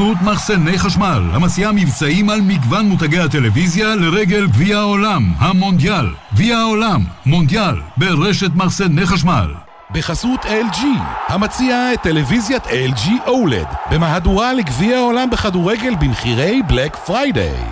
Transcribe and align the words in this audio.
בחסות 0.00 0.22
מחסני 0.22 0.78
חשמל, 0.78 1.22
המציעה 1.32 1.72
מבצעים 1.72 2.30
על 2.30 2.40
מגוון 2.40 2.86
מותגי 2.88 3.18
הטלוויזיה 3.18 3.94
לרגל 3.94 4.46
גביע 4.46 4.78
העולם, 4.78 5.32
המונדיאל. 5.38 6.06
גביע 6.34 6.56
העולם, 6.58 7.04
מונדיאל, 7.26 7.74
ברשת 7.96 8.50
מחסני 8.54 9.06
חשמל. 9.06 9.54
בחסות 9.90 10.44
LG, 10.44 10.80
המציע 11.28 11.92
את 11.94 12.02
טלוויזיית 12.02 12.66
LG 12.66 13.08
OLED, 13.26 13.90
במהדורה 13.90 14.52
לגביע 14.52 14.96
העולם 14.96 15.30
בכדורגל 15.30 15.94
במחירי 15.94 16.62
בלק 16.68 16.96
פריידיי. 16.96 17.64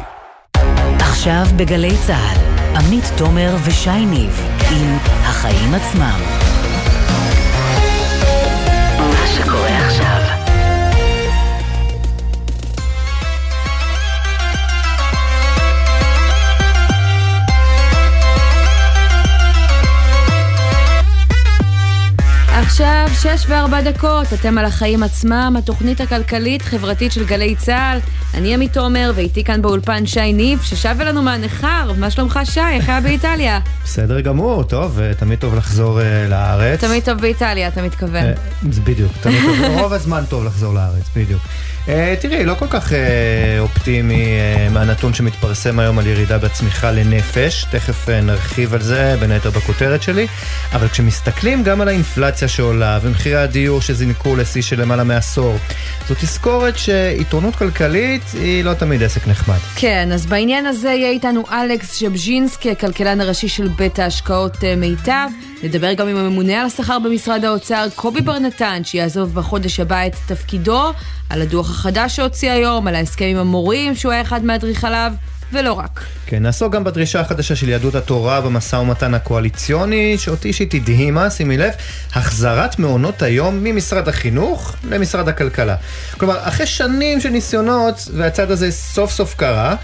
עכשיו 0.98 1.46
בגלי 1.56 1.96
צה"ל, 2.06 2.38
עמית 2.76 3.04
תומר 3.16 3.56
ושי 3.64 4.06
ניב 4.06 4.40
עם 4.70 4.96
החיים 5.22 5.74
עצמם. 5.74 6.57
עכשיו 22.80 23.08
שש 23.22 23.46
וארבע 23.48 23.80
דקות, 23.80 24.32
אתם 24.32 24.58
על 24.58 24.64
החיים 24.64 25.02
עצמם, 25.02 25.54
התוכנית 25.58 26.00
הכלכלית-חברתית 26.00 27.12
של 27.12 27.24
גלי 27.24 27.54
צה"ל. 27.56 27.98
אני 28.34 28.54
עמית 28.54 28.72
תומר, 28.72 29.12
ואיתי 29.14 29.44
כאן 29.44 29.62
באולפן 29.62 30.06
שי 30.06 30.32
ניב, 30.32 30.62
ששב 30.62 30.96
אלינו 31.00 31.22
מהניכר. 31.22 31.92
מה 31.98 32.10
שלומך 32.10 32.40
שי? 32.44 32.60
איך 32.60 32.88
היה 32.88 33.00
באיטליה? 33.00 33.60
בסדר 33.84 34.20
גמור, 34.20 34.64
טוב, 34.64 35.00
אה, 35.00 35.14
תמיד 35.14 35.38
טוב 35.38 35.54
לחזור 35.54 36.00
uh, 36.00 36.30
לארץ. 36.30 36.80
תמיד 36.80 37.04
טוב 37.04 37.18
באיטליה, 37.20 37.68
אתה 37.68 37.82
מתכוון. 37.82 38.24
Uh, 38.24 38.66
בדיוק, 38.84 39.12
תמיד 39.20 39.42
טוב, 39.42 39.80
רוב 39.80 39.92
הזמן 39.92 40.24
טוב 40.28 40.44
לחזור 40.44 40.74
לארץ, 40.74 41.04
בדיוק. 41.16 41.42
Uh, 41.88 41.90
תראי, 42.20 42.44
לא 42.44 42.54
כל 42.54 42.66
כך 42.70 42.92
uh, 42.92 42.94
אופטימי 43.58 44.24
uh, 44.24 44.72
מהנתון 44.72 45.14
שמתפרסם 45.14 45.78
היום 45.78 45.98
על 45.98 46.06
ירידה 46.06 46.38
בצמיחה 46.38 46.90
לנפש, 46.90 47.64
תכף 47.70 48.08
נרחיב 48.08 48.74
על 48.74 48.82
זה, 48.82 49.16
בין 49.20 49.30
היתר 49.30 49.50
בכותרת 49.50 50.02
שלי, 50.02 50.26
אבל 50.72 50.88
כשמסתכלים 50.88 51.62
גם 51.62 51.80
על 51.80 51.88
האינפלציה 51.88 52.48
שעולה 52.48 52.98
ומחירי 53.02 53.36
הדיור 53.36 53.80
שזינקו 53.80 54.36
לשיא 54.36 54.62
של 54.62 54.80
למעלה 54.80 55.04
מעשור, 55.04 55.56
זו 56.08 56.14
תזכורת 56.20 56.78
שעיתונות 56.78 57.56
כלכלית 57.56 58.22
היא 58.34 58.64
לא 58.64 58.74
תמיד 58.74 59.02
עסק 59.02 59.28
נחמד. 59.28 59.58
כן, 59.76 60.08
אז 60.12 60.26
בעניין 60.26 60.66
הזה 60.66 60.88
יהיה 60.88 61.10
איתנו 61.10 61.44
אלכס 61.52 62.00
ז'בז'ינסקי, 62.02 62.70
הכלכלן 62.70 63.20
הראשי 63.20 63.48
של 63.48 63.68
בית 63.68 63.98
ההשקעות 63.98 64.56
מיטב. 64.76 65.28
נדבר 65.62 65.92
גם 65.92 66.08
עם 66.08 66.16
הממונה 66.16 66.60
על 66.60 66.66
השכר 66.66 66.98
במשרד 66.98 67.44
האוצר, 67.44 67.86
קובי 67.94 68.20
בר 68.20 68.38
נתן, 68.38 68.82
שיעזוב 68.84 69.34
בחודש 69.34 69.80
הבא 69.80 70.06
את 70.06 70.14
תפקידו, 70.26 70.92
על 71.30 71.42
הדוח 71.42 71.70
החדש 71.70 72.16
שהוציא 72.16 72.50
היום, 72.50 72.86
על 72.86 72.94
ההסכם 72.94 73.24
עם 73.24 73.36
המורים, 73.36 73.94
שהוא 73.94 74.12
היה 74.12 74.22
אחד 74.22 74.44
מאדריכליו. 74.44 75.12
ולא 75.52 75.72
רק. 75.72 76.00
כן, 76.26 76.42
נעסוק 76.42 76.72
גם 76.72 76.84
בדרישה 76.84 77.20
החדשה 77.20 77.56
של 77.56 77.68
יהדות 77.68 77.94
התורה 77.94 78.40
במשא 78.40 78.76
ומתן 78.76 79.14
הקואליציוני, 79.14 80.18
שאותי 80.18 80.48
אישית 80.48 80.74
הדהימה, 80.74 81.30
שימי 81.30 81.56
לב, 81.56 81.72
החזרת 82.12 82.78
מעונות 82.78 83.22
היום 83.22 83.64
ממשרד 83.64 84.08
החינוך 84.08 84.76
למשרד 84.90 85.28
הכלכלה. 85.28 85.76
כלומר, 86.18 86.48
אחרי 86.48 86.66
שנים 86.66 87.20
של 87.20 87.28
ניסיונות, 87.28 88.08
והצד 88.14 88.50
הזה 88.50 88.70
סוף 88.70 89.10
סוף 89.10 89.34
קרה, 89.34 89.76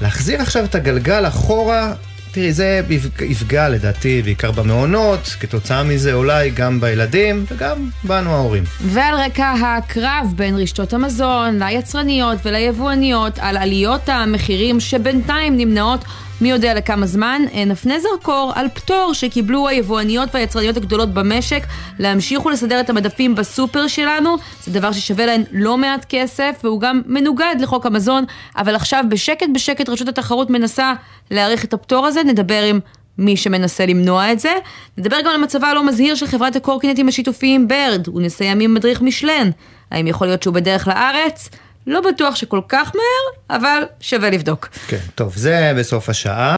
להחזיר 0.00 0.40
עכשיו 0.40 0.64
את 0.64 0.74
הגלגל 0.74 1.26
אחורה 1.26 1.92
תראי, 2.32 2.52
זה 2.52 2.80
יפגע 3.20 3.68
לדעתי 3.68 4.22
בעיקר 4.22 4.50
במעונות, 4.50 5.36
כתוצאה 5.40 5.82
מזה 5.82 6.12
אולי 6.12 6.50
גם 6.50 6.80
בילדים 6.80 7.44
וגם 7.52 7.90
בנו 8.04 8.30
ההורים. 8.30 8.64
ועל 8.80 9.14
רקע 9.14 9.52
הקרב 9.52 10.32
בין 10.36 10.56
רשתות 10.56 10.92
המזון 10.92 11.62
ליצרניות 11.62 12.38
וליבואניות 12.44 13.38
על 13.38 13.56
עליות 13.56 14.08
המחירים 14.08 14.80
שבינתיים 14.80 15.56
נמנעות 15.56 16.04
מי 16.40 16.50
יודע 16.50 16.74
לכמה 16.74 17.06
זמן, 17.06 17.42
אה, 17.54 17.64
נפנה 17.64 17.94
זרקור 18.00 18.52
על 18.54 18.68
פטור 18.74 19.14
שקיבלו 19.14 19.68
היבואניות 19.68 20.28
והיצרניות 20.34 20.76
הגדולות 20.76 21.14
במשק 21.14 21.62
להמשיך 21.98 22.46
ולסדר 22.46 22.80
את 22.80 22.90
המדפים 22.90 23.34
בסופר 23.34 23.86
שלנו. 23.86 24.36
זה 24.64 24.72
דבר 24.72 24.92
ששווה 24.92 25.26
להן 25.26 25.42
לא 25.52 25.76
מעט 25.76 26.06
כסף, 26.08 26.60
והוא 26.64 26.80
גם 26.80 27.02
מנוגד 27.06 27.54
לחוק 27.60 27.86
המזון, 27.86 28.24
אבל 28.56 28.74
עכשיו 28.74 29.04
בשקט 29.08 29.46
בשקט 29.54 29.88
רשות 29.88 30.08
התחרות 30.08 30.50
מנסה 30.50 30.92
להאריך 31.30 31.64
את 31.64 31.74
הפטור 31.74 32.06
הזה, 32.06 32.22
נדבר 32.22 32.62
עם 32.62 32.80
מי 33.18 33.36
שמנסה 33.36 33.86
למנוע 33.86 34.32
את 34.32 34.40
זה. 34.40 34.52
נדבר 34.98 35.20
גם 35.20 35.30
על 35.30 35.40
מצבה 35.40 35.68
הלא 35.68 35.86
מזהיר 35.86 36.14
של 36.14 36.26
חברת 36.26 36.56
הקורקינטים 36.56 37.08
השיתופיים 37.08 37.68
ברד, 37.68 38.08
ונסיים 38.08 38.60
עם 38.60 38.74
מדריך 38.74 39.02
משלן. 39.02 39.50
האם 39.90 40.06
יכול 40.06 40.26
להיות 40.26 40.42
שהוא 40.42 40.54
בדרך 40.54 40.88
לארץ? 40.88 41.48
לא 41.88 42.00
בטוח 42.00 42.36
שכל 42.36 42.60
כך 42.68 42.92
מהר, 42.94 43.58
אבל 43.58 43.82
שווה 44.00 44.30
לבדוק. 44.30 44.68
כן, 44.88 44.98
טוב, 45.14 45.32
זה 45.36 45.72
בסוף 45.78 46.08
השעה. 46.08 46.56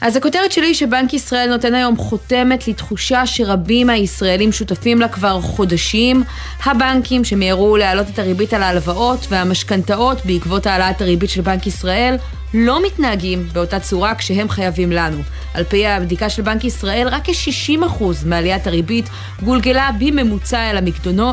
אז 0.00 0.16
הכותרת 0.16 0.52
שלי 0.52 0.66
היא 0.66 0.74
שבנק 0.74 1.14
ישראל 1.14 1.48
נותן 1.48 1.74
היום 1.74 1.96
חותמת 1.96 2.68
לתחושה 2.68 3.26
שרבים 3.26 3.86
מהישראלים 3.86 4.52
שותפים 4.52 5.00
לה 5.00 5.08
כבר 5.08 5.40
חודשים. 5.40 6.22
הבנקים 6.64 7.24
שמיהרו 7.24 7.76
להעלות 7.76 8.06
את 8.14 8.18
הריבית 8.18 8.54
על 8.54 8.62
ההלוואות 8.62 9.26
והמשכנתאות 9.28 10.26
בעקבות 10.26 10.66
העלאת 10.66 11.00
הריבית 11.00 11.30
של 11.30 11.40
בנק 11.40 11.66
ישראל 11.66 12.16
לא 12.54 12.86
מתנהגים 12.86 13.48
באותה 13.52 13.80
צורה 13.80 14.14
כשהם 14.14 14.48
חייבים 14.48 14.92
לנו. 14.92 15.22
על 15.54 15.64
פי 15.64 15.86
הבדיקה 15.86 16.30
של 16.30 16.42
בנק 16.42 16.64
ישראל, 16.64 17.08
רק 17.08 17.22
כ-60% 17.24 18.04
מעליית 18.26 18.66
הריבית 18.66 19.08
גולגלה 19.42 19.90
בממוצע 19.98 20.70
אל 20.70 20.76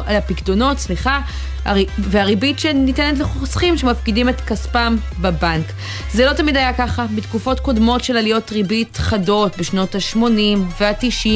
הפקדונות, 0.08 0.80
סליחה, 0.80 1.20
והריבית 1.98 2.60
שניתנת 2.60 3.20
לחוסכים 3.20 3.78
שמפקידים 3.78 4.30
את 4.30 4.42
כספם 4.42 4.96
בבנק. 5.22 5.66
זה 6.14 6.26
לא 6.26 6.34
תמיד 6.34 6.58
היה 6.58 6.74
ככה. 6.74 7.06
בתקופות 7.16 7.60
קודמות 7.60 8.04
של 8.04 8.18
עליות 8.18 8.52
ריבית 8.52 8.98
חדות, 8.98 9.58
בשנות 9.58 9.96
ה-80 9.96 10.60
וה-90, 10.80 11.28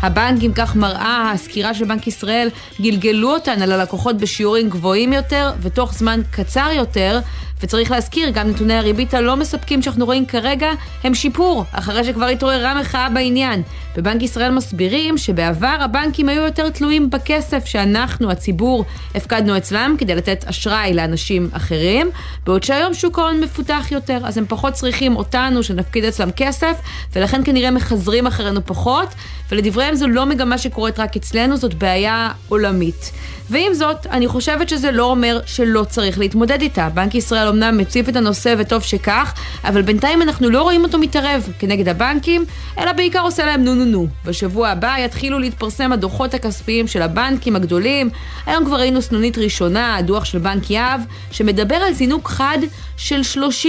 הבנקים, 0.00 0.52
כך 0.54 0.76
מראה 0.76 1.30
הסקירה 1.34 1.74
של 1.74 1.84
בנק 1.84 2.06
ישראל, 2.06 2.48
גלגלו 2.80 3.34
אותן 3.34 3.62
על 3.62 3.72
הלקוחות 3.72 4.18
בשיעורים 4.18 4.70
גבוהים 4.70 5.12
יותר 5.12 5.52
ותוך 5.62 5.94
זמן 5.94 6.20
קצר 6.30 6.68
יותר. 6.74 7.20
וצריך 7.62 7.90
להזכיר, 7.90 8.30
גם 8.30 8.48
נתוני 8.48 8.74
הריבית 8.74 9.14
הלא 9.14 9.36
מספקים 9.36 9.82
שאנחנו 9.82 10.04
רואים 10.04 10.26
כרגע 10.26 10.68
הם 11.04 11.14
שיפור, 11.14 11.64
אחרי 11.72 12.04
שכבר 12.04 12.26
התעוררה 12.26 12.80
מחאה 12.80 13.08
בעניין. 13.08 13.62
בבנק 13.96 14.22
ישראל 14.22 14.50
מסבירים 14.50 15.18
שבעבר 15.18 15.76
הבנקים 15.80 16.28
היו 16.28 16.42
יותר 16.42 16.70
תלויים 16.70 17.10
בכסף 17.10 17.64
שאנחנו, 17.64 18.30
הציבור, 18.30 18.84
הפקדנו 19.14 19.56
אצלם 19.56 19.94
כדי 19.98 20.14
לתת 20.14 20.44
אשראי 20.44 20.94
לאנשים 20.94 21.48
אחרים, 21.52 22.10
בעוד 22.46 22.62
שהיום 22.62 22.94
שוק 22.94 23.18
ההון 23.18 23.40
מפותח 23.40 23.86
יותר, 23.90 24.18
אז 24.24 24.38
הם 24.38 24.44
פחות 24.48 24.72
צריכים 24.72 25.16
אותנו 25.16 25.62
שנפקיד 25.62 26.04
אצלם 26.04 26.30
כסף, 26.30 26.76
ולכן 27.16 27.40
כנראה 27.44 27.70
מחזרים 27.70 28.26
אחרינו 28.26 28.66
פחות, 28.66 29.08
ולדבריהם 29.52 29.94
זו 29.94 30.08
לא 30.08 30.26
מגמה 30.26 30.58
שקורית 30.58 30.98
רק 30.98 31.16
אצלנו, 31.16 31.56
זאת 31.56 31.74
בעיה 31.74 32.30
עולמית. 32.48 33.12
ועם 33.50 33.74
זאת, 33.74 34.06
אני 34.06 34.28
חושבת 34.28 34.68
שזה 34.68 34.90
לא 34.90 35.04
אומר 35.04 35.40
שלא 35.46 35.84
צריך 35.88 36.18
להתמודד 36.18 36.60
איתה. 36.60 36.88
בנק 36.94 37.14
ישראל 37.14 37.45
אמנם 37.48 37.78
מציף 37.78 38.08
את 38.08 38.16
הנושא 38.16 38.54
וטוב 38.58 38.82
שכך, 38.82 39.34
אבל 39.64 39.82
בינתיים 39.82 40.22
אנחנו 40.22 40.50
לא 40.50 40.62
רואים 40.62 40.84
אותו 40.84 40.98
מתערב 40.98 41.48
כנגד 41.58 41.88
הבנקים, 41.88 42.44
אלא 42.78 42.92
בעיקר 42.92 43.20
עושה 43.20 43.46
להם 43.46 43.64
נו 43.64 43.74
נו 43.74 43.84
נו. 43.84 44.06
בשבוע 44.24 44.68
הבא 44.68 44.94
יתחילו 44.98 45.38
להתפרסם 45.38 45.92
הדוחות 45.92 46.34
הכספיים 46.34 46.86
של 46.86 47.02
הבנקים 47.02 47.56
הגדולים. 47.56 48.10
היום 48.46 48.64
כבר 48.64 48.76
ראינו 48.76 49.02
סנונית 49.02 49.38
ראשונה, 49.38 49.96
הדוח 49.96 50.24
של 50.24 50.38
בנק 50.38 50.70
יהב, 50.70 51.00
שמדבר 51.30 51.76
על 51.76 51.92
זינוק 51.92 52.28
חד 52.28 52.58
של 52.96 53.20
30% 53.66 53.68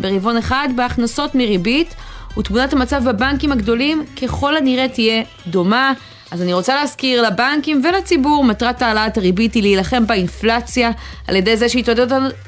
ברבעון 0.00 0.36
אחד 0.36 0.68
בהכנסות 0.76 1.34
מריבית, 1.34 1.94
ותמונת 2.38 2.72
המצב 2.72 3.02
בבנקים 3.08 3.52
הגדולים 3.52 4.04
ככל 4.22 4.56
הנראה 4.56 4.88
תהיה 4.88 5.22
דומה. 5.46 5.92
אז 6.30 6.42
אני 6.42 6.52
רוצה 6.52 6.74
להזכיר 6.74 7.22
לבנקים 7.22 7.82
ולציבור, 7.84 8.44
מטרת 8.44 8.82
העלאת 8.82 9.18
הריבית 9.18 9.54
היא 9.54 9.62
להילחם 9.62 10.06
באינפלציה 10.06 10.90
על 11.26 11.36
ידי 11.36 11.56
זה 11.56 11.68
שהיא 11.68 11.84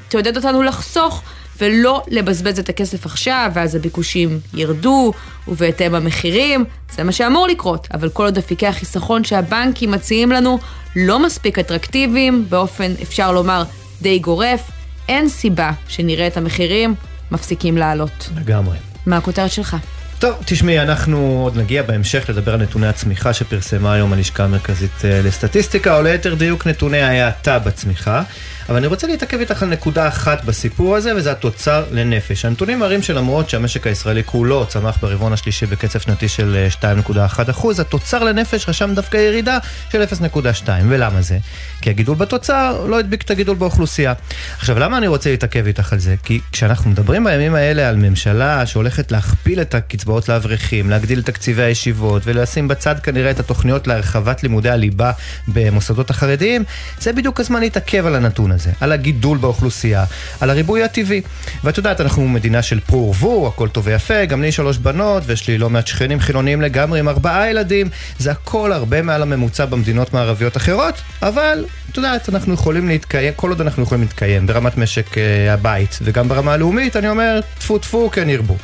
תעודד 0.09 0.37
אותנו, 0.37 0.63
לחסוך 0.63 1.21
ולא 1.59 2.03
לבזבז 2.07 2.59
את 2.59 2.69
הכסף 2.69 3.05
עכשיו, 3.05 3.51
ואז 3.53 3.75
הביקושים 3.75 4.39
ירדו, 4.53 5.13
ובהתאם 5.47 5.95
המחירים, 5.95 6.65
זה 6.95 7.03
מה 7.03 7.11
שאמור 7.11 7.47
לקרות. 7.47 7.87
אבל 7.93 8.09
כל 8.09 8.25
עוד 8.25 8.37
אפיקי 8.37 8.67
החיסכון 8.67 9.23
שהבנקים 9.23 9.91
מציעים 9.91 10.31
לנו 10.31 10.59
לא 10.95 11.19
מספיק 11.19 11.59
אטרקטיביים, 11.59 12.45
באופן, 12.49 12.91
אפשר 13.01 13.31
לומר, 13.31 13.63
די 14.01 14.19
גורף, 14.19 14.71
אין 15.09 15.29
סיבה 15.29 15.71
שנראה 15.87 16.27
את 16.27 16.37
המחירים 16.37 16.95
מפסיקים 17.31 17.77
לעלות. 17.77 18.29
לגמרי. 18.35 18.77
מה 19.05 19.17
הכותרת 19.17 19.51
שלך? 19.51 19.77
טוב, 20.19 20.35
תשמעי, 20.45 20.79
אנחנו 20.79 21.41
עוד 21.43 21.57
נגיע 21.57 21.83
בהמשך 21.83 22.25
לדבר 22.29 22.53
על 22.53 22.61
נתוני 22.61 22.87
הצמיחה 22.87 23.33
שפרסמה 23.33 23.93
היום 23.93 24.13
הלשכה 24.13 24.43
המרכזית 24.43 25.05
אה, 25.05 25.21
לסטטיסטיקה, 25.23 25.97
או 25.97 26.01
ליתר 26.01 26.35
דיוק 26.35 26.67
נתוני 26.67 27.01
ההאטה 27.01 27.59
בצמיחה. 27.59 28.23
אבל 28.69 28.77
אני 28.77 28.87
רוצה 28.87 29.07
להתעכב 29.07 29.39
איתך 29.39 29.63
על 29.63 29.69
נקודה 29.69 30.07
אחת 30.07 30.45
בסיפור 30.45 30.95
הזה, 30.95 31.15
וזה 31.15 31.31
התוצר 31.31 31.85
לנפש. 31.91 32.45
הנתונים 32.45 32.79
מראים 32.79 33.01
שלמרות 33.01 33.49
שהמשק 33.49 33.87
הישראלי 33.87 34.23
כולו 34.23 34.65
צמח 34.65 34.97
ברבעון 35.01 35.33
השלישי 35.33 35.65
בקצב 35.65 35.99
שנתי 35.99 36.27
של 36.29 36.67
2.1 36.81 37.51
אחוז, 37.51 37.79
התוצר 37.79 38.23
לנפש 38.23 38.69
רשם 38.69 38.95
דווקא 38.95 39.17
ירידה 39.17 39.57
של 39.91 40.03
0.2. 40.03 40.69
ולמה 40.89 41.21
זה? 41.21 41.37
כי 41.81 41.89
הגידול 41.89 42.15
בתוצר 42.15 42.85
לא 42.89 42.99
הדביק 42.99 43.21
את 43.21 43.31
הגידול 43.31 43.55
באוכלוסייה. 43.55 44.13
עכשיו, 44.57 44.79
למה 44.79 44.97
אני 44.97 45.07
רוצה 45.07 45.29
להתעכב 45.31 45.67
איתך 45.67 45.93
על 45.93 45.99
זה? 45.99 46.15
כי 46.23 46.39
כשאנחנו 46.51 46.91
מדברים 46.91 47.23
בימים 47.23 47.55
האלה 47.55 47.89
על 47.89 47.95
ממשלה 47.95 48.65
שהולכת 48.65 49.11
להכפיל 49.11 49.61
את 49.61 49.75
הקצבאות 49.75 50.29
לאברכים, 50.29 50.89
להגדיל 50.89 51.19
את 51.19 51.25
תקציבי 51.25 51.63
הישיבות 51.63 52.21
ולשים 52.25 52.67
בצד 52.67 52.99
כנראה 52.99 53.31
את 53.31 53.39
התוכניות 53.39 53.87
להרחבת 53.87 54.43
לימודי 54.43 54.69
הליבה 54.69 55.11
במוסדות 55.47 56.09
החרדיים, 56.09 56.63
זה 56.99 57.13
בדיוק 57.13 57.39
הזמן 57.39 57.59
להתעכב 57.59 58.05
על 58.05 58.15
הנתון 58.15 58.51
הזה, 58.51 58.58
על 58.79 58.91
הגידול 58.91 59.37
באוכלוסייה, 59.37 60.05
על 60.39 60.49
הריבוי 60.49 60.83
הטבעי. 60.83 61.21
ואת 61.63 61.77
יודעת, 61.77 62.01
אנחנו 62.01 62.27
מדינה 62.27 62.61
של 62.61 62.79
פרו 62.79 63.15
ורבו, 63.15 63.47
הכל 63.47 63.69
טוב 63.69 63.87
ויפה, 63.87 64.25
גם 64.25 64.41
לי 64.41 64.51
שלוש 64.51 64.77
בנות, 64.77 65.23
ויש 65.25 65.47
לי 65.47 65.57
לא 65.57 65.69
מעט 65.69 65.87
שכנים 65.87 66.19
חילוניים 66.19 66.61
לגמרי 66.61 66.99
עם 66.99 67.09
ארבעה 67.09 67.49
ילדים, 67.49 67.89
זה 68.19 68.31
הכל 68.31 68.71
הרבה 68.71 69.01
מעל 69.01 69.21
הממוצע 69.21 69.65
במדינות 69.65 70.13
מערביות 70.13 70.57
אחרות, 70.57 71.01
אבל, 71.21 71.65
את 71.91 71.97
יודעת, 71.97 72.29
אנחנו 72.29 72.53
יכולים 72.53 72.87
להתקיים, 72.87 73.33
כל 73.35 73.49
עוד 73.49 73.61
אנחנו 73.61 73.83
יכולים 73.83 74.01
להתקיים 74.01 74.47
ברמת 74.47 74.77
משק 74.77 75.13
uh, 75.13 75.17
הבית, 75.49 75.99
וגם 76.01 76.29
ברמה 76.29 76.53
הלאומית, 76.53 76.95
אני 76.95 77.09
אומר, 77.09 77.39
טפו 77.59 77.77
טפו, 77.77 78.09
כן 78.11 78.29
ירבו. 78.29 78.57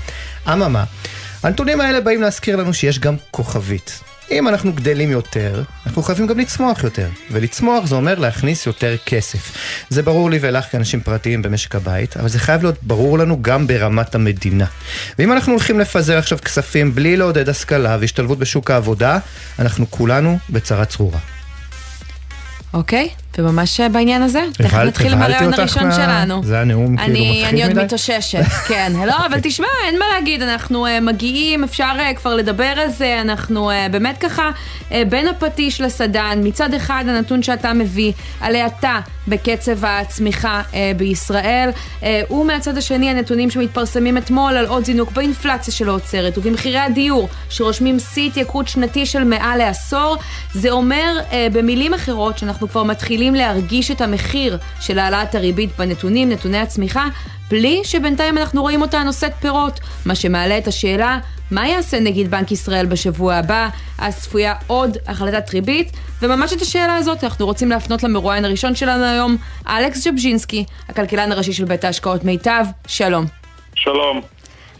אממה, 0.53 0.83
הנתונים 1.43 1.81
האלה 1.81 2.01
באים 2.01 2.21
להזכיר 2.21 2.55
לנו 2.55 2.73
שיש 2.73 2.99
גם 2.99 3.15
כוכבית. 3.31 3.99
אם 4.31 4.47
אנחנו 4.47 4.73
גדלים 4.73 5.11
יותר, 5.11 5.63
אנחנו 5.85 6.03
חייבים 6.03 6.27
גם 6.27 6.39
לצמוח 6.39 6.83
יותר. 6.83 7.07
ולצמוח 7.31 7.85
זה 7.85 7.95
אומר 7.95 8.19
להכניס 8.19 8.65
יותר 8.65 8.95
כסף. 9.05 9.57
זה 9.89 10.03
ברור 10.03 10.29
לי 10.29 10.37
ולך 10.41 10.65
כאנשים 10.71 11.01
פרטיים 11.01 11.41
במשק 11.41 11.75
הבית, 11.75 12.17
אבל 12.17 12.29
זה 12.29 12.39
חייב 12.39 12.61
להיות 12.61 12.83
ברור 12.83 13.19
לנו 13.19 13.41
גם 13.41 13.67
ברמת 13.67 14.15
המדינה. 14.15 14.65
ואם 15.19 15.31
אנחנו 15.31 15.51
הולכים 15.51 15.79
לפזר 15.79 16.17
עכשיו 16.17 16.37
כספים 16.45 16.95
בלי 16.95 17.17
לעודד 17.17 17.49
השכלה 17.49 17.97
והשתלבות 17.99 18.39
בשוק 18.39 18.71
העבודה, 18.71 19.17
אנחנו 19.59 19.91
כולנו 19.91 20.37
בצרה 20.49 20.85
צרורה. 20.85 21.19
אוקיי, 22.73 23.09
וממש 23.37 23.79
בעניין 23.81 24.21
הזה, 24.21 24.43
תכף 24.53 24.77
נתחיל 24.77 25.13
עם 25.13 25.21
הרעיון 25.21 25.53
הראשון 25.53 25.91
שלנו. 25.91 26.43
זה 26.43 26.61
הנאום 26.61 26.97
כאילו 26.97 27.13
מפחיד 27.13 27.29
מדי? 27.29 27.45
אני 27.45 27.63
עוד 27.63 27.83
מתאוששת, 27.83 28.43
כן. 28.67 28.91
לא, 29.07 29.25
אבל 29.25 29.39
תשמע, 29.43 29.67
אין 29.85 29.99
מה 29.99 30.05
להגיד, 30.13 30.41
אנחנו 30.41 30.85
uh, 30.85 30.89
מגיעים, 31.01 31.63
אפשר 31.63 31.91
uh, 31.97 32.15
כבר 32.15 32.35
לדבר 32.35 32.63
על 32.63 32.89
זה, 32.89 33.21
אנחנו 33.21 33.71
באמת 33.91 34.17
ככה 34.17 34.49
בין 35.09 35.27
הפטיש 35.27 35.81
לסדן, 35.81 36.39
מצד 36.43 36.73
אחד 36.73 37.03
הנתון 37.07 37.43
שאתה 37.43 37.73
מביא 37.73 38.11
על 38.41 38.55
האטה 38.55 38.99
בקצב 39.27 39.85
הצמיחה 39.85 40.61
בישראל, 40.97 41.69
ומהצד 42.29 42.77
השני 42.77 43.09
הנתונים 43.09 43.49
שמתפרסמים 43.49 44.17
אתמול 44.17 44.57
על 44.57 44.65
עוד 44.65 44.85
זינוק 44.85 45.11
באינפלציה 45.11 45.73
שלא 45.73 45.91
עוצרת, 45.91 46.37
ובמחירי 46.37 46.79
הדיור, 46.79 47.29
שרושמים 47.49 47.99
שיא 47.99 48.27
התייקרות 48.27 48.67
שנתי 48.67 49.05
של 49.05 49.23
מעל 49.23 49.57
לעשור, 49.57 50.17
זה 50.53 50.69
אומר 50.69 51.19
במילים 51.53 51.93
אחרות 51.93 52.37
שאנחנו 52.37 52.69
כבר 52.69 52.83
מתחילים 52.83 53.24
מתחילים 53.31 53.47
להרגיש 53.47 53.91
את 53.91 54.01
המחיר 54.01 54.57
של 54.81 54.99
העלאת 54.99 55.35
הריבית 55.35 55.69
בנתונים, 55.77 56.29
נתוני 56.29 56.57
הצמיחה, 56.57 57.05
בלי 57.49 57.81
שבינתיים 57.83 58.37
אנחנו 58.37 58.61
רואים 58.61 58.81
אותה 58.81 59.03
נושאת 59.03 59.33
פירות, 59.41 59.79
מה 60.05 60.15
שמעלה 60.15 60.57
את 60.57 60.67
השאלה, 60.67 61.19
מה 61.51 61.67
יעשה 61.67 61.99
נגיד 61.99 62.31
בנק 62.31 62.51
ישראל 62.51 62.85
בשבוע 62.85 63.35
הבא? 63.35 63.69
אז 63.97 64.21
צפויה 64.21 64.53
עוד 64.67 64.97
החלטת 65.07 65.53
ריבית, 65.53 65.91
וממש 66.21 66.53
את 66.53 66.61
השאלה 66.61 66.95
הזאת 66.95 67.23
אנחנו 67.23 67.45
רוצים 67.45 67.69
להפנות 67.69 68.03
למרואיין 68.03 68.45
הראשון 68.45 68.75
שלנו 68.75 69.03
היום, 69.03 69.37
אלכס 69.67 70.03
ז'בז'ינסקי, 70.03 70.65
הכלכלן 70.89 71.31
הראשי 71.31 71.53
של 71.53 71.65
בית 71.65 71.83
ההשקעות 71.83 72.23
מיטב, 72.23 72.65
שלום. 72.87 73.25
שלום. 73.75 74.21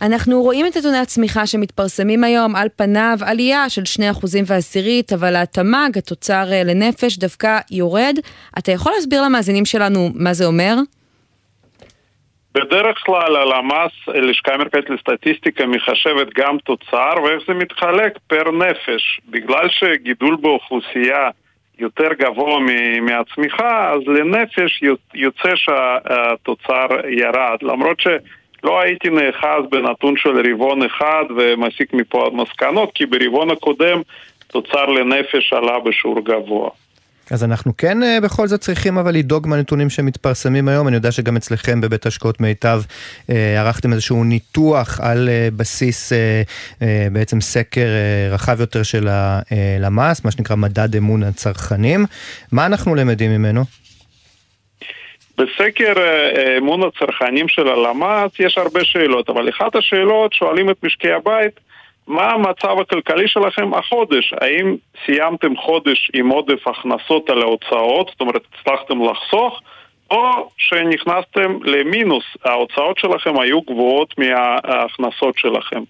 אנחנו 0.06 0.42
רואים 0.42 0.66
את 0.68 0.78
נתוני 0.78 0.98
הצמיחה 0.98 1.48
שמתפרסמים 1.48 2.24
היום, 2.24 2.56
על 2.56 2.68
פניו 2.76 3.18
עלייה 3.26 3.70
של 3.70 3.82
2% 3.82 4.26
ועשירית, 4.46 5.14
אבל 5.14 5.36
התמ"ג, 5.36 5.98
התוצר 5.98 6.44
אה, 6.52 6.64
לנפש, 6.64 7.18
דווקא 7.18 7.60
יורד. 7.72 8.16
אתה 8.60 8.72
יכול 8.72 8.92
להסביר 8.96 9.22
למאזינים 9.24 9.66
שלנו 9.66 10.10
מה 10.16 10.34
זה 10.34 10.46
אומר? 10.46 10.76
בדרך 12.54 12.98
כלל 13.06 13.36
הלמ"ס, 13.36 13.92
לשכה 14.08 14.54
המרכזית 14.54 14.90
לסטטיסטיקה, 14.90 15.66
מחשבת 15.66 16.28
גם 16.36 16.58
תוצר 16.58 17.14
ואיך 17.24 17.44
זה 17.48 17.54
מתחלק 17.54 18.18
פר 18.28 18.52
נפש. 18.52 19.20
בגלל 19.30 19.70
שגידול 19.70 20.36
באוכלוסייה 20.42 21.30
יותר 21.80 22.14
גבוה 22.20 22.60
מהצמיחה, 23.02 23.92
אז 23.94 24.02
לנפש 24.08 24.84
יוצא 25.14 25.56
שהתוצר 25.56 26.88
ירד. 27.10 27.58
למרות 27.62 28.00
ש... 28.00 28.08
לא 28.66 28.82
הייתי 28.82 29.10
נאחז 29.10 29.64
בנתון 29.72 30.14
של 30.18 30.30
רבעון 30.30 30.80
אחד 30.84 31.24
ומסיק 31.38 31.94
מפה 31.94 32.30
מסקנות, 32.34 32.92
כי 32.96 33.06
ברבעון 33.06 33.52
הקודם 33.52 34.02
תוצר 34.48 34.86
לנפש 34.86 35.54
עלה 35.54 35.80
בשיעור 35.86 36.20
גבוה. 36.26 36.70
אז 37.32 37.44
אנחנו 37.44 37.78
כן 37.78 37.98
uh, 38.04 38.24
בכל 38.24 38.48
זאת 38.48 38.60
צריכים 38.60 38.98
אבל 38.98 39.14
לדאוג 39.16 39.48
מהנתונים 39.48 39.90
שמתפרסמים 39.90 40.68
היום. 40.68 40.88
אני 40.88 40.96
יודע 40.96 41.12
שגם 41.12 41.36
אצלכם 41.36 41.82
בבית 41.82 42.06
השקעות 42.06 42.42
מיטב 42.42 42.82
uh, 42.86 43.34
ערכתם 43.58 43.94
איזשהו 43.94 44.24
ניתוח 44.24 45.00
על 45.04 45.30
uh, 45.30 45.56
בסיס 45.56 46.14
uh, 46.14 46.16
uh, 46.80 46.84
בעצם 47.12 47.42
סקר 47.42 47.88
uh, 47.88 48.34
רחב 48.34 48.62
יותר 48.62 48.84
של 48.84 49.08
הלמ"ס, 49.10 50.26
מה 50.26 50.32
שנקרא 50.32 50.56
מדד 50.56 50.96
אמון 50.96 51.24
הצרכנים. 51.24 52.06
מה 52.52 52.66
אנחנו 52.66 52.96
למדים 52.96 53.32
ממנו? 53.32 53.64
בסקר 55.38 55.94
אה, 55.98 56.58
אמון 56.58 56.84
הצרכנים 56.84 57.48
של 57.48 57.68
הלמ"ס 57.68 58.40
יש 58.40 58.58
הרבה 58.58 58.84
שאלות, 58.84 59.30
אבל 59.30 59.50
אחת 59.50 59.76
השאלות 59.76 60.34
שואלים 60.34 60.70
את 60.70 60.84
משקי 60.84 61.12
הבית 61.12 61.60
מה 62.08 62.32
המצב 62.32 62.80
הכלכלי 62.82 63.28
שלכם 63.28 63.74
החודש? 63.74 64.34
האם 64.42 64.76
סיימתם 65.06 65.58
חודש 65.58 66.12
עם 66.14 66.30
עודף 66.30 66.68
הכנסות 66.68 67.30
על 67.30 67.42
ההוצאות, 67.42 68.10
זאת 68.12 68.22
אומרת 68.22 68.42
הצלחתם 68.54 69.02
לחסוך, 69.04 69.62
או 70.12 70.50
שנכנסתם 70.58 71.58
למינוס, 71.64 72.24
ההוצאות 72.44 72.98
שלכם 72.98 73.40
היו 73.40 73.62
גבוהות 73.62 74.14
מההכנסות 74.18 75.38
שלכם. 75.38 75.84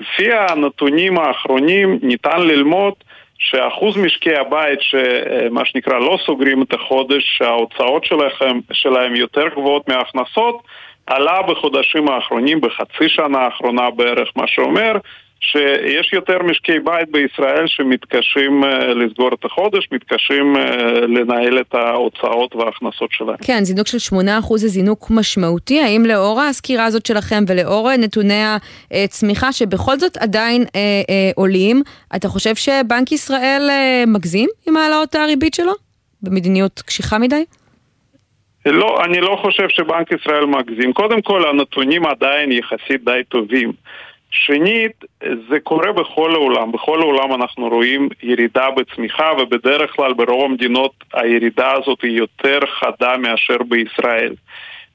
לפי 0.00 0.32
הנתונים 0.32 1.18
האחרונים 1.18 1.98
ניתן 2.02 2.40
ללמוד 2.40 2.94
שאחוז 3.40 3.96
משקי 3.96 4.34
הבית 4.34 4.78
שמה 4.80 5.64
שנקרא 5.64 5.98
לא 5.98 6.18
סוגרים 6.26 6.62
את 6.62 6.74
החודש, 6.74 7.38
שההוצאות 7.38 8.04
שלהם, 8.04 8.60
שלהם 8.72 9.16
יותר 9.16 9.48
גבוהות 9.48 9.88
מההכנסות, 9.88 10.62
עלה 11.06 11.42
בחודשים 11.42 12.08
האחרונים, 12.08 12.60
בחצי 12.60 13.08
שנה 13.08 13.38
האחרונה 13.38 13.90
בערך, 13.90 14.28
מה 14.36 14.46
שאומר 14.46 14.92
שיש 15.40 16.12
יותר 16.12 16.42
משקי 16.42 16.78
בית 16.78 17.10
בישראל 17.10 17.66
שמתקשים 17.66 18.64
אה, 18.64 18.94
לסגור 18.94 19.30
את 19.34 19.44
החודש, 19.44 19.88
מתקשים 19.92 20.56
אה, 20.56 21.00
לנהל 21.00 21.60
את 21.60 21.74
ההוצאות 21.74 22.56
וההכנסות 22.56 23.12
שלהם. 23.12 23.36
כן, 23.44 23.64
זינוק 23.64 23.86
של 23.86 24.16
8% 24.16 24.56
זה 24.56 24.68
זינוק 24.68 25.06
משמעותי. 25.10 25.80
האם 25.80 26.02
לאור 26.06 26.40
הסקירה 26.40 26.84
הזאת 26.84 27.06
שלכם 27.06 27.44
ולאור 27.48 27.90
נתוני 27.98 28.42
הצמיחה 28.90 29.52
שבכל 29.52 29.96
זאת 29.98 30.16
עדיין 30.16 30.62
אה, 30.62 30.80
אה, 31.10 31.30
עולים, 31.34 31.82
אתה 32.16 32.28
חושב 32.28 32.54
שבנק 32.54 33.12
ישראל 33.12 33.66
אה, 33.70 34.04
מגזים 34.06 34.48
עם 34.68 34.76
העלאות 34.76 35.14
הריבית 35.14 35.54
שלו? 35.54 35.72
במדיניות 36.22 36.82
קשיחה 36.86 37.18
מדי? 37.18 37.44
לא, 38.66 38.96
אני 39.04 39.20
לא 39.20 39.38
חושב 39.42 39.68
שבנק 39.68 40.12
ישראל 40.12 40.46
מגזים. 40.46 40.92
קודם 40.92 41.22
כל, 41.22 41.48
הנתונים 41.48 42.06
עדיין 42.06 42.52
יחסית 42.52 43.04
די 43.04 43.20
טובים. 43.28 43.72
שנית, 44.30 45.04
זה 45.48 45.60
קורה 45.62 45.92
בכל 45.92 46.34
העולם. 46.34 46.72
בכל 46.72 47.00
העולם 47.00 47.34
אנחנו 47.34 47.68
רואים 47.68 48.08
ירידה 48.22 48.70
בצמיחה, 48.70 49.32
ובדרך 49.38 49.96
כלל 49.96 50.12
ברוב 50.12 50.44
המדינות 50.44 50.92
הירידה 51.14 51.72
הזאת 51.72 52.02
היא 52.02 52.18
יותר 52.18 52.58
חדה 52.66 53.16
מאשר 53.16 53.56
בישראל. 53.68 54.34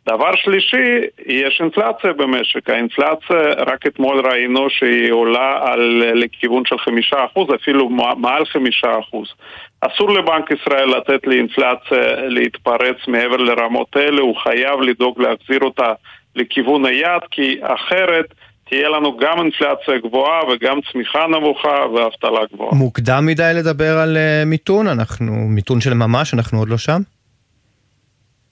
דבר 0.09 0.35
שלישי, 0.35 1.01
יש 1.25 1.61
אינפלציה 1.61 2.13
במשק. 2.13 2.69
האינפלציה, 2.69 3.37
רק 3.67 3.87
אתמול 3.87 4.27
ראינו 4.27 4.69
שהיא 4.69 5.11
עולה 5.11 5.59
על, 5.61 6.03
לכיוון 6.15 6.63
של 6.65 6.77
חמישה 6.77 7.25
אחוז, 7.25 7.47
אפילו 7.55 7.89
מעל 8.17 8.45
חמישה 8.45 8.99
אחוז. 8.99 9.33
אסור 9.81 10.11
לבנק 10.11 10.51
ישראל 10.51 10.89
לתת 10.97 11.27
לאינפלציה 11.27 12.15
להתפרץ 12.27 12.97
מעבר 13.07 13.37
לרמות 13.37 13.97
אלה, 13.97 14.21
הוא 14.21 14.35
חייב 14.35 14.81
לדאוג 14.81 15.21
להחזיר 15.21 15.59
אותה 15.61 15.93
לכיוון 16.35 16.85
היעד, 16.85 17.21
כי 17.31 17.57
אחרת 17.61 18.25
תהיה 18.69 18.89
לנו 18.89 19.17
גם 19.17 19.39
אינפלציה 19.39 19.97
גבוהה 19.97 20.39
וגם 20.51 20.79
צמיחה 20.91 21.27
נמוכה 21.27 21.85
ואבטלה 21.93 22.39
גבוהה. 22.53 22.75
מוקדם 22.75 23.25
מדי 23.25 23.51
לדבר 23.55 23.97
על 23.97 24.17
uh, 24.17 24.45
מיתון? 24.45 24.87
אנחנו, 24.87 25.33
מיתון 25.33 25.81
של 25.81 25.93
ממש, 25.93 26.33
אנחנו 26.33 26.59
עוד 26.59 26.69
לא 26.69 26.77
שם? 26.77 27.01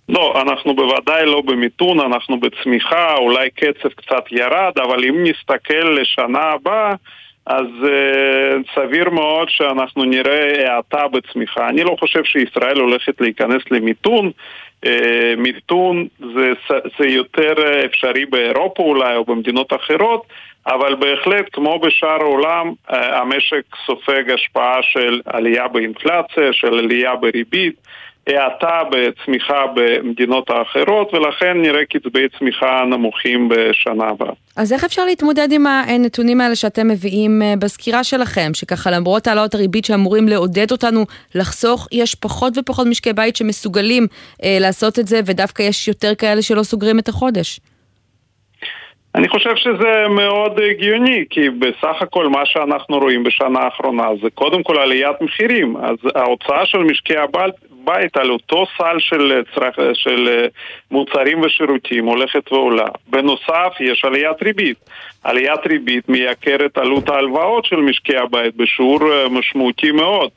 לא, 0.10 0.42
אנחנו 0.42 0.76
בוודאי 0.76 1.26
לא 1.26 1.42
במיתון, 1.46 2.00
אנחנו 2.00 2.40
בצמיחה, 2.40 3.16
אולי 3.16 3.50
קצב 3.50 3.90
קצת 3.96 4.24
ירד, 4.32 4.72
אבל 4.84 5.06
אם 5.06 5.24
נסתכל 5.24 5.90
לשנה 6.02 6.44
הבאה, 6.44 6.94
אז 7.46 7.68
uh, 7.82 8.76
סביר 8.76 9.10
מאוד 9.10 9.48
שאנחנו 9.50 10.06
נראה 10.06 10.76
האטה 10.76 11.08
בצמיחה. 11.08 11.70
אני 11.70 11.84
לא 11.84 11.96
חושב 12.00 12.24
שישראל 12.24 12.80
הולכת 12.80 13.22
להיכנס 13.22 13.62
למיתון, 13.72 14.26
אה, 14.26 14.32
מיתון 15.38 16.08
זה, 16.20 16.54
זה 17.00 17.08
יותר 17.08 17.86
אפשרי 17.86 18.26
באירופה 18.26 18.84
אולי 18.84 19.16
או 19.16 19.26
במדינות 19.26 19.74
אחרות, 19.74 20.26
אבל 20.68 20.96
בהחלט, 20.96 21.46
כמו 21.54 21.80
בשאר 21.80 22.22
העולם, 22.22 22.72
המשק 22.90 23.64
סופג 23.86 24.30
השפעה 24.30 24.78
של 24.82 25.22
עלייה 25.26 25.68
באינפלציה, 25.68 26.54
של 26.54 26.80
עלייה 26.80 27.16
בריבית. 27.16 27.76
האטה 28.28 28.82
בצמיחה 28.92 29.66
במדינות 29.76 30.50
האחרות, 30.50 31.14
ולכן 31.14 31.62
נראה 31.62 31.86
קצבי 31.86 32.28
צמיחה 32.40 32.82
נמוכים 32.90 33.50
בשנה 33.50 34.04
הבאה. 34.06 34.34
אז 34.56 34.74
איך 34.74 34.84
אפשר 34.84 35.06
להתמודד 35.06 35.52
עם 35.52 35.68
הנתונים 35.68 36.42
האלה 36.42 36.56
שאתם 36.56 36.88
מביאים 36.88 37.42
אה, 37.42 37.54
בסקירה 37.60 38.04
שלכם, 38.04 38.52
שככה 38.54 38.92
למרות 38.92 39.28
העלאות 39.28 39.56
הריבית 39.56 39.86
שאמורים 39.86 40.28
לעודד 40.28 40.72
אותנו 40.72 41.06
לחסוך, 41.36 41.88
יש 41.92 42.16
פחות 42.16 42.58
ופחות 42.58 42.88
משקי 42.88 43.14
בית 43.14 43.36
שמסוגלים 43.36 44.08
אה, 44.44 44.58
לעשות 44.60 45.00
את 45.00 45.08
זה, 45.08 45.20
ודווקא 45.26 45.64
יש 45.64 45.88
יותר 45.88 46.16
כאלה 46.16 46.42
שלא 46.42 46.64
סוגרים 46.64 47.00
את 47.00 47.08
החודש? 47.08 47.60
אני 49.16 49.30
חושב 49.30 49.56
שזה 49.56 50.06
מאוד 50.10 50.60
הגיוני, 50.60 51.26
כי 51.30 51.50
בסך 51.50 52.02
הכל 52.02 52.28
מה 52.30 52.46
שאנחנו 52.46 53.00
רואים 53.00 53.24
בשנה 53.24 53.60
האחרונה 53.60 54.08
זה 54.22 54.28
קודם 54.34 54.64
כל 54.64 54.78
עליית 54.78 55.22
מחירים. 55.22 55.78
אז 55.78 55.96
ההוצאה 56.16 56.66
של 56.66 56.78
משקי 56.78 57.18
הבית 57.18 58.18
על 58.18 58.32
אותו 58.32 58.66
סל 58.78 59.00
של, 59.00 59.42
צרכ... 59.56 59.80
של 59.94 60.48
מוצרים 60.92 61.42
ושירותים 61.42 62.06
הולכת 62.06 62.52
ועולה. 62.52 62.88
בנוסף, 63.08 63.74
יש 63.80 64.06
עליית 64.06 64.44
ריבית. 64.44 64.78
עליית 65.24 65.68
ריבית 65.68 66.10
מייקרת 66.10 66.78
עלות 66.78 67.10
ההלוואות 67.10 67.66
של 67.66 67.76
משקי 67.76 68.18
הבית 68.18 68.56
בשיעור 68.56 69.00
משמעותי 69.30 69.92
מאוד. 69.92 70.30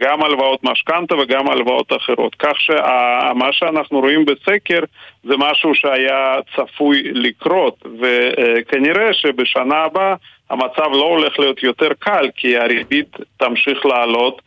גם 0.00 0.22
הלוואות 0.22 0.64
משכנתה 0.64 1.14
וגם 1.16 1.50
הלוואות 1.50 1.92
אחרות. 1.92 2.34
כך 2.34 2.60
שמה 2.60 3.52
שאנחנו 3.52 4.00
רואים 4.00 4.24
בסקר 4.24 4.80
זה 5.24 5.34
משהו 5.38 5.74
שהיה 5.74 6.34
צפוי 6.56 7.02
לקרות, 7.04 7.84
וכנראה 8.00 9.12
שבשנה 9.12 9.76
הבאה 9.76 10.14
המצב 10.50 10.90
לא 10.92 11.04
הולך 11.04 11.38
להיות 11.38 11.62
יותר 11.62 11.88
קל, 11.98 12.28
כי 12.36 12.58
הריבית 12.58 13.16
תמשיך 13.36 13.86
לעלות. 13.86 14.42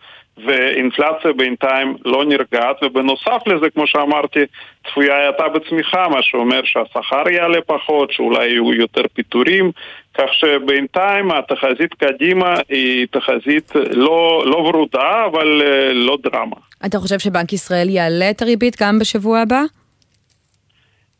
ואינפלציה 0.46 1.34
בינתיים 1.38 1.96
לא 2.06 2.25
נרגעת, 2.25 2.84
ובנוסף 2.84 3.41
לזה, 3.48 3.70
כמו 3.70 3.88
שאמרתי, 3.88 4.39
צפויה 4.88 5.15
האטה 5.15 5.48
בצמיחה, 5.48 6.08
מה 6.10 6.20
שאומר 6.22 6.62
שהשכר 6.63 7.29
יעלה 7.32 7.62
פחות, 7.65 8.12
שאולי 8.12 8.48
יהיו 8.48 8.74
יותר 8.74 9.01
פיטורים, 9.13 9.72
כך 10.17 10.34
שבינתיים 10.34 11.32
התחזית 11.32 11.94
קדימה 11.94 12.56
היא 12.70 13.08
תחזית 13.12 13.72
לא, 13.91 14.44
לא 14.46 14.56
ורודה, 14.56 15.25
אבל 15.25 15.62
אה, 15.65 15.94
לא 15.94 16.17
דרמה. 16.24 16.56
אתה 16.86 17.00
חושב 17.00 17.20
שבנק 17.20 17.53
ישראל 17.53 17.89
יעלה 17.89 18.29
את 18.29 18.41
הריבית 18.41 18.82
גם 18.82 19.00
בשבוע 19.00 19.39
הבא? 19.39 19.62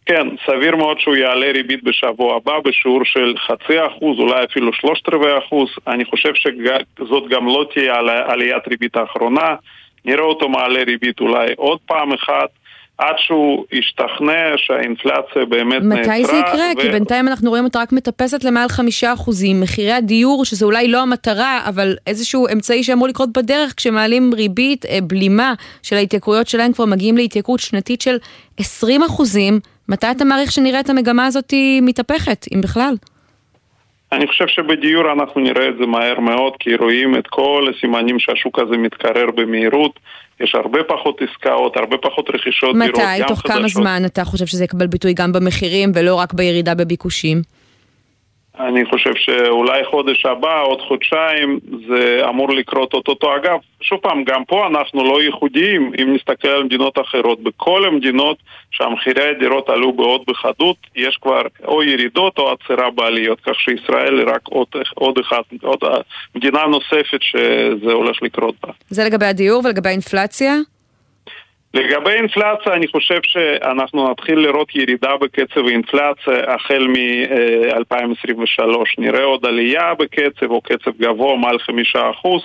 כן, 0.08 0.28
סביר 0.46 0.76
מאוד 0.76 1.00
שהוא 1.00 1.16
יעלה 1.16 1.52
ריבית 1.52 1.84
בשבוע 1.84 2.36
הבא 2.36 2.60
בשיעור 2.60 3.06
של 3.06 3.34
חצי 3.38 3.86
אחוז, 3.88 4.20
אולי 4.20 4.44
אפילו 4.44 4.74
שלושת 4.74 5.10
רבעי 5.10 5.38
אחוז. 5.38 5.70
אני 5.88 6.06
חושב 6.06 6.32
שזאת 6.36 7.24
גם 7.30 7.48
לא 7.48 7.66
תהיה 7.74 7.96
עליית 8.28 8.68
ריבית 8.68 8.96
האחרונה. 8.96 9.56
נראה 10.06 10.24
אותו 10.24 10.50
מעלה 10.50 10.84
ריבית 10.84 11.20
אולי 11.20 11.48
עוד 11.58 11.80
פעם 11.86 12.14
אחת. 12.14 12.50
עד 12.98 13.16
שהוא 13.18 13.66
ישתכנע 13.72 14.54
שהאינפלציה 14.58 15.46
באמת 15.50 15.82
נעצרה. 15.84 16.14
מתי 16.16 16.26
זה 16.26 16.38
יקרה? 16.38 16.66
ו... 16.78 16.82
כי 16.82 16.90
בינתיים 16.90 17.28
אנחנו 17.28 17.50
רואים 17.50 17.64
אותה 17.64 17.80
רק 17.80 17.92
מטפסת 17.92 18.44
למעל 18.44 18.68
חמישה 18.70 19.14
אחוזים. 19.14 19.62
מחירי 19.62 19.92
הדיור, 19.92 20.46
שזה 20.46 20.66
אולי 20.66 20.88
לא 20.88 21.02
המטרה, 21.02 21.62
אבל 21.70 21.96
איזשהו 22.08 22.48
אמצעי 22.54 22.84
שאמור 22.84 23.08
לקרות 23.08 23.38
בדרך, 23.38 23.74
כשמעלים 23.78 24.34
ריבית, 24.34 24.86
אה, 24.86 25.00
בלימה 25.04 25.54
של 25.84 25.96
ההתייקרויות 25.96 26.48
שלהם, 26.48 26.74
כבר 26.74 26.86
מגיעים 26.86 27.18
להתייקרות 27.18 27.60
שנתית 27.60 28.02
של 28.02 28.18
20 28.58 29.04
אחוזים. 29.04 29.60
מתי 29.89 30.08
אתה 30.12 30.25
מעריך 30.25 30.51
שנראה 30.51 30.79
את 30.79 30.89
המגמה 30.89 31.25
הזאת 31.25 31.53
מתהפכת, 31.82 32.46
אם 32.53 32.62
בכלל? 32.62 32.96
אני 34.12 34.27
חושב 34.27 34.48
שבדיור 34.48 35.12
אנחנו 35.13 35.41
נראה 35.41 35.70
את 35.70 35.74
זה 35.79 35.86
מהר 35.86 36.20
מאוד, 36.20 36.53
כי 36.60 36.75
רואים 36.75 37.17
את 37.17 37.27
כל 37.27 37.72
הסימנים 37.75 38.20
שהשוק 38.20 38.60
הזה 38.60 38.77
מתקרר 38.77 39.25
במהירות. 39.36 40.00
יש 40.39 40.56
הרבה 40.56 40.79
פחות 40.84 41.22
עסקאות, 41.22 41.77
הרבה 41.77 41.98
פחות 41.98 42.29
רכישות 42.34 42.75
מתי, 42.75 42.86
דירות, 42.86 43.00
גם 43.00 43.06
חדשות. 43.06 43.22
מתי? 43.22 43.34
תוך 43.34 43.53
כמה 43.53 43.67
זמן 43.67 44.01
אתה 44.06 44.25
חושב 44.25 44.46
שזה 44.46 44.63
יקבל 44.63 44.88
ביטוי 44.88 45.13
גם 45.13 45.34
במחירים 45.34 45.91
ולא 45.96 46.15
רק 46.15 46.34
בירידה 46.34 46.75
בביקושים? 46.75 47.41
אני 48.60 48.86
חושב 48.86 49.12
שאולי 49.16 49.86
חודש 49.86 50.26
הבא, 50.26 50.62
עוד 50.62 50.82
חודשיים, 50.82 51.60
זה 51.88 52.22
אמור 52.30 52.50
לקרות 52.50 52.94
אוטוטו. 52.94 53.36
אגב, 53.36 53.58
שוב 53.82 54.00
פעם, 54.00 54.24
גם 54.24 54.46
פה 54.46 54.68
אנחנו 54.68 55.04
לא 55.04 55.22
ייחודיים, 55.22 55.92
אם 56.02 56.14
נסתכל 56.16 56.48
על 56.48 56.64
מדינות 56.64 57.00
אחרות. 57.00 57.44
בכל 57.44 57.86
המדינות 57.86 58.38
שהמחירי 58.72 59.30
הדירות 59.30 59.70
עלו 59.70 59.94
בעוד 59.94 60.22
בחדות, 60.28 60.78
יש 60.96 61.18
כבר 61.22 61.42
או 61.66 61.84
ירידות 61.84 62.38
או 62.38 62.52
עצירה 62.52 62.92
בעליות, 62.92 63.40
כך 63.42 63.60
שישראל 63.60 64.20
היא 64.20 64.28
רק 64.28 64.42
עוד, 64.44 64.68
עוד 64.96 65.20
אחת, 65.20 65.44
עוד 65.62 65.80
מדינה 66.36 66.66
נוספת 66.66 67.20
שזה 67.22 67.92
הולך 67.92 68.24
לקרות 68.24 68.56
בה. 68.64 68.74
זה 68.90 69.04
לגבי 69.04 69.26
הדיור 69.26 69.62
ולגבי 69.66 69.90
האינפלציה? 69.90 70.54
לגבי 71.77 72.12
אינפלציה, 72.12 72.74
אני 72.74 72.88
חושב 72.88 73.19
שאנחנו 73.24 74.12
נתחיל 74.12 74.39
לראות 74.39 74.75
ירידה 74.75 75.17
בקצב 75.22 75.65
האינפלציה 75.67 76.53
החל 76.55 76.88
מ-2023. 76.88 78.75
נראה 78.98 79.24
עוד 79.24 79.46
עלייה 79.46 79.93
בקצב 79.93 80.51
או 80.51 80.62
קצב 80.62 80.91
גבוה 81.00 81.38
מעל 81.38 81.60
חמישה 81.60 82.10
אחוז, 82.12 82.41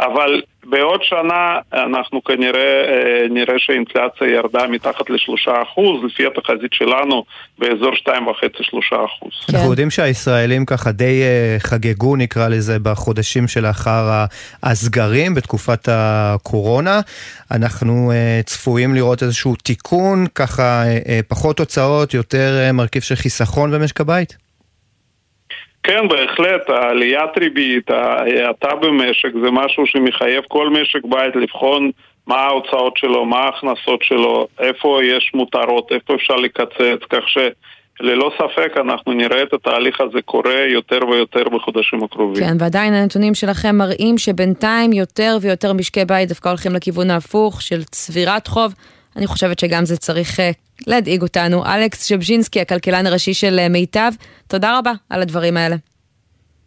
אבל 0.00 0.40
בעוד 0.64 1.00
שנה 1.02 1.56
אנחנו 1.72 2.24
כנראה 2.24 2.84
אה, 2.88 3.28
נראה 3.30 3.54
שהאינפלציה 3.58 4.28
ירדה 4.28 4.66
מתחת 4.66 5.10
לשלושה 5.10 5.62
אחוז, 5.62 6.04
לפי 6.04 6.26
התחזית 6.26 6.72
שלנו 6.72 7.24
באזור 7.58 7.96
שתיים 7.96 8.26
וחצי 8.26 8.62
שלושה 8.62 8.96
אחוז. 8.96 9.32
כן. 9.46 9.56
אנחנו 9.56 9.70
יודעים 9.70 9.90
שהישראלים 9.90 10.66
ככה 10.66 10.92
די 10.92 11.22
אה, 11.22 11.56
חגגו 11.58 12.16
נקרא 12.16 12.48
לזה 12.48 12.78
בחודשים 12.78 13.48
שלאחר 13.48 14.24
הסגרים 14.62 15.34
בתקופת 15.34 15.88
הקורונה. 15.92 17.00
אנחנו 17.50 18.12
אה, 18.12 18.40
צפויים 18.46 18.94
לראות 18.94 19.22
איזשהו 19.22 19.54
תיקון, 19.54 20.26
ככה 20.34 20.82
פחות 21.28 21.58
הוצאות, 21.58 22.14
יותר 22.14 22.70
מרכיב 22.74 23.02
של 23.02 23.14
חיסכון 23.14 23.70
במשק 23.70 24.00
הבית? 24.00 24.47
כן, 25.88 26.08
בהחלט, 26.08 26.70
העליית 26.70 27.38
ריבית, 27.38 27.90
ההאטה 27.90 28.74
במשק 28.74 29.28
זה 29.42 29.50
משהו 29.50 29.86
שמחייב 29.86 30.44
כל 30.48 30.70
משק 30.70 31.04
בית 31.04 31.36
לבחון 31.36 31.90
מה 32.26 32.36
ההוצאות 32.36 32.96
שלו, 32.96 33.24
מה 33.24 33.36
ההכנסות 33.36 34.02
שלו, 34.02 34.48
איפה 34.58 35.00
יש 35.04 35.30
מותרות, 35.34 35.92
איפה 35.92 36.14
אפשר 36.14 36.36
לקצץ, 36.36 37.00
כך 37.10 37.24
שללא 37.28 38.30
ספק 38.36 38.72
אנחנו 38.76 39.12
נראה 39.12 39.42
את 39.42 39.52
התהליך 39.52 40.00
הזה 40.00 40.22
קורה 40.22 40.60
יותר 40.72 40.98
ויותר 41.10 41.44
בחודשים 41.44 42.04
הקרובים. 42.04 42.44
כן, 42.44 42.56
ועדיין 42.58 42.94
הנתונים 42.94 43.34
שלכם 43.34 43.76
מראים 43.76 44.18
שבינתיים 44.18 44.92
יותר 44.92 45.36
ויותר 45.40 45.72
משקי 45.72 46.04
בית 46.04 46.28
דווקא 46.28 46.48
הולכים 46.48 46.74
לכיוון 46.74 47.10
ההפוך 47.10 47.62
של 47.62 47.84
צבירת 47.84 48.46
חוב. 48.46 48.74
אני 49.16 49.26
חושבת 49.26 49.58
שגם 49.58 49.84
זה 49.84 49.96
צריך 49.96 50.40
אה, 50.40 50.50
להדאיג 50.86 51.22
אותנו. 51.22 51.66
אלכס 51.66 52.04
שבז'ינסקי, 52.04 52.60
הכלכלן 52.60 53.06
הראשי 53.06 53.34
של 53.34 53.58
אה, 53.58 53.68
מיטב, 53.68 54.10
תודה 54.46 54.78
רבה 54.78 54.92
על 55.10 55.22
הדברים 55.22 55.56
האלה. 55.56 55.76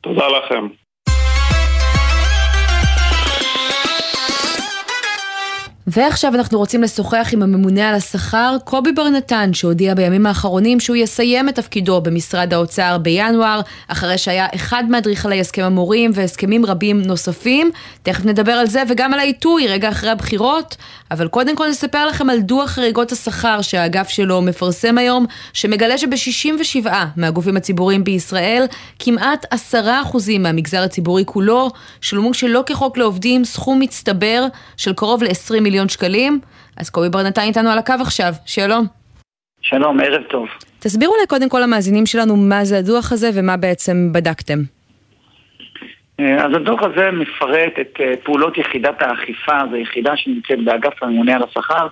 תודה 0.01 0.27
לכם. 0.27 0.67
ועכשיו 5.87 6.35
אנחנו 6.35 6.57
רוצים 6.57 6.83
לשוחח 6.83 7.29
עם 7.33 7.43
הממונה 7.43 7.89
על 7.89 7.95
השכר, 7.95 8.57
קובי 8.63 8.91
בר 8.91 9.09
נתן, 9.09 9.53
שהודיע 9.53 9.93
בימים 9.93 10.25
האחרונים 10.25 10.79
שהוא 10.79 10.95
יסיים 10.95 11.49
את 11.49 11.55
תפקידו 11.55 12.01
במשרד 12.01 12.53
האוצר 12.53 12.97
בינואר, 12.97 13.61
אחרי 13.87 14.17
שהיה 14.17 14.47
אחד 14.55 14.83
מאדריכלי 14.89 15.39
הסכם 15.39 15.63
המורים 15.63 16.11
והסכמים 16.13 16.65
רבים 16.65 17.01
נוספים. 17.01 17.71
תכף 18.03 18.25
נדבר 18.25 18.51
על 18.51 18.67
זה 18.67 18.83
וגם 18.89 19.13
על 19.13 19.19
העיתוי 19.19 19.67
רגע 19.67 19.89
אחרי 19.89 20.09
הבחירות, 20.09 20.77
אבל 21.11 21.27
קודם 21.27 21.55
כל 21.55 21.67
נספר 21.67 22.05
לכם 22.05 22.29
על 22.29 22.39
דוח 22.39 22.69
חריגות 22.69 23.11
השכר 23.11 23.61
שהאגף 23.61 24.09
שלו 24.09 24.41
מפרסם 24.41 24.97
היום, 24.97 25.25
שמגלה 25.53 25.97
שב-67 25.97 26.87
מהגופים 27.17 27.57
הציבוריים 27.57 28.03
בישראל, 28.03 28.63
כמעט 28.99 29.53
10% 29.73 29.77
מהמגזר 30.39 30.81
הציבורי 30.81 31.23
כולו, 31.25 31.69
שולמו 32.01 32.33
שלא 32.33 32.63
כחוק 32.65 32.97
לעובדים 32.97 33.45
סכום 33.45 33.79
מצטבר 33.79 34.45
של 34.77 34.93
קרוב 34.93 35.23
ל-20 35.23 35.59
מיליון 35.61 35.89
שקלים. 35.89 36.39
אז 36.77 36.89
קובי 36.89 37.09
בר 37.09 37.23
נתן 37.23 37.41
איתנו 37.41 37.69
על 37.69 37.77
הקו 37.77 37.93
עכשיו, 38.01 38.33
שלום. 38.45 38.85
שלום, 39.61 39.99
ערב 39.99 40.21
טוב. 40.31 40.47
תסבירו 40.79 41.13
לי 41.21 41.27
קודם 41.27 41.49
כל 41.49 41.59
למאזינים 41.59 42.05
שלנו 42.05 42.35
מה 42.35 42.65
זה 42.65 42.77
הדוח 42.77 43.11
הזה 43.11 43.29
ומה 43.33 43.57
בעצם 43.57 44.09
בדקתם. 44.11 44.59
אה, 46.21 46.45
אז 46.45 46.53
הדוח 46.55 46.83
הזה 46.83 47.11
מפרט 47.11 47.79
את 47.81 47.97
אה, 47.99 48.13
פעולות 48.23 48.57
יחידת 48.57 49.01
האכיפה, 49.01 49.59
זו 49.71 49.77
יחידה 49.77 50.17
שנמצאת 50.17 50.63
באגף 50.63 51.03
הממונה 51.03 51.35
על 51.35 51.43
השכר, 51.43 51.87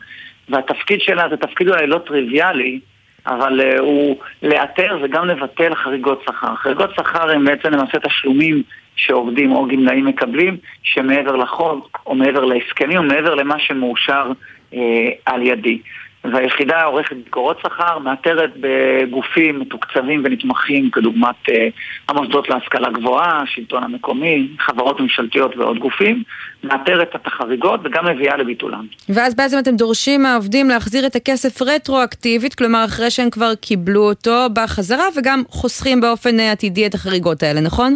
והתפקיד 0.50 1.01
שלה 1.01 1.29
זה 1.29 1.38
תפקיד 1.38 1.69
אולי 1.69 1.88
לא 1.88 1.98
טריוויאלי, 1.98 2.79
אבל 3.27 3.62
uh, 3.62 3.79
הוא 3.79 4.17
לאתר 4.43 4.98
וגם 5.01 5.27
לבטל 5.27 5.75
חריגות 5.75 6.24
שכר. 6.25 6.55
חריגות 6.55 6.89
שכר 6.95 7.31
הם 7.31 7.45
בעצם 7.45 7.71
למעשה 7.71 8.00
תשלומים 8.00 8.63
שעובדים 8.95 9.51
או 9.51 9.67
גמלאים 9.67 10.05
מקבלים, 10.05 10.57
שמעבר 10.83 11.36
לחוק, 11.36 12.01
או 12.05 12.15
מעבר 12.15 12.45
להסכמים, 12.45 12.98
או 12.98 13.03
מעבר 13.03 13.36
למה 13.36 13.59
שמאושר 13.59 14.31
uh, 14.71 14.75
על 15.25 15.41
ידי. 15.41 15.81
והיחידה 16.23 16.83
עורכת 16.83 17.15
ביקורות 17.15 17.57
שכר, 17.63 17.99
מאתרת 17.99 18.53
בגופים 18.59 19.59
מתוקצבים 19.59 20.21
ונתמכים 20.25 20.89
כדוגמת 20.91 21.49
אה, 21.49 21.67
המוסדות 22.09 22.49
להשכלה 22.49 22.89
גבוהה, 22.89 23.41
השלטון 23.41 23.83
המקומי, 23.83 24.47
חברות 24.59 24.99
ממשלתיות 24.99 25.57
ועוד 25.57 25.79
גופים, 25.79 26.23
מאתרת 26.63 27.15
את 27.15 27.27
החריגות 27.27 27.79
וגם 27.83 28.05
מביאה 28.05 28.38
לביטולן. 28.38 28.85
ואז 29.09 29.35
בעצם 29.35 29.57
אתם 29.59 29.75
דורשים 29.75 30.23
מהעובדים 30.23 30.69
להחזיר 30.69 31.05
את 31.05 31.15
הכסף 31.15 31.61
רטרואקטיבית, 31.61 32.55
כלומר 32.55 32.85
אחרי 32.85 33.11
שהם 33.11 33.29
כבר 33.29 33.55
קיבלו 33.55 34.09
אותו 34.09 34.47
בחזרה, 34.53 35.05
וגם 35.17 35.43
חוסכים 35.49 36.01
באופן 36.01 36.39
אה, 36.39 36.51
עתידי 36.51 36.85
את 36.85 36.93
החריגות 36.93 37.43
האלה, 37.43 37.61
נכון? 37.61 37.95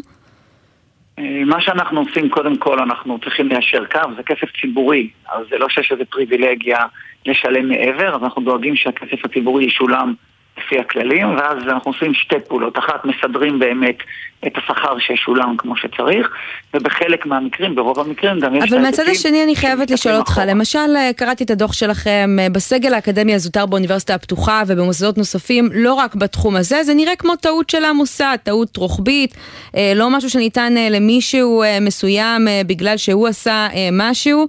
אה, 1.20 1.46
מה 1.46 1.62
שאנחנו 1.62 2.00
עושים, 2.00 2.29
קודם 2.29 2.58
כל, 2.58 2.79
אנחנו 2.79 3.20
צריכים 3.20 3.48
ליישר 3.48 3.86
קו, 3.86 4.00
זה 4.17 4.24
כסף 4.24 4.62
ציבורי, 4.62 5.10
אז 5.32 5.46
זה 5.50 5.58
לא 5.58 5.70
שיש 5.70 5.91
איזו 5.91 6.03
פריבילגיה 6.10 6.79
לשלם 7.25 7.70
מעבר, 7.70 8.15
אז 8.15 8.24
אנחנו 8.24 8.41
דואגים 8.41 8.75
שהכסף 8.75 9.25
הציבורי 9.25 9.65
ישולם 9.65 10.13
לפי 10.58 10.79
הכללים, 10.79 11.36
ואז 11.36 11.58
אנחנו 11.67 11.91
עושים 11.91 12.13
שתי 12.13 12.36
פעולות. 12.48 12.79
אחת, 12.79 13.05
מסדרים 13.05 13.60
באמת 13.60 13.98
את 14.47 14.57
השכר 14.57 15.00
שישולם 15.00 15.57
כמו 15.57 15.77
שצריך, 15.77 16.27
ובחלק 16.73 17.25
מהמקרים, 17.25 17.75
ברוב 17.75 18.00
המקרים, 18.00 18.39
גם 18.39 18.55
יש... 18.55 18.71
אבל 18.71 18.81
מהצד 18.81 19.03
השני 19.12 19.43
אני 19.43 19.55
חייבת 19.55 19.91
לשאול 19.91 20.15
אותך, 20.15 20.31
אחורה. 20.31 20.45
למשל 20.45 20.95
אה, 20.95 21.12
קראתי 21.15 21.43
את 21.43 21.51
הדוח 21.51 21.73
שלכם 21.73 22.38
אה, 22.39 22.50
בסגל 22.50 22.93
האקדמי 22.93 23.33
הזוטר 23.33 23.65
באוניברסיטה 23.65 24.15
הפתוחה 24.15 24.63
ובמוסדות 24.67 25.17
נוספים, 25.17 25.69
לא 25.73 25.93
רק 25.93 26.15
בתחום 26.15 26.55
הזה, 26.55 26.83
זה 26.83 26.93
נראה 26.93 27.15
כמו 27.15 27.35
טעות 27.35 27.69
של 27.69 27.85
המוסד, 27.85 28.38
טעות 28.43 28.77
רוחבית, 28.77 29.35
אה, 29.77 29.93
לא 29.95 30.09
משהו 30.09 30.29
שניתן 30.29 30.73
למישהו 30.73 31.63
מסוים 31.81 32.47
בגלל 32.67 32.97
שהוא 32.97 33.27
עשה 33.27 33.67
משהו, 33.91 34.47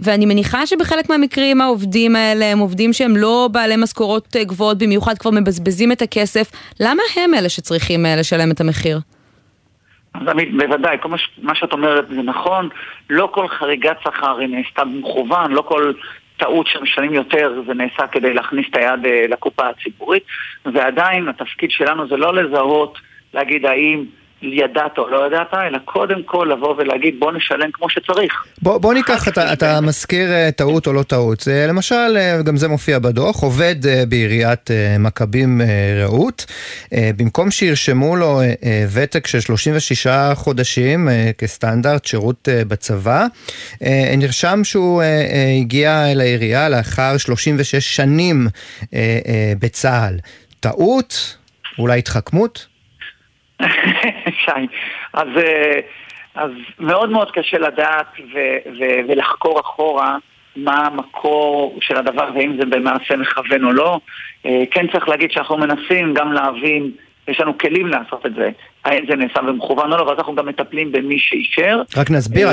ואני 0.00 0.26
מניחה 0.26 0.66
שבחלק 0.66 1.10
מהמקרים 1.10 1.60
העובדים 1.60 2.16
האלה 2.16 2.44
הם 2.44 2.58
עובדים 2.58 2.92
שהם 2.92 3.16
לא 3.16 3.48
בעלי 3.52 3.76
משכורות 3.76 4.36
גבוהות 4.36 4.78
במיוחד, 4.78 5.18
כבר 5.18 5.30
מבזבזים 5.30 5.92
את 5.92 6.02
הכסף, 6.02 6.50
למה 6.80 7.02
הם 7.16 7.34
אלה 7.34 7.48
שצריכים 7.48 8.06
לשלם 8.08 8.50
את 8.50 8.60
המחיר? 8.60 9.00
אז 10.14 10.28
עמית, 10.28 10.56
בוודאי, 10.56 10.96
כל 11.00 11.08
מה, 11.08 11.16
מה 11.42 11.54
שאת 11.54 11.72
אומרת 11.72 12.08
זה 12.08 12.22
נכון, 12.22 12.68
לא 13.10 13.28
כל 13.32 13.48
חריגת 13.48 13.96
שכר 14.04 14.38
היא 14.38 14.48
נעשתה 14.48 14.84
במכוון, 14.84 15.52
לא 15.52 15.62
כל 15.62 15.92
טעות 16.36 16.66
שמשלמים 16.66 17.14
יותר 17.14 17.62
זה 17.66 17.74
נעשה 17.74 18.06
כדי 18.06 18.34
להכניס 18.34 18.66
את 18.70 18.76
היד 18.76 19.06
אה, 19.06 19.24
לקופה 19.28 19.68
הציבורית, 19.68 20.22
ועדיין 20.64 21.28
התפקיד 21.28 21.70
שלנו 21.70 22.08
זה 22.08 22.16
לא 22.16 22.34
לזהות, 22.34 22.98
להגיד 23.34 23.66
האם 23.66 24.04
ידעת 24.42 24.98
או 24.98 25.10
לא 25.10 25.26
ידעת, 25.26 25.54
אלא 25.54 25.78
קודם 25.84 26.22
כל 26.22 26.48
לבוא 26.52 26.74
ולהגיד 26.78 27.14
בוא 27.18 27.32
נשלם 27.32 27.70
כמו 27.72 27.90
שצריך. 27.90 28.44
בוא, 28.62 28.78
בוא 28.78 28.94
ניקח, 28.94 29.28
אתה, 29.28 29.52
אתה 29.52 29.80
מזכיר 29.80 30.30
אה, 30.30 30.50
טעות 30.56 30.86
או 30.86 30.92
לא 30.92 31.02
טעות. 31.02 31.40
זה, 31.40 31.66
למשל, 31.68 32.16
אה, 32.16 32.42
גם 32.42 32.56
זה 32.56 32.68
מופיע 32.68 32.98
בדוח, 32.98 33.42
עובד 33.42 33.86
אה, 33.86 34.02
בעיריית 34.08 34.70
מכבים 34.98 35.60
רעות, 36.02 36.46
במקום 36.92 37.50
שירשמו 37.50 38.16
לו 38.16 38.40
ותק 38.94 39.26
של 39.26 39.40
36 39.40 40.06
חודשים 40.34 41.08
כסטנדרט 41.38 42.04
שירות 42.04 42.48
בצבא, 42.68 43.26
נרשם 44.16 44.64
שהוא 44.64 45.02
הגיע 45.60 46.12
אל 46.12 46.20
העירייה 46.20 46.68
לאחר 46.68 47.16
36 47.16 47.96
שנים 47.96 48.46
בצה"ל. 49.60 50.18
טעות? 50.60 51.36
אולי 51.78 51.98
התחכמות? 51.98 52.69
שי, 54.44 54.66
אז, 55.12 55.28
אה, 55.36 55.80
אז 56.34 56.50
מאוד 56.78 57.10
מאוד 57.10 57.30
קשה 57.30 57.58
לדעת 57.58 58.06
ו- 58.34 58.58
ו- 58.78 59.00
ולחקור 59.08 59.60
אחורה 59.60 60.16
מה 60.56 60.86
המקור 60.86 61.78
של 61.80 61.96
הדבר 61.96 62.28
ואם 62.34 62.56
זה 62.60 62.66
במעשה 62.66 63.16
מכוון 63.16 63.64
או 63.64 63.72
לא. 63.72 64.00
אה, 64.46 64.62
כן 64.70 64.86
צריך 64.92 65.08
להגיד 65.08 65.30
שאנחנו 65.30 65.56
מנסים 65.56 66.14
גם 66.14 66.32
להבין 66.32 66.90
יש 67.28 67.40
לנו 67.40 67.58
כלים 67.58 67.86
לעשות 67.86 68.26
את 68.26 68.34
זה, 68.34 68.50
האם 68.84 69.04
זה 69.08 69.16
נעשה 69.16 69.42
במכוון 69.42 69.92
או 69.92 69.96
לא, 69.98 70.02
ואז 70.02 70.18
אנחנו 70.18 70.34
גם 70.34 70.46
מטפלים 70.46 70.92
במי 70.92 71.18
שאישר. 71.18 71.82
רק 71.96 72.10
נסביר, 72.10 72.48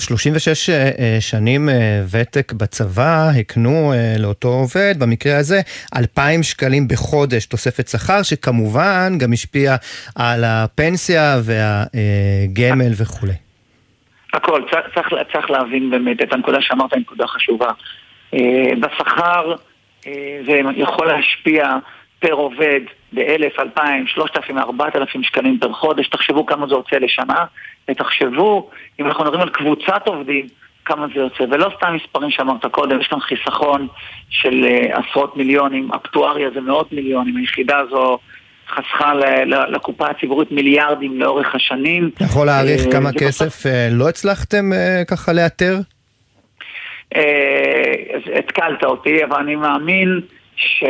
36 0.00 0.70
אה, 0.70 0.90
אה, 0.98 1.16
שנים 1.20 1.68
אה, 1.68 1.74
ותק 2.12 2.52
בצבא 2.52 3.28
הקנו 3.40 3.92
לאותו 4.18 4.48
עובד, 4.48 4.94
במקרה 4.98 5.38
הזה 5.38 5.60
2,000 5.96 6.42
שקלים 6.42 6.88
בחודש 6.88 7.46
תוספת 7.46 7.88
שכר, 7.88 8.22
שכמובן 8.22 9.18
גם 9.18 9.32
השפיע 9.32 9.76
על 10.16 10.44
הפנסיה 10.44 11.36
והגמל 11.42 12.92
וכולי. 12.98 13.32
הכל, 14.32 14.62
צריך, 14.94 15.08
צריך 15.32 15.50
להבין 15.50 15.90
באמת 15.90 16.22
את 16.22 16.32
הנקודה 16.32 16.58
שאמרת, 16.60 16.96
נקודה 16.96 17.26
חשובה. 17.26 17.70
בשכר 18.80 19.54
זה 20.46 20.60
יכול 20.76 21.06
להשפיע 21.06 21.76
פר 22.18 22.32
עובד 22.32 22.80
באלף, 23.12 23.58
אלפיים, 23.58 24.06
שלושת 24.06 24.36
אלפים, 24.36 24.58
ארבעת 24.58 24.96
אלפים 24.96 25.22
שקלים 25.22 25.58
פר 25.58 25.72
חודש, 25.72 26.08
תחשבו 26.08 26.46
כמה 26.46 26.66
זה 26.66 26.74
יוצא 26.74 26.96
לשנה, 26.96 27.44
ותחשבו, 27.90 28.70
אם 29.00 29.06
אנחנו 29.06 29.24
מדברים 29.24 29.40
על 29.40 29.48
קבוצת 29.48 30.02
עובדים, 30.06 30.46
כמה 30.84 31.06
זה 31.14 31.20
יוצא, 31.20 31.44
ולא 31.50 31.70
סתם 31.76 31.94
מספרים 31.94 32.30
שאמרת 32.30 32.66
קודם, 32.66 33.00
יש 33.00 33.06
כאן 33.06 33.20
חיסכון 33.20 33.88
של 34.30 34.64
uh, 34.64 35.00
עשרות 35.00 35.36
מיליונים, 35.36 35.92
אקטואריה 35.92 36.50
זה 36.54 36.60
מאות 36.60 36.92
מיליונים, 36.92 37.36
היחידה 37.36 37.78
הזו 37.78 38.18
חסכה 38.68 39.14
לקופה 39.68 40.06
הציבורית 40.06 40.52
מיליארדים 40.52 41.20
לאורך 41.20 41.54
השנים. 41.54 42.10
אתה 42.14 42.24
יכול 42.24 42.46
להעריך 42.46 42.86
uh, 42.86 42.92
כמה 42.92 43.10
כסף. 43.12 43.66
אה, 43.66 43.88
לא 43.90 44.08
הצלחתם 44.08 44.70
ככה 45.08 45.32
לאתר? 45.32 45.76
התקלת 48.38 48.84
אותי, 48.84 49.24
אבל 49.24 49.36
אני 49.36 49.56
מאמין 49.56 50.20
ש... 50.56 50.84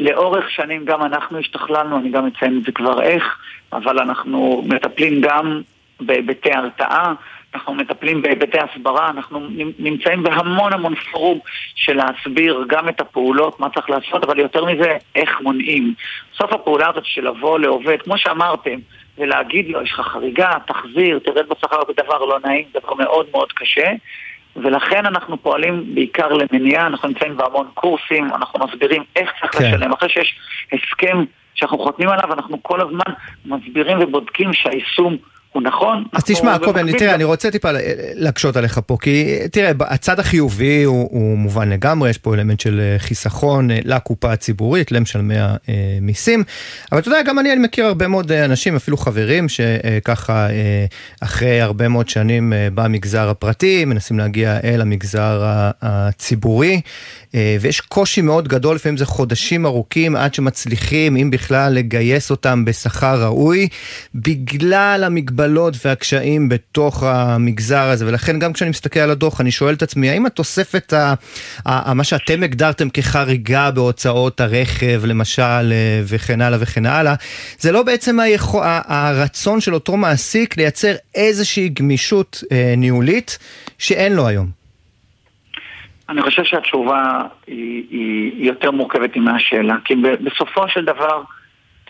לאורך 0.00 0.50
שנים 0.50 0.84
גם 0.84 1.02
אנחנו 1.02 1.38
השתכללנו, 1.38 1.98
אני 1.98 2.10
גם 2.10 2.26
אציין 2.26 2.58
את 2.58 2.64
זה 2.64 2.72
כבר 2.72 3.02
איך, 3.02 3.38
אבל 3.72 3.98
אנחנו 3.98 4.64
מטפלים 4.66 5.20
גם 5.20 5.60
בהיבטי 6.00 6.52
הרתעה, 6.52 7.14
אנחנו 7.54 7.74
מטפלים 7.74 8.22
בהיבטי 8.22 8.58
הסברה, 8.58 9.10
אנחנו 9.10 9.40
נמצאים 9.78 10.22
בהמון 10.22 10.72
המון 10.72 10.94
פורום 10.94 11.38
של 11.74 11.96
להסביר 11.96 12.64
גם 12.68 12.88
את 12.88 13.00
הפעולות, 13.00 13.60
מה 13.60 13.70
צריך 13.74 13.90
לעשות, 13.90 14.24
אבל 14.24 14.38
יותר 14.38 14.64
מזה, 14.64 14.96
איך 15.14 15.40
מונעים. 15.40 15.94
בסוף 16.34 16.52
הפעולה 16.52 16.88
הזאת 16.88 17.04
של 17.04 17.28
לבוא 17.28 17.58
לעובד, 17.58 18.02
כמו 18.02 18.18
שאמרתם, 18.18 18.78
ולהגיד 19.18 19.68
לו, 19.68 19.82
יש 19.82 19.92
לך 19.92 20.00
חריגה, 20.00 20.50
תחזיר, 20.66 21.18
תרד 21.18 21.48
בשכר, 21.48 21.80
זה 21.86 22.02
דבר 22.04 22.24
לא 22.24 22.38
נעים, 22.44 22.64
דבר 22.74 22.94
מאוד 22.94 23.26
מאוד 23.32 23.52
קשה. 23.52 23.92
ולכן 24.56 25.06
אנחנו 25.06 25.42
פועלים 25.42 25.94
בעיקר 25.94 26.28
למניעה, 26.28 26.86
אנחנו 26.86 27.08
נמצאים 27.08 27.36
בהמון 27.36 27.68
קורסים, 27.74 28.24
אנחנו 28.34 28.66
מסבירים 28.66 29.02
איך 29.16 29.30
צריך 29.40 29.58
כן. 29.58 29.64
לשלם. 29.64 29.92
אחרי 29.92 30.08
שיש 30.08 30.34
הסכם 30.72 31.24
שאנחנו 31.54 31.78
חותמים 31.78 32.08
עליו, 32.08 32.32
אנחנו 32.32 32.62
כל 32.62 32.80
הזמן 32.80 33.14
מסבירים 33.44 33.98
ובודקים 34.00 34.52
שהיישום 34.52 35.16
הוא 35.52 35.62
נכון. 35.62 36.04
אז 36.12 36.24
תשמע, 36.24 36.58
קובי, 36.58 36.92
תראה, 36.98 37.14
אני 37.14 37.24
רוצה 37.24 37.50
טיפה 37.50 37.68
להקשות 38.14 38.56
עליך 38.56 38.80
פה, 38.86 38.96
כי 39.00 39.38
תראה, 39.52 39.70
הצד 39.80 40.20
החיובי 40.20 40.82
הוא, 40.82 41.08
הוא 41.10 41.38
מובן 41.38 41.70
לגמרי, 41.70 42.10
יש 42.10 42.18
פה 42.18 42.34
אלמנט 42.34 42.60
של 42.60 42.80
אה, 42.80 42.98
חיסכון 42.98 43.70
אה, 43.70 43.78
לקופה 43.84 44.32
הציבורית, 44.32 44.92
למשלמי 44.92 45.34
המיסים, 45.38 46.44
אבל 46.92 47.00
אתה 47.00 47.08
יודע, 47.08 47.22
גם 47.22 47.38
אני, 47.38 47.52
אני 47.52 47.60
מכיר 47.60 47.86
הרבה 47.86 48.08
מאוד 48.08 48.32
אה, 48.32 48.44
אנשים, 48.44 48.76
אפילו 48.76 48.96
חברים, 48.96 49.48
שככה 49.48 50.48
אחרי 51.20 51.60
הרבה 51.60 51.88
מאוד 51.88 52.08
שנים 52.08 52.52
במגזר 52.74 53.28
הפרטי, 53.28 53.84
מנסים 53.84 54.18
להגיע 54.18 54.58
אל 54.64 54.80
המגזר 54.80 55.42
הציבורי. 55.82 56.80
אה, 57.34 57.56
ויש 57.60 57.80
קושי 57.80 58.20
מאוד 58.20 58.48
גדול, 58.48 58.76
לפעמים 58.76 58.96
זה 58.96 59.06
חודשים 59.06 59.66
ארוכים 59.66 60.16
עד 60.16 60.34
שמצליחים, 60.34 61.16
אם 61.16 61.30
בכלל, 61.30 61.72
לגייס 61.72 62.30
אותם 62.30 62.64
בשכר 62.64 63.22
ראוי, 63.22 63.68
בגלל 64.14 65.02
המגבלות 65.06 65.39
והקשיים 65.84 66.48
בתוך 66.48 67.02
המגזר 67.02 67.82
הזה. 67.82 68.06
ולכן 68.06 68.38
גם 68.38 68.52
כשאני 68.52 68.70
מסתכל 68.70 69.00
על 69.00 69.10
הדוח, 69.10 69.40
אני 69.40 69.50
שואל 69.50 69.74
את 69.74 69.82
עצמי, 69.82 70.10
האם 70.10 70.26
התוספת, 70.26 70.92
ה, 70.92 71.14
ה, 71.66 71.94
מה 71.94 72.04
שאתם 72.04 72.42
הגדרתם 72.42 72.90
כחריגה 72.90 73.70
בהוצאות 73.70 74.40
הרכב, 74.40 75.02
למשל, 75.04 75.42
אה, 75.42 76.00
וכן 76.04 76.40
הלאה 76.40 76.58
וכן 76.62 76.86
הלאה, 76.86 77.14
זה 77.58 77.72
לא 77.72 77.82
בעצם 77.82 78.20
היכו, 78.20 78.60
הרצון 78.64 79.60
של 79.60 79.74
אותו 79.74 79.96
מעסיק 79.96 80.56
לייצר 80.56 80.92
איזושהי 81.14 81.68
גמישות 81.68 82.42
אה, 82.52 82.74
ניהולית 82.76 83.38
שאין 83.78 84.12
לו 84.12 84.26
היום. 84.26 84.60
אני 86.08 86.22
חושב 86.22 86.44
שהתשובה 86.44 87.22
היא, 87.46 87.84
היא 87.90 88.46
יותר 88.46 88.70
מורכבת 88.70 89.16
מהשאלה, 89.16 89.74
כי 89.84 89.94
בסופו 90.24 90.68
של 90.68 90.84
דבר, 90.84 91.22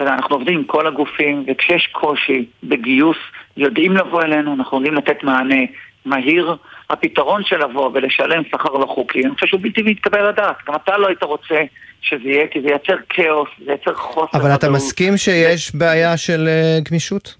אתה 0.01 0.09
יודע, 0.09 0.15
אנחנו 0.17 0.37
עובדים 0.37 0.59
עם 0.59 0.65
כל 0.65 0.87
הגופים, 0.87 1.45
וכשיש 1.47 1.87
קושי 1.87 2.45
בגיוס, 2.63 3.17
יודעים 3.57 3.93
לבוא 3.93 4.23
אלינו, 4.23 4.55
אנחנו 4.55 4.77
יודעים 4.77 4.95
לתת 4.95 5.23
מענה 5.23 5.65
מהיר. 6.05 6.57
הפתרון 6.91 7.45
של 7.45 7.65
לבוא 7.65 7.91
ולשלם 7.95 8.43
שכר 8.45 8.73
לא 8.73 8.87
חוקי, 8.87 9.25
אני 9.25 9.35
חושב 9.35 9.47
שהוא 9.47 9.61
בלתי 9.61 9.83
מתקבל 9.83 10.29
לדעת. 10.29 10.57
גם 10.69 10.75
אתה 10.75 10.99
לא 10.99 11.07
היית 11.07 11.23
רוצה 11.23 11.63
שזה 12.03 12.29
יהיה, 12.29 12.47
כי 12.51 12.61
זה 12.63 12.69
ייצר 12.69 12.97
כאוס, 13.09 13.49
זה 13.65 13.73
ייצר 13.73 13.95
חוסר. 13.95 14.39
אבל 14.39 14.55
אתה 14.55 14.71
מסכים 14.71 15.17
שיש 15.17 15.75
בעיה 15.75 16.17
של 16.17 16.49
אה, 16.49 16.79
גמישות? 16.91 17.35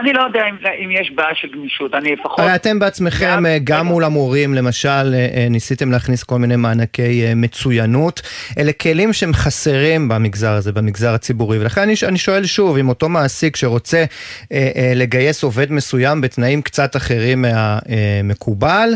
אני 0.00 0.12
לא 0.12 0.22
יודע 0.22 0.40
אם, 0.48 0.56
אם 0.84 0.90
יש 0.90 1.10
בעיה 1.14 1.34
של 1.34 1.48
גמישות, 1.52 1.94
אני 1.94 2.12
לפחות... 2.12 2.38
הרי 2.38 2.54
אתם 2.54 2.78
בעצמכם, 2.78 3.26
גם, 3.26 3.46
אה, 3.46 3.58
גם 3.64 3.86
מול 3.86 4.04
המורים, 4.04 4.54
למשל, 4.54 5.14
אה, 5.14 5.46
ניסיתם 5.50 5.92
להכניס 5.92 6.22
כל 6.22 6.38
מיני 6.38 6.56
מענקי 6.56 7.34
מצוינות. 7.36 8.22
אלה 8.58 8.72
כלים 8.72 9.12
שהם 9.12 9.32
חסרים 9.32 10.08
במגזר 10.08 10.52
הזה, 10.52 10.72
במגזר 10.72 11.14
הציבורי. 11.14 11.58
ולכן 11.58 11.80
אני, 11.80 11.94
אני 12.08 12.18
שואל 12.18 12.44
שוב, 12.44 12.76
אם 12.76 12.88
אותו 12.88 13.08
מעסיק 13.08 13.56
שרוצה 13.56 14.04
אה, 14.52 14.70
אה, 14.76 14.92
לגייס 14.94 15.44
עובד 15.44 15.72
מסוים 15.72 16.20
בתנאים 16.20 16.62
קצת 16.62 16.96
אחרים 16.96 17.42
מהמקובל, 17.42 18.88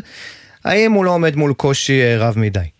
האם 0.64 0.92
הוא 0.92 1.04
לא 1.04 1.10
עומד 1.10 1.36
מול 1.36 1.52
קושי 1.52 2.16
רב 2.16 2.38
מדי? 2.38 2.77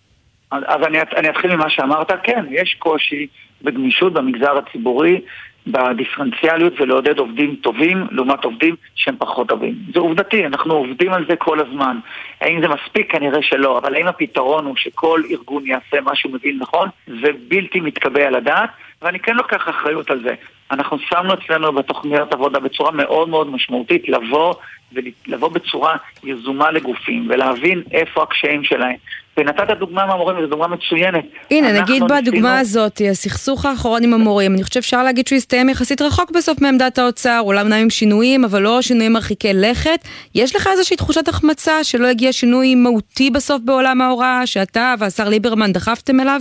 אז, 0.51 0.83
אני, 0.87 0.99
אני 1.17 1.29
אתחיל 1.29 1.57
ממה 1.57 1.71
שאמרת, 1.71 2.11
כן, 2.23 2.45
יש 2.51 2.77
קושי 2.79 3.27
בגמישות 3.63 4.13
במגזר 4.13 4.59
הציבורי. 4.59 5.21
בדיפרנציאליות 5.67 6.81
ולעודד 6.81 7.19
עובדים 7.19 7.57
טובים 7.57 8.07
לעומת 8.11 8.45
עובדים 8.45 8.77
שהם 8.95 9.17
פחות 9.19 9.49
טובים. 9.49 9.75
זה 9.95 10.01
עובדתי, 10.01 10.47
אנחנו 10.47 10.75
עובדים 10.75 11.13
על 11.13 11.25
זה 11.29 11.37
כל 11.37 11.61
הזמן. 11.61 11.99
האם 12.41 12.61
זה 12.61 12.69
מספיק? 12.69 13.13
כנראה 13.13 13.43
שלא, 13.43 13.79
אבל 13.79 13.95
האם 13.95 14.07
הפתרון 14.07 14.65
הוא 14.65 14.77
שכל 14.77 15.23
ארגון 15.31 15.67
יעשה 15.67 16.01
מה 16.01 16.17
שהוא 16.17 16.33
מבין 16.33 16.59
נכון? 16.61 16.89
זה 17.07 17.29
בלתי 17.49 17.81
מתקבל 17.81 18.21
על 18.21 18.35
הדעת, 18.35 18.71
ואני 19.03 19.19
כן 19.19 19.37
לוקח 19.37 19.69
אחריות 19.69 20.11
על 20.11 20.23
זה. 20.23 20.35
אנחנו 20.71 20.99
שמנו 20.99 21.35
אצלנו 21.35 21.73
בתוכניות 21.73 22.35
עבודה 22.35 22.61
בצורה 22.61 22.91
מאוד 22.91 23.29
מאוד 23.29 23.51
משמעותית 23.51 24.09
לבוא 24.09 24.55
ולבוא 24.93 25.49
בצורה 25.49 25.97
יזומה 26.25 26.71
לגופים 26.71 27.27
ולהבין 27.29 27.83
איפה 27.93 28.23
הקשיים 28.23 28.65
שלהם. 28.65 28.97
ונתת 29.39 29.79
דוגמה 29.79 30.07
מהמורים, 30.07 30.39
וזו 30.39 30.47
דוגמה 30.47 30.67
מצוינת. 30.67 31.25
הנה, 31.51 31.83
נגיד 31.83 32.03
בדוגמה 32.03 32.21
ניסינו... 32.23 32.49
הזאת, 32.49 33.01
הסכסוך 33.11 33.65
האחרון 33.67 34.05
עם 34.05 34.15
המורים, 34.15 34.55
אני 34.55 34.63
חושבת 34.63 34.73
שאפשר 34.73 35.03
להגיד 35.03 35.27
שהוא 35.27 35.37
הסתיים 35.37 35.69
יחסית 35.69 36.03
רחוק 36.03 36.31
בסוף 36.31 36.61
מעמדת 36.61 36.99
האוצר, 36.99 37.41
אולי 37.41 37.61
אמנם 37.61 37.77
עם 37.83 37.91
שינויים, 37.91 38.45
אבל 38.45 38.63
לא 38.63 38.83
שינויים 38.83 39.13
מרחיקי 39.13 39.53
לכת. 39.55 40.01
יש 40.35 40.57
לך 40.57 40.67
איזושהי 40.67 40.97
תחושת 40.97 41.29
החמצה 41.29 41.85
שלא 41.85 42.07
הגיע 42.07 42.33
שינוי 42.33 42.75
מהותי 42.75 43.31
בסוף 43.31 43.63
בעולם 43.65 44.01
ההוראה, 44.01 44.47
שאתה 44.47 44.95
והשר 44.99 45.29
ליברמן 45.29 45.73
דחפתם 45.73 46.21
אליו? 46.21 46.41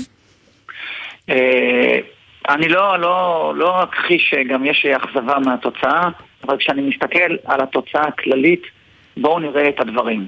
אה, 1.29 1.99
אני 2.49 2.69
לא, 2.69 2.99
לא, 2.99 3.53
לא 3.55 3.83
אכחיש 3.83 4.29
שגם 4.29 4.65
יש 4.65 4.85
אכזבה 4.85 5.39
מהתוצאה, 5.45 6.09
אבל 6.43 6.57
כשאני 6.57 6.81
מסתכל 6.81 7.35
על 7.45 7.61
התוצאה 7.61 8.01
הכללית, 8.01 8.61
בואו 9.17 9.39
נראה 9.39 9.69
את 9.69 9.79
הדברים. 9.79 10.25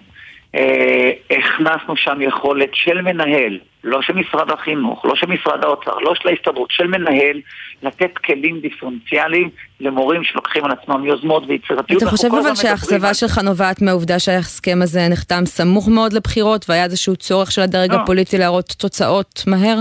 אה, 0.56 1.12
הכנסנו 1.32 1.96
שם 1.98 2.22
יכולת 2.22 2.70
של 2.74 3.02
מנהל, 3.02 3.60
לא 3.84 4.02
של 4.02 4.14
משרד 4.14 4.52
החינוך, 4.52 5.06
לא 5.06 5.16
של 5.16 5.28
משרד 5.28 5.64
האוצר, 5.64 5.98
לא 5.98 6.14
של 6.16 6.30
ההסתדרות, 6.30 6.72
של 6.72 6.88
מנהל, 6.88 7.42
לתת 7.84 8.18
כלים 8.18 8.60
דיפרנציאליים 8.60 9.50
למורים 9.80 10.24
שלוקחים 10.24 10.66
על 10.66 10.72
עצמם 10.72 11.06
יוזמות 11.06 11.44
ויצירתיות. 11.48 12.04
אתה 12.04 12.12
חושב 12.12 12.28
אבל 12.28 12.56
שהאכזבה 12.56 13.14
שלך 13.14 13.38
נובעת 13.38 13.82
מהעובדה 13.82 14.20
שההסכם 14.20 14.80
הזה 14.82 15.00
נחתם 15.12 15.46
סמוך 15.46 15.90
מאוד 15.90 16.14
לבחירות 16.14 16.66
והיה 16.70 16.84
איזשהו 16.84 17.16
צורך 17.16 17.52
של 17.52 17.62
הדרג 17.62 17.92
לא. 17.92 17.98
הפוליטי 17.98 18.38
להראות 18.38 18.76
תוצאות 18.80 19.44
מהר? 19.48 19.80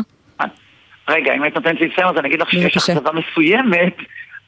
רגע, 1.08 1.34
אם 1.34 1.42
היית 1.42 1.54
נותנת 1.54 1.80
לי 1.80 1.88
לסיים 1.88 2.08
אז 2.08 2.16
אני 2.18 2.28
אגיד 2.28 2.40
לך 2.40 2.50
שיש 2.50 2.76
אכזבה 2.76 3.10
מסוימת 3.12 3.96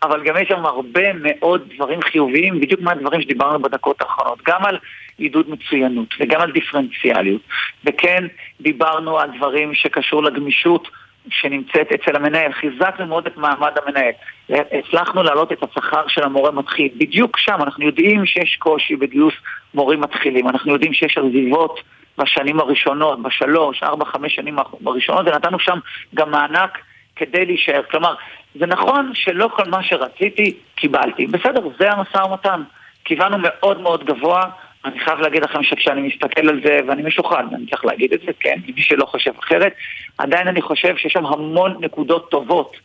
אבל 0.02 0.24
גם 0.24 0.36
יש 0.36 0.48
שם 0.48 0.66
הרבה 0.66 1.12
מאוד 1.14 1.68
דברים 1.74 2.02
חיוביים, 2.02 2.60
בדיוק 2.60 2.80
מהדברים 2.80 3.20
שדיברנו 3.22 3.62
בדקות 3.62 4.00
האחרונות, 4.00 4.38
גם 4.46 4.64
על 4.64 4.78
עידוד 5.18 5.50
מצוינות 5.50 6.14
וגם 6.20 6.40
על 6.40 6.52
דיפרנציאליות. 6.52 7.42
וכן, 7.84 8.26
דיברנו 8.60 9.18
על 9.18 9.30
דברים 9.36 9.74
שקשור 9.74 10.22
לגמישות 10.22 10.88
שנמצאת 11.28 11.92
אצל 11.92 12.16
המנהל, 12.16 12.52
חיזקנו 12.52 13.06
מאוד 13.06 13.26
את 13.26 13.36
מעמד 13.36 13.72
המנהל. 13.84 14.12
הצלחנו 14.48 15.22
להעלות 15.22 15.52
את 15.52 15.62
השכר 15.62 16.08
של 16.08 16.22
המורה 16.22 16.50
מתחיל. 16.50 16.88
בדיוק 16.96 17.38
שם 17.38 17.56
אנחנו 17.60 17.84
יודעים 17.84 18.26
שיש 18.26 18.56
קושי 18.56 18.96
בגיוס 18.96 19.34
מורים 19.74 20.00
מתחילים, 20.00 20.48
אנחנו 20.48 20.72
יודעים 20.72 20.94
שיש 20.94 21.18
עזיבות 21.18 21.80
בשנים 22.18 22.60
הראשונות, 22.60 23.22
בשלוש, 23.22 23.82
ארבע, 23.82 24.04
חמש 24.04 24.34
שנים 24.34 24.56
הראשונות, 24.86 25.26
ונתנו 25.26 25.58
שם 25.58 25.78
גם 26.14 26.30
מענק 26.30 26.78
כדי 27.20 27.46
להישאר. 27.46 27.82
כלומר, 27.90 28.14
זה 28.54 28.66
נכון 28.66 29.10
שלא 29.14 29.48
כל 29.56 29.64
מה 29.70 29.82
שרציתי 29.82 30.54
קיבלתי. 30.74 31.26
בסדר, 31.26 31.60
זה 31.78 31.92
המשא 31.92 32.18
ומתן. 32.18 32.62
כיוונו 33.04 33.36
מאוד 33.40 33.80
מאוד 33.80 34.04
גבוה. 34.04 34.42
אני 34.84 35.00
חייב 35.00 35.20
להגיד 35.20 35.42
לכם 35.42 35.62
שכשאני 35.62 36.00
מסתכל 36.00 36.48
על 36.48 36.60
זה, 36.64 36.78
ואני 36.86 37.02
משוחד, 37.02 37.44
אני 37.54 37.66
צריך 37.66 37.84
להגיד 37.84 38.12
את 38.12 38.20
זה, 38.20 38.32
כן, 38.40 38.58
מי 38.76 38.82
שלא 38.82 39.04
חושב 39.04 39.30
אחרת, 39.38 39.72
עדיין 40.18 40.48
אני 40.48 40.62
חושב 40.62 40.96
שיש 40.96 41.12
שם 41.12 41.26
המון 41.26 41.76
נקודות 41.80 42.30
טובות. 42.30 42.76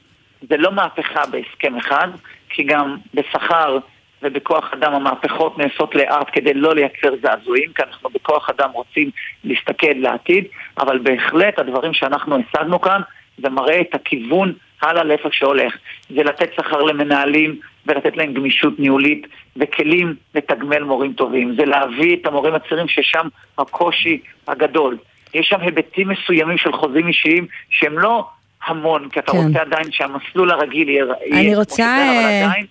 זה 0.49 0.57
לא 0.57 0.71
מהפכה 0.71 1.21
בהסכם 1.25 1.75
אחד, 1.77 2.07
כי 2.49 2.63
גם 2.63 2.97
בשכר 3.13 3.77
ובכוח 4.21 4.73
אדם 4.73 4.93
המהפכות 4.93 5.57
נעשות 5.57 5.95
לאט 5.95 6.27
כדי 6.33 6.53
לא 6.53 6.75
לייצר 6.75 7.15
זעזועים, 7.21 7.73
כי 7.75 7.83
אנחנו 7.83 8.09
בכוח 8.09 8.49
אדם 8.49 8.69
רוצים 8.71 9.09
להסתכל 9.43 9.93
לעתיד, 9.95 10.45
אבל 10.77 10.99
בהחלט 10.99 11.59
הדברים 11.59 11.93
שאנחנו 11.93 12.37
השגנו 12.37 12.81
כאן, 12.81 13.01
זה 13.37 13.49
מראה 13.49 13.81
את 13.81 13.95
הכיוון 13.95 14.53
הלאה 14.81 15.03
לאיפה 15.03 15.29
שהולך. 15.31 15.73
זה 16.09 16.23
לתת 16.23 16.49
שכר 16.55 16.81
למנהלים 16.81 17.59
ולתת 17.85 18.17
להם 18.17 18.33
גמישות 18.33 18.79
ניהולית 18.79 19.27
וכלים 19.55 20.15
לתגמל 20.35 20.83
מורים 20.83 21.13
טובים. 21.13 21.55
זה 21.55 21.65
להביא 21.65 22.15
את 22.15 22.25
המורים 22.25 22.53
הצעירים 22.53 22.87
ששם 22.87 23.27
הקושי 23.57 24.19
הגדול. 24.47 24.97
יש 25.33 25.47
שם 25.47 25.61
היבטים 25.61 26.09
מסוימים 26.09 26.57
של 26.57 26.71
חוזים 26.71 27.07
אישיים 27.07 27.47
שהם 27.69 27.99
לא 27.99 28.27
המון, 28.65 29.09
כי 29.09 29.19
אתה 29.19 29.31
כן. 29.31 29.37
רוצה 29.37 29.61
עדיין 29.61 29.91
שהמסלול 29.91 30.51
הרגיל 30.51 30.89
יהיה... 30.89 31.03
אני 31.31 31.55
רוצה... 31.55 31.83
אה, 31.83 32.45
עדיין... 32.45 32.65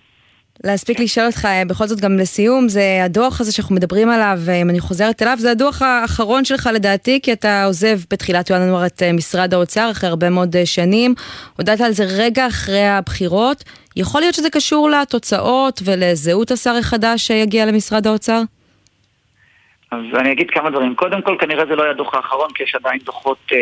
להספיק 0.63 0.99
לשאול 0.99 1.25
אותך, 1.25 1.45
אה, 1.45 1.63
בכל 1.67 1.85
זאת 1.85 1.99
גם 1.99 2.17
לסיום, 2.17 2.67
זה 2.67 3.01
הדוח 3.05 3.41
הזה 3.41 3.51
שאנחנו 3.51 3.75
מדברים 3.75 4.09
עליו, 4.09 4.37
אה, 4.47 4.61
אם 4.61 4.69
אני 4.69 4.79
חוזרת 4.79 5.21
אליו, 5.21 5.35
זה 5.37 5.51
הדוח 5.51 5.81
האחרון 5.81 6.45
שלך 6.45 6.69
לדעתי, 6.73 7.19
כי 7.23 7.33
אתה 7.33 7.63
עוזב 7.65 7.97
בתחילת 8.11 8.49
ינואר 8.49 8.85
את 8.85 9.03
אה, 9.03 9.13
משרד 9.13 9.53
האוצר 9.53 9.91
אחרי 9.91 10.09
הרבה 10.09 10.29
מאוד 10.29 10.55
שנים. 10.65 11.13
הודעת 11.57 11.81
על 11.81 11.91
זה 11.91 12.03
רגע 12.17 12.47
אחרי 12.47 12.87
הבחירות. 12.87 13.63
יכול 13.95 14.21
להיות 14.21 14.35
שזה 14.35 14.49
קשור 14.49 14.89
לתוצאות 14.89 15.81
ולזהות 15.85 16.51
השר 16.51 16.75
החדש 16.79 17.27
שיגיע 17.27 17.65
למשרד 17.65 18.07
האוצר? 18.07 18.41
אז 19.91 19.99
אני 20.19 20.31
אגיד 20.31 20.51
כמה 20.51 20.69
דברים. 20.69 20.95
קודם 20.95 21.21
כל, 21.21 21.35
כנראה 21.39 21.65
זה 21.65 21.75
לא 21.75 21.83
היה 21.83 21.91
הדוח 21.91 22.13
האחרון, 22.13 22.49
כי 22.55 22.63
יש 22.63 22.75
עדיין 22.75 22.99
דוחות 23.03 23.37
אה, 23.53 23.57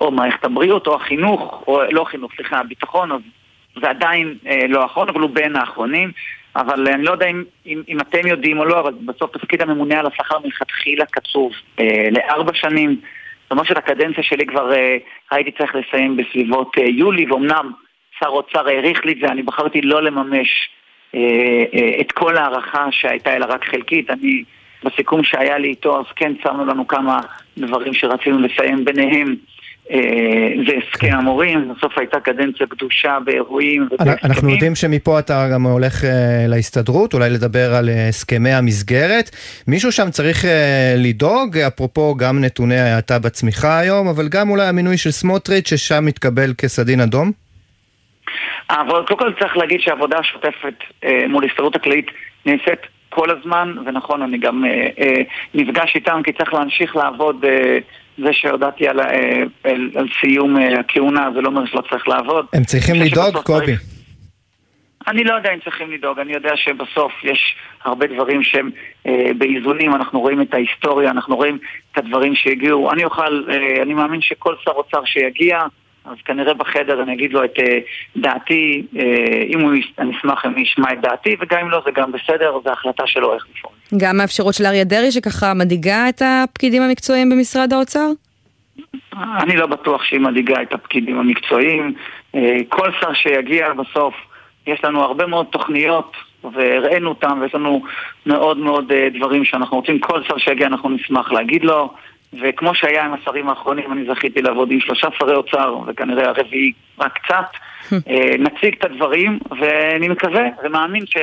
או 0.00 0.10
מערכת 0.10 0.44
הבריאות 0.44 0.86
או 0.86 0.94
החינוך, 0.94 1.64
או 1.66 1.82
לא 1.90 2.04
חינוך, 2.04 2.32
סליחה, 2.36 2.58
הביטחון, 2.58 3.12
אז 3.12 3.20
זה 3.80 3.90
עדיין 3.90 4.34
אה, 4.46 4.66
לא 4.68 4.82
האחרון, 4.82 5.08
אבל 5.08 5.20
הוא 5.20 5.30
בין 5.30 5.56
האחרונים. 5.56 6.10
אבל 6.56 6.88
אני 6.88 7.02
לא 7.02 7.10
יודע 7.10 7.26
אם, 7.26 7.44
אם, 7.66 7.82
אם 7.88 8.00
אתם 8.00 8.26
יודעים 8.26 8.58
או 8.58 8.64
לא, 8.64 8.80
אבל 8.80 8.92
בסוף 9.04 9.36
תפקיד 9.36 9.62
הממונה 9.62 9.98
על 9.98 10.06
השכר 10.06 10.38
מלכתחילה 10.44 11.06
קצוב 11.06 11.52
אה, 11.80 12.08
לארבע 12.10 12.54
שנים. 12.54 13.00
זאת 13.42 13.50
אומרת 13.50 13.66
שאת 13.66 13.76
הקדנציה 13.76 14.22
שלי 14.22 14.46
כבר 14.46 14.72
אה, 14.72 14.96
הייתי 15.30 15.50
צריך 15.50 15.74
לסיים 15.74 16.16
בסביבות 16.16 16.72
אה, 16.78 16.84
יולי, 16.84 17.26
ואומנם 17.26 17.72
שר 18.18 18.28
אוצר 18.28 18.68
העריך 18.68 19.04
לי 19.04 19.12
את 19.12 19.18
זה, 19.20 19.26
אני 19.26 19.42
בחרתי 19.42 19.80
לא 19.80 20.02
לממש 20.02 20.70
אה, 21.14 21.20
אה, 21.74 22.00
את 22.00 22.12
כל 22.12 22.36
ההערכה 22.36 22.86
שהייתה 22.90 23.36
אלא 23.36 23.46
רק 23.48 23.64
חלקית. 23.64 24.10
אני, 24.10 24.44
בסיכום 24.84 25.24
שהיה 25.24 25.58
לי 25.58 25.68
איתו, 25.68 26.00
אז 26.00 26.06
כן 26.16 26.32
שמנו 26.42 26.64
לנו 26.64 26.88
כמה 26.88 27.20
דברים 27.58 27.94
שרצינו 27.94 28.38
לסיים 28.38 28.84
ביניהם. 28.84 29.36
אה, 29.92 29.98
זה 30.66 30.72
הסכם 30.76 31.12
המורים, 31.12 31.72
בסוף 31.76 31.98
הייתה 31.98 32.20
קדנציה 32.20 32.66
קדושה 32.66 33.18
באירועים 33.24 33.82
ובהסכמים. 33.82 34.18
אנחנו 34.24 34.50
יודעים 34.50 34.74
שמפה 34.74 35.18
אתה 35.18 35.48
גם 35.54 35.62
הולך 35.66 36.04
אה, 36.04 36.44
להסתדרות, 36.48 37.14
אולי 37.14 37.30
לדבר 37.30 37.74
על 37.74 37.88
אה, 37.88 38.08
הסכמי 38.08 38.52
המסגרת. 38.52 39.30
מישהו 39.68 39.92
שם 39.92 40.10
צריך 40.10 40.44
לדאוג, 40.96 41.58
אפרופו 41.58 42.14
גם 42.14 42.44
נתוני 42.44 42.78
ההאטה 42.78 43.18
בצמיחה 43.18 43.78
היום, 43.78 44.08
אבל 44.08 44.28
גם 44.28 44.50
אולי 44.50 44.66
המינוי 44.66 44.96
של 44.96 45.10
סמוטריץ' 45.10 45.68
ששם 45.68 46.04
מתקבל 46.04 46.52
כסדין 46.58 47.00
אדום? 47.00 47.32
אבל 48.70 49.06
קודם 49.06 49.18
כל 49.18 49.32
צריך 49.40 49.56
להגיד 49.56 49.80
שהעבודה 49.80 50.18
השוטפת 50.18 50.74
מול 51.28 51.44
ההסתדרות 51.44 51.76
הכללית 51.76 52.06
נעשית 52.46 52.80
כל 53.08 53.30
הזמן, 53.30 53.74
ונכון, 53.86 54.22
אני 54.22 54.38
גם 54.38 54.64
נפגש 55.54 55.94
איתם 55.94 56.20
כי 56.24 56.32
צריך 56.32 56.54
להמשיך 56.54 56.96
לעבוד 56.96 57.44
זה 58.18 58.32
שהודעתי 58.32 58.88
על, 58.88 59.00
אה, 59.00 59.42
על, 59.64 59.90
על 59.94 60.06
סיום 60.20 60.58
אה, 60.58 60.80
הכהונה, 60.80 61.28
זה 61.34 61.40
לא 61.40 61.48
אומר 61.48 61.66
שלא 61.66 61.82
צריך 61.90 62.08
לעבוד. 62.08 62.46
הם 62.52 62.64
צריכים 62.64 62.94
לדאוג, 62.94 63.36
קובי. 63.44 63.66
צריך... 63.66 63.92
אני 65.06 65.24
לא 65.24 65.34
יודע 65.34 65.54
אם 65.54 65.58
צריכים 65.64 65.90
לדאוג, 65.90 66.18
אני 66.18 66.32
יודע 66.32 66.56
שבסוף 66.56 67.12
יש 67.24 67.56
הרבה 67.84 68.06
דברים 68.06 68.42
שהם 68.42 68.70
אה, 69.06 69.30
באיזונים, 69.38 69.94
אנחנו 69.94 70.20
רואים 70.20 70.42
את 70.42 70.54
ההיסטוריה, 70.54 71.10
אנחנו 71.10 71.36
רואים 71.36 71.58
את 71.92 71.98
הדברים 71.98 72.34
שהגיעו. 72.34 72.92
אני 72.92 73.04
אוכל, 73.04 73.44
אה, 73.50 73.82
אני 73.82 73.94
מאמין 73.94 74.20
שכל 74.20 74.54
שר 74.64 74.70
אוצר 74.70 75.04
שיגיע, 75.04 75.58
אז 76.04 76.16
כנראה 76.24 76.54
בחדר 76.54 77.02
אני 77.02 77.14
אגיד 77.14 77.32
לו 77.32 77.44
את 77.44 77.58
אה, 77.58 77.78
דעתי, 78.16 78.86
אה, 78.96 79.02
אם 79.48 79.60
הוא, 79.60 79.72
אני 79.98 80.16
אשמח 80.18 80.44
אם 80.44 80.50
הוא 80.50 80.60
ישמע 80.60 80.92
את 80.92 81.00
דעתי, 81.00 81.36
וגם 81.40 81.58
אם 81.60 81.70
לא 81.70 81.82
זה 81.84 81.90
גם 81.90 82.12
בסדר, 82.12 82.58
זו 82.64 82.70
החלטה 82.70 83.06
שלו 83.06 83.34
איך 83.34 83.46
לפעול. 83.56 83.74
גם 83.96 84.20
האפשרות 84.20 84.54
של 84.54 84.66
אריה 84.66 84.84
דרעי 84.84 85.12
שככה 85.12 85.54
מדאיגה 85.54 86.08
את 86.08 86.22
הפקידים 86.24 86.82
המקצועיים 86.82 87.30
במשרד 87.30 87.72
האוצר? 87.72 88.08
אני 89.14 89.56
לא 89.56 89.66
בטוח 89.66 90.04
שהיא 90.04 90.20
מדאיגה 90.20 90.62
את 90.62 90.72
הפקידים 90.72 91.18
המקצועיים. 91.18 91.94
אה, 92.34 92.58
כל 92.68 92.90
שר 93.00 93.14
שיגיע 93.14 93.72
בסוף, 93.72 94.14
יש 94.66 94.84
לנו 94.84 95.02
הרבה 95.02 95.26
מאוד 95.26 95.46
תוכניות 95.46 96.16
והראינו 96.52 97.08
אותם, 97.08 97.38
ויש 97.40 97.54
לנו 97.54 97.82
מאוד 98.26 98.58
מאוד 98.58 98.92
דברים 99.14 99.44
שאנחנו 99.44 99.76
רוצים, 99.76 99.98
כל 99.98 100.22
שר 100.28 100.38
שיגיע 100.38 100.66
אנחנו 100.66 100.88
נשמח 100.88 101.32
להגיד 101.32 101.64
לו. 101.64 101.94
וכמו 102.40 102.74
שהיה 102.74 103.04
עם 103.04 103.14
השרים 103.14 103.48
האחרונים, 103.48 103.92
אני 103.92 104.04
זכיתי 104.14 104.42
לעבוד 104.42 104.70
עם 104.70 104.80
שלושה 104.80 105.08
שרי 105.18 105.34
אוצר, 105.34 105.76
וכנראה 105.86 106.28
הרביעי 106.28 106.72
רק 106.98 107.18
קצת. 107.18 107.46
אה, 107.92 108.30
נציג 108.38 108.74
את 108.78 108.84
הדברים, 108.84 109.38
ואני 109.60 110.08
מקווה 110.08 110.42
ומאמין 110.64 111.06
ש... 111.06 111.16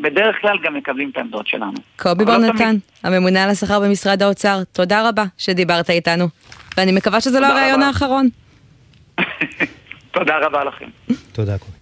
בדרך 0.00 0.36
כלל 0.40 0.56
גם 0.62 0.74
מקבלים 0.74 1.10
את 1.10 1.16
העמדות 1.16 1.46
שלנו. 1.46 1.72
קובי 1.96 2.24
בר 2.24 2.38
לא 2.38 2.46
נתן, 2.46 2.76
הממונה 3.04 3.44
על 3.44 3.50
השכר 3.50 3.80
במשרד 3.80 4.22
האוצר, 4.22 4.58
תודה 4.72 5.08
רבה 5.08 5.24
שדיברת 5.38 5.90
איתנו, 5.90 6.28
ואני 6.76 6.92
מקווה 6.92 7.20
שזה 7.20 7.40
לא 7.40 7.46
הרעיון 7.46 7.82
האחרון. 7.82 8.28
תודה 10.10 10.38
רבה 10.38 10.64
לכם. 10.64 10.88
תודה 11.32 11.58
קובי. 11.58 11.75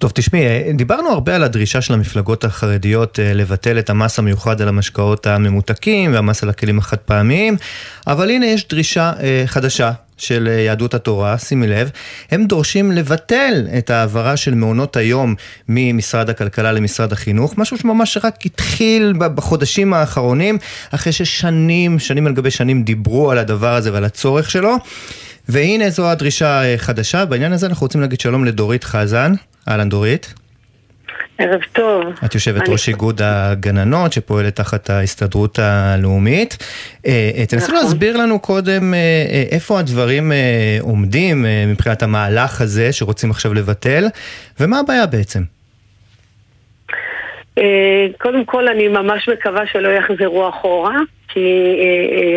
טוב, 0.00 0.12
תשמעי, 0.14 0.46
אה, 0.46 0.72
דיברנו 0.74 1.08
הרבה 1.10 1.36
על 1.36 1.42
הדרישה 1.42 1.80
של 1.80 1.94
המפלגות 1.94 2.44
החרדיות 2.44 3.20
אה, 3.20 3.32
לבטל 3.34 3.78
את 3.78 3.90
המס 3.90 4.18
המיוחד 4.18 4.62
על 4.62 4.68
המשקאות 4.68 5.26
הממותקים 5.26 6.12
והמס 6.12 6.42
על 6.42 6.48
הכלים 6.48 6.78
החד 6.78 6.96
פעמיים, 6.96 7.56
אבל 8.06 8.30
הנה 8.30 8.46
יש 8.46 8.68
דרישה 8.68 9.12
אה, 9.22 9.42
חדשה 9.46 9.92
של 10.16 10.46
יהדות 10.66 10.94
התורה, 10.94 11.38
שימי 11.38 11.66
לב, 11.66 11.90
הם 12.30 12.46
דורשים 12.46 12.92
לבטל 12.92 13.66
את 13.78 13.90
ההעברה 13.90 14.36
של 14.36 14.54
מעונות 14.54 14.96
היום 14.96 15.34
ממשרד 15.68 16.30
הכלכלה 16.30 16.72
למשרד 16.72 17.12
החינוך, 17.12 17.58
משהו 17.58 17.78
שממש 17.78 18.18
רק 18.24 18.46
התחיל 18.46 19.12
בחודשים 19.18 19.94
האחרונים, 19.94 20.58
אחרי 20.90 21.12
ששנים, 21.12 21.98
שנים 21.98 22.26
על 22.26 22.32
גבי 22.32 22.50
שנים 22.50 22.82
דיברו 22.82 23.30
על 23.30 23.38
הדבר 23.38 23.74
הזה 23.74 23.92
ועל 23.92 24.04
הצורך 24.04 24.50
שלו. 24.50 24.76
והנה 25.48 25.90
זו 25.90 26.10
הדרישה 26.10 26.62
חדשה, 26.76 27.24
בעניין 27.24 27.52
הזה 27.52 27.66
אנחנו 27.66 27.84
רוצים 27.84 28.00
להגיד 28.00 28.20
שלום 28.20 28.44
לדורית 28.44 28.84
חזן. 28.84 29.34
אהלן 29.68 29.88
דורית. 29.88 30.34
ערב 31.40 31.60
טוב. 31.72 32.04
את 32.24 32.34
יושבת 32.34 32.62
אני... 32.62 32.72
ראש 32.72 32.88
איגוד 32.88 33.20
הגננות 33.24 34.12
שפועלת 34.12 34.56
תחת 34.56 34.90
ההסתדרות 34.90 35.58
הלאומית. 35.58 36.56
אה, 37.06 37.30
אה, 37.36 37.46
תנסו 37.46 37.66
נכון. 37.66 37.84
להסביר 37.84 38.16
לנו 38.16 38.38
קודם 38.38 38.94
אה, 38.94 38.98
איפה 39.50 39.78
הדברים 39.78 40.32
עומדים 40.80 41.46
מבחינת 41.66 42.02
המהלך 42.02 42.60
הזה 42.60 42.92
שרוצים 42.92 43.30
עכשיו 43.30 43.54
לבטל, 43.54 44.08
ומה 44.60 44.78
הבעיה 44.78 45.06
בעצם? 45.06 45.42
קודם 48.18 48.44
כל 48.44 48.68
אני 48.68 48.88
ממש 48.88 49.28
מקווה 49.28 49.66
שלא 49.66 49.88
יחזרו 49.88 50.48
אחורה, 50.48 50.96
כי 51.28 51.76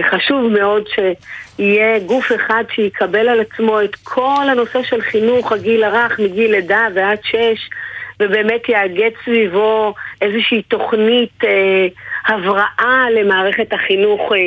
חשוב 0.10 0.52
מאוד 0.52 0.84
שיהיה 0.96 2.00
גוף 2.00 2.32
אחד 2.36 2.64
שיקבל 2.76 3.30
על 3.30 3.40
עצמו 3.40 3.82
את 3.82 3.96
כל 3.96 4.46
הנושא 4.50 4.84
של 4.84 5.02
חינוך 5.02 5.52
הגיל 5.52 5.84
הרך 5.84 6.20
מגיל 6.20 6.52
לידה 6.52 6.88
ועד 6.96 7.18
שש. 7.24 7.70
ובאמת 8.20 8.70
יאגד 8.70 9.10
סביבו 9.26 9.94
איזושהי 10.22 10.62
תוכנית 10.62 11.44
אה, 11.44 11.88
הבראה 12.28 13.06
למערכת 13.12 13.74
החינוך 13.74 14.22
אה, 14.32 14.38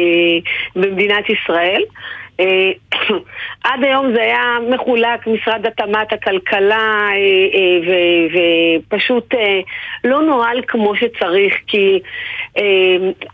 במדינת 0.76 1.24
ישראל. 1.30 1.82
אה, 1.82 2.25
עד 3.64 3.84
היום 3.84 4.14
זה 4.14 4.22
היה 4.22 4.58
מחולק, 4.74 5.26
משרד 5.26 5.66
התמ"ת, 5.66 6.12
הכלכלה, 6.12 7.08
אה, 7.10 7.16
אה, 7.54 8.40
ופשוט 8.86 9.34
לא 10.04 10.22
נוהל 10.22 10.60
כמו 10.68 10.92
שצריך, 10.96 11.54
כי 11.66 12.00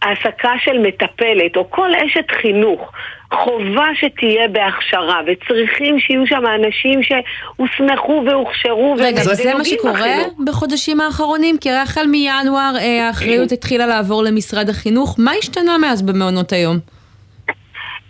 העסקה 0.02 0.52
של 0.64 0.78
מטפלת, 0.78 1.56
או 1.56 1.70
כל 1.70 1.90
אשת 1.94 2.30
חינוך, 2.30 2.92
חובה 3.32 3.86
שתהיה 3.94 4.48
בהכשרה, 4.48 5.20
וצריכים 5.26 6.00
שיהיו 6.00 6.26
שם 6.26 6.42
אנשים 6.54 7.00
שהוסמכו 7.02 8.22
והוכשרו. 8.26 8.94
רגע, 8.98 9.22
זה 9.22 9.54
מה 9.54 9.64
שקורה 9.64 9.92
החינוך. 9.92 10.34
בחודשים 10.46 11.00
האחרונים? 11.00 11.58
כי 11.60 11.70
הרי 11.70 11.78
החל 11.78 12.06
מינואר 12.06 12.72
האחריות 13.06 13.52
התחילה 13.52 13.86
לעבור 13.86 14.22
למשרד 14.22 14.68
החינוך. 14.68 15.16
מה 15.18 15.32
השתנה 15.38 15.78
מאז 15.78 16.02
במעונות 16.02 16.52
היום? 16.52 16.91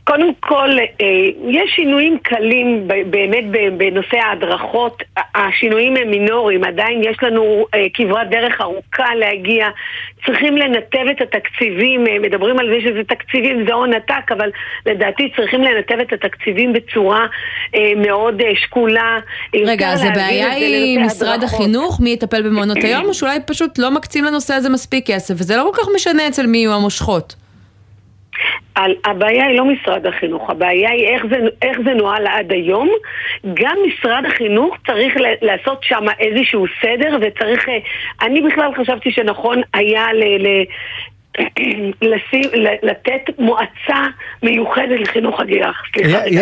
קודם 0.04 0.34
כל, 0.40 0.70
אה, 0.80 1.06
יש 1.48 1.72
שינויים 1.76 2.18
קלים 2.22 2.88
באמת 3.10 3.44
בנושא 3.76 4.16
ההדרכות, 4.16 5.02
השינויים 5.34 5.96
הם 5.96 6.10
מינוריים, 6.10 6.64
עדיין 6.64 7.02
יש 7.02 7.16
לנו 7.22 7.66
אה, 7.74 7.86
כברת 7.94 8.30
דרך 8.30 8.60
ארוכה 8.60 9.14
להגיע, 9.14 9.68
צריכים 10.26 10.56
לנתב 10.56 11.04
את 11.10 11.20
התקציבים, 11.20 12.06
אה, 12.06 12.18
מדברים 12.18 12.58
על 12.58 12.68
זה 12.68 12.88
שזה 12.88 13.04
תקציבים, 13.08 13.64
זה 13.66 13.74
הון 13.74 13.94
עתק, 13.94 14.32
אבל 14.32 14.50
לדעתי 14.86 15.32
צריכים 15.36 15.62
לנתב 15.62 15.98
את 16.02 16.12
התקציבים 16.12 16.72
בצורה 16.72 17.26
מאוד 17.96 18.42
שקולה. 18.54 19.18
רגע, 19.66 19.92
אז 19.92 20.04
הבעיה 20.04 20.50
היא 20.50 21.00
משרד 21.00 21.42
החינוך, 21.42 22.00
מי 22.00 22.10
יטפל 22.10 22.42
במעונות 22.42 22.76
היום, 22.76 23.04
או 23.04 23.14
שאולי 23.14 23.38
פשוט 23.46 23.78
לא 23.78 23.90
מקצים 23.90 24.24
לנושא 24.24 24.54
הזה 24.54 24.68
מספיק 24.68 25.06
כסף, 25.06 25.34
וזה 25.34 25.56
לא 25.56 25.70
כל 25.72 25.82
כך 25.82 25.88
משנה 25.94 26.28
אצל 26.28 26.46
מי 26.46 26.58
יהיו 26.58 26.72
המושכות. 26.74 27.34
הבעיה 29.04 29.46
היא 29.46 29.58
לא 29.58 29.64
משרד 29.64 30.06
החינוך, 30.06 30.50
הבעיה 30.50 30.90
היא 30.90 31.06
איך 31.08 31.26
זה, 31.30 31.36
איך 31.62 31.78
זה 31.84 31.94
נוהל 31.94 32.26
עד 32.26 32.52
היום. 32.52 32.90
גם 33.54 33.76
משרד 33.86 34.24
החינוך 34.26 34.76
צריך 34.86 35.14
לעשות 35.42 35.78
שם 35.82 36.04
איזשהו 36.20 36.64
סדר 36.82 37.16
וצריך... 37.20 37.68
אה, 37.68 37.78
אני 38.26 38.40
בכלל 38.42 38.70
חשבתי 38.80 39.10
שנכון 39.10 39.60
היה 39.74 40.12
ל... 40.12 40.46
ל 40.46 40.64
לשים, 42.10 42.50
לתת 42.82 43.38
מועצה 43.38 44.06
מיוחדת 44.42 45.00
לחינוך 45.00 45.40
הגיל 45.40 45.62
הרך. 45.62 45.82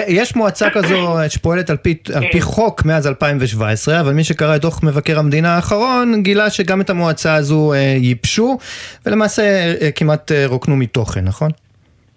יש 0.08 0.36
מועצה 0.36 0.70
כזו 0.70 1.16
שפועלת 1.28 1.70
על 1.70 1.76
פי, 1.76 1.96
על 2.14 2.22
פי 2.32 2.40
כן. 2.40 2.46
חוק 2.46 2.84
מאז 2.84 3.06
2017, 3.06 4.00
אבל 4.00 4.12
מי 4.12 4.24
שקרא 4.24 4.56
את 4.56 4.60
דוח 4.60 4.82
מבקר 4.82 5.18
המדינה 5.18 5.56
האחרון 5.56 6.22
גילה 6.22 6.50
שגם 6.50 6.80
את 6.80 6.90
המועצה 6.90 7.34
הזו 7.34 7.72
אה, 7.72 7.78
ייבשו, 7.78 8.58
ולמעשה 9.06 9.42
אה, 9.42 9.90
כמעט 9.90 10.32
רוקנו 10.46 10.76
מתוכן, 10.76 11.24
נכון? 11.24 11.50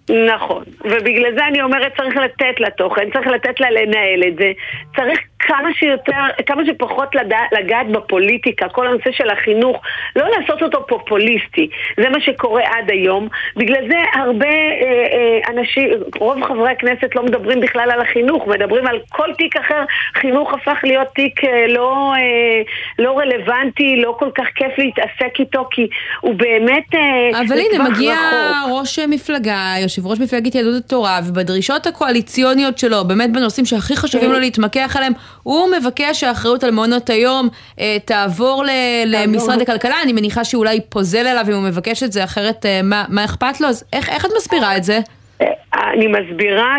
נכון, 0.10 0.63
ובגלל 0.82 1.36
זה 1.38 1.48
אני 1.48 1.62
אומרת 1.62 1.98
צריך 1.98 2.16
לתת 2.18 2.60
לה 2.60 2.70
תוכן, 2.70 3.10
צריך 3.13 3.28
לתת 3.28 3.60
לה 3.60 3.72
לנהל 3.72 4.24
את 4.28 4.36
זה, 4.36 4.52
צריך 4.96 5.20
כמה 5.47 5.69
שיותר, 5.73 6.43
כמה 6.45 6.62
שפחות 6.65 7.15
לדע, 7.15 7.38
לגעת 7.51 7.88
בפוליטיקה, 7.91 8.69
כל 8.69 8.88
הנושא 8.88 9.12
של 9.12 9.29
החינוך, 9.29 9.82
לא 10.15 10.25
לעשות 10.38 10.62
אותו 10.62 10.88
פופוליסטי, 10.88 11.69
זה 11.97 12.10
מה 12.10 12.21
שקורה 12.21 12.62
עד 12.63 12.91
היום, 12.91 13.27
בגלל 13.56 13.89
זה 13.89 13.97
הרבה 14.13 14.45
אה, 14.47 15.06
אה, 15.13 15.53
אנשים, 15.53 15.89
רוב 16.19 16.43
חברי 16.43 16.71
הכנסת 16.71 17.15
לא 17.15 17.23
מדברים 17.23 17.62
בכלל 17.62 17.91
על 17.91 18.01
החינוך, 18.01 18.47
מדברים 18.47 18.88
על 18.88 18.99
כל 19.10 19.34
תיק 19.38 19.58
אחר, 19.58 19.84
חינוך 20.21 20.53
הפך 20.53 20.77
להיות 20.84 21.08
תיק 21.15 21.43
אה, 21.43 21.67
לא, 21.67 22.13
אה, 22.15 22.62
לא 22.99 23.19
רלוונטי, 23.19 23.95
לא 24.01 24.15
כל 24.19 24.29
כך 24.38 24.45
כיף 24.56 24.77
להתעסק 24.77 25.39
איתו, 25.39 25.67
כי 25.71 25.88
הוא 26.21 26.36
באמת 26.36 26.95
אה, 26.95 27.41
אבל 27.41 27.58
הנה, 27.60 27.89
מגיע 27.89 28.13
רחוק. 28.13 28.79
ראש 28.79 28.99
מפלגה, 28.99 29.73
יושב 29.82 30.08
ראש 30.08 30.19
מפלגת 30.19 30.56
יהדות 30.56 30.86
התורה, 30.86 31.19
ובדרישות 31.27 31.88
הקואליציוניות 31.88 32.77
שלו, 32.77 33.03
באמת 33.08 33.32
בנושאים 33.34 33.65
שהכי 33.65 33.95
חשובים 33.95 34.32
לו 34.32 34.39
להתמקח 34.39 34.95
עליהם, 34.97 35.13
הוא 35.43 35.69
מבקש 35.80 36.19
שהאחריות 36.19 36.63
על 36.63 36.72
מעונות 36.72 37.10
היום 37.10 37.50
אה, 37.80 37.98
תעבור 38.06 38.63
ל, 38.63 38.69
למשרד 39.06 39.62
הכלכלה, 39.62 39.96
אני 40.04 40.13
מניחה 40.13 40.43
שאולי 40.43 40.80
פוזל 40.89 41.28
אליו 41.28 41.46
אם 41.48 41.54
הוא 41.54 41.63
מבקש 41.63 42.04
את 42.04 42.12
זה, 42.12 42.24
אחרת 42.24 42.65
אה, 42.65 42.82
מה, 42.84 43.06
מה 43.10 43.26
אכפת 43.26 43.62
לו? 43.62 43.67
אז 43.67 43.84
איך, 43.93 44.10
איך 44.10 44.26
את 44.26 44.32
מסבירה 44.38 44.78
את 44.78 44.84
זה? 44.84 45.00
אה, 45.41 45.48
אני 45.93 46.08
מסבירה 46.08 46.76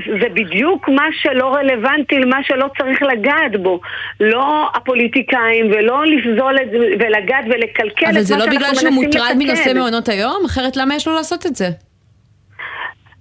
שזה 0.00 0.26
בדיוק 0.34 0.88
מה 0.88 1.04
שלא 1.22 1.54
רלוונטי 1.54 2.18
למה 2.18 2.36
שלא 2.42 2.66
צריך 2.78 3.02
לגעת 3.02 3.62
בו. 3.62 3.80
לא 4.20 4.70
הפוליטיקאים 4.74 5.66
ולא 5.70 6.06
לפזול 6.06 6.56
את 6.62 6.70
זה 6.70 6.76
ולגעת 6.78 7.44
ולקלקל 7.44 8.06
את 8.06 8.14
מה 8.14 8.14
שאנחנו 8.14 8.16
מנסים 8.16 8.16
לתקן. 8.16 8.16
אבל 8.16 8.22
זה 8.22 8.36
לא 8.36 8.46
בגלל 8.46 8.74
שהוא 8.74 8.90
מוטרד 8.90 9.34
מנושא 9.38 9.72
מעונות 9.74 10.08
היום? 10.08 10.44
אחרת 10.46 10.76
למה 10.76 10.94
יש 10.94 11.08
לו 11.08 11.14
לעשות 11.14 11.46
את 11.46 11.56
זה? 11.56 11.68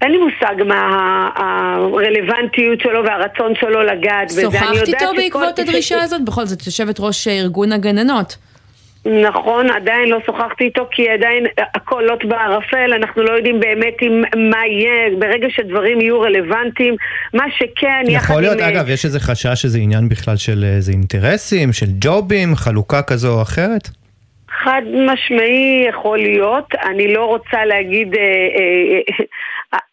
אין 0.04 0.12
לי 0.12 0.18
מושג 0.18 0.64
מה 0.68 1.30
הרלוונטיות 1.36 2.80
שלו 2.82 3.06
והרצון 3.06 3.54
שלו 3.60 3.84
לגעת 3.84 4.28
בזה. 4.28 4.42
שוחחת 4.42 4.88
איתו 4.88 5.06
בעקבות 5.18 5.60
הדרישה 5.60 6.02
הזאת? 6.02 6.26
בכל 6.26 6.46
זאת, 6.46 6.66
יושבת 6.66 7.00
ראש 7.00 7.28
ארגון 7.28 7.72
הגננות. 7.72 8.38
נכון, 9.06 9.70
עדיין 9.70 10.10
לא 10.10 10.18
שוחחתי 10.26 10.64
איתו 10.64 10.88
כי 10.92 11.10
עדיין 11.10 11.46
הכל 11.76 12.04
לוט 12.08 12.26
בערפל, 12.26 12.94
אנחנו 12.94 13.24
לא 13.24 13.32
יודעים 13.32 13.60
באמת 13.60 13.94
עם 14.02 14.22
מה 14.52 14.68
יהיה, 14.68 15.18
ברגע 15.20 15.48
שדברים 15.50 16.02
יהיו 16.02 16.22
רלוונטיים, 16.22 16.96
מה 17.34 17.44
שכן, 17.58 18.04
יחד 18.08 18.30
יכול 18.30 18.42
להיות, 18.42 18.62
עם... 18.62 18.68
אגב, 18.68 18.90
יש 18.90 19.06
איזה 19.06 19.20
חשש 19.20 19.62
שזה 19.62 19.80
עניין 19.80 20.10
בכלל 20.10 20.36
של 20.36 20.64
איזה 20.76 20.92
אינטרסים, 20.92 21.74
של 21.74 21.86
ג'ובים, 22.00 22.56
חלוקה 22.56 23.02
כזו 23.02 23.38
או 23.38 23.42
אחרת? 23.42 23.90
חד 24.64 24.82
משמעי 25.14 25.86
יכול 25.90 26.18
להיות, 26.18 26.76
אני 26.92 27.14
לא 27.14 27.26
רוצה 27.26 27.66
להגיד, 27.66 28.16
אה, 28.16 28.22
אה, 28.22 29.00
אה, 29.20 29.26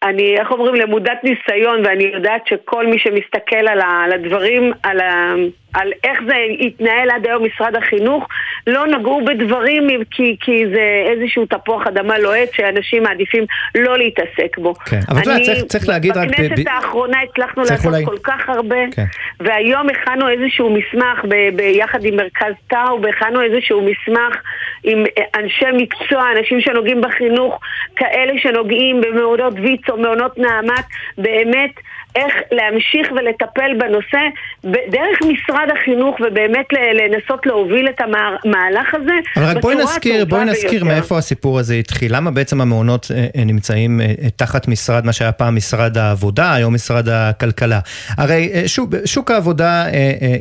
אני, 0.03 0.37
איך 0.37 0.51
אומרים, 0.51 0.75
למודת 0.75 1.23
ניסיון, 1.23 1.85
ואני 1.85 2.03
יודעת 2.03 2.47
שכל 2.47 2.87
מי 2.87 2.99
שמסתכל 2.99 3.67
על, 3.67 4.11
הדברים, 4.11 4.71
על, 4.83 4.99
ה, 4.99 5.33
על 5.73 5.91
איך 6.03 6.19
זה 6.27 6.35
התנהל 6.59 7.09
עד 7.09 7.25
היום 7.25 7.45
משרד 7.45 7.75
החינוך, 7.75 8.27
לא 8.67 8.87
נגעו 8.87 9.25
בדברים 9.25 9.87
כי, 10.11 10.37
כי 10.41 10.63
זה 10.73 11.03
איזשהו 11.11 11.45
תפוח 11.45 11.87
אדמה 11.87 12.17
לוהט 12.17 12.53
שאנשים 12.53 13.03
מעדיפים 13.03 13.45
לא 13.75 13.97
להתעסק 13.97 14.57
בו. 14.57 14.73
כן, 14.73 14.99
אבל 15.09 15.31
אני, 15.31 15.45
צריך, 15.45 15.63
צריך 15.63 15.89
להגיד 15.89 16.17
רק... 16.17 16.29
בכנסת 16.29 16.65
ב... 16.65 16.67
האחרונה 16.67 17.17
הצלחנו 17.21 17.63
לעשות 17.63 17.85
אולי... 17.85 18.05
כל 18.05 18.17
כך 18.23 18.49
הרבה, 18.49 18.91
כן. 18.91 19.05
והיום 19.39 19.87
הכנו 19.89 20.29
איזשהו 20.29 20.69
מסמך 20.69 21.25
ב, 21.29 21.55
ביחד 21.55 22.05
עם 22.05 22.15
מרכז 22.15 22.53
טאו, 22.67 23.01
והכנו 23.01 23.41
איזשהו 23.41 23.81
מסמך 23.81 24.41
עם 24.83 25.03
אנשי 25.35 25.65
מקצוע, 25.73 26.25
אנשים 26.37 26.61
שנוגעים 26.61 27.01
בחינוך, 27.01 27.59
כאלה 27.95 28.33
שנוגעים 28.37 29.01
במעונות 29.01 29.53
ויצו, 29.61 29.97
מעונות 29.97 30.37
נעמת, 30.37 30.85
באמת 31.17 31.71
איך 32.15 32.33
להמשיך 32.51 33.11
ולטפל 33.11 33.71
בנושא 33.79 34.19
דרך 34.63 35.19
משרד 35.21 35.67
החינוך 35.79 36.15
ובאמת 36.19 36.65
לנסות 36.93 37.45
להוביל 37.45 37.89
את 37.89 38.01
המהלך 38.01 38.93
הזה 38.93 39.13
אבל 39.37 39.45
רק 39.45 39.57
בואי 39.57 39.75
נזכיר, 39.75 40.25
בואי 40.25 40.45
נזכיר 40.45 40.83
מאיפה 40.83 41.17
הסיפור 41.17 41.59
הזה 41.59 41.75
התחיל. 41.75 42.15
למה 42.15 42.31
בעצם 42.31 42.61
המעונות 42.61 43.11
אה, 43.15 43.27
אה, 43.37 43.43
נמצאים 43.43 44.01
אה, 44.01 44.13
תחת 44.35 44.67
משרד, 44.67 45.05
מה 45.05 45.13
שהיה 45.13 45.31
פעם 45.31 45.55
משרד 45.55 45.97
העבודה, 45.97 46.53
היום 46.53 46.73
משרד 46.73 47.09
הכלכלה. 47.09 47.79
הרי 48.17 48.51
שוק, 48.67 48.89
שוק 49.05 49.31
העבודה, 49.31 49.85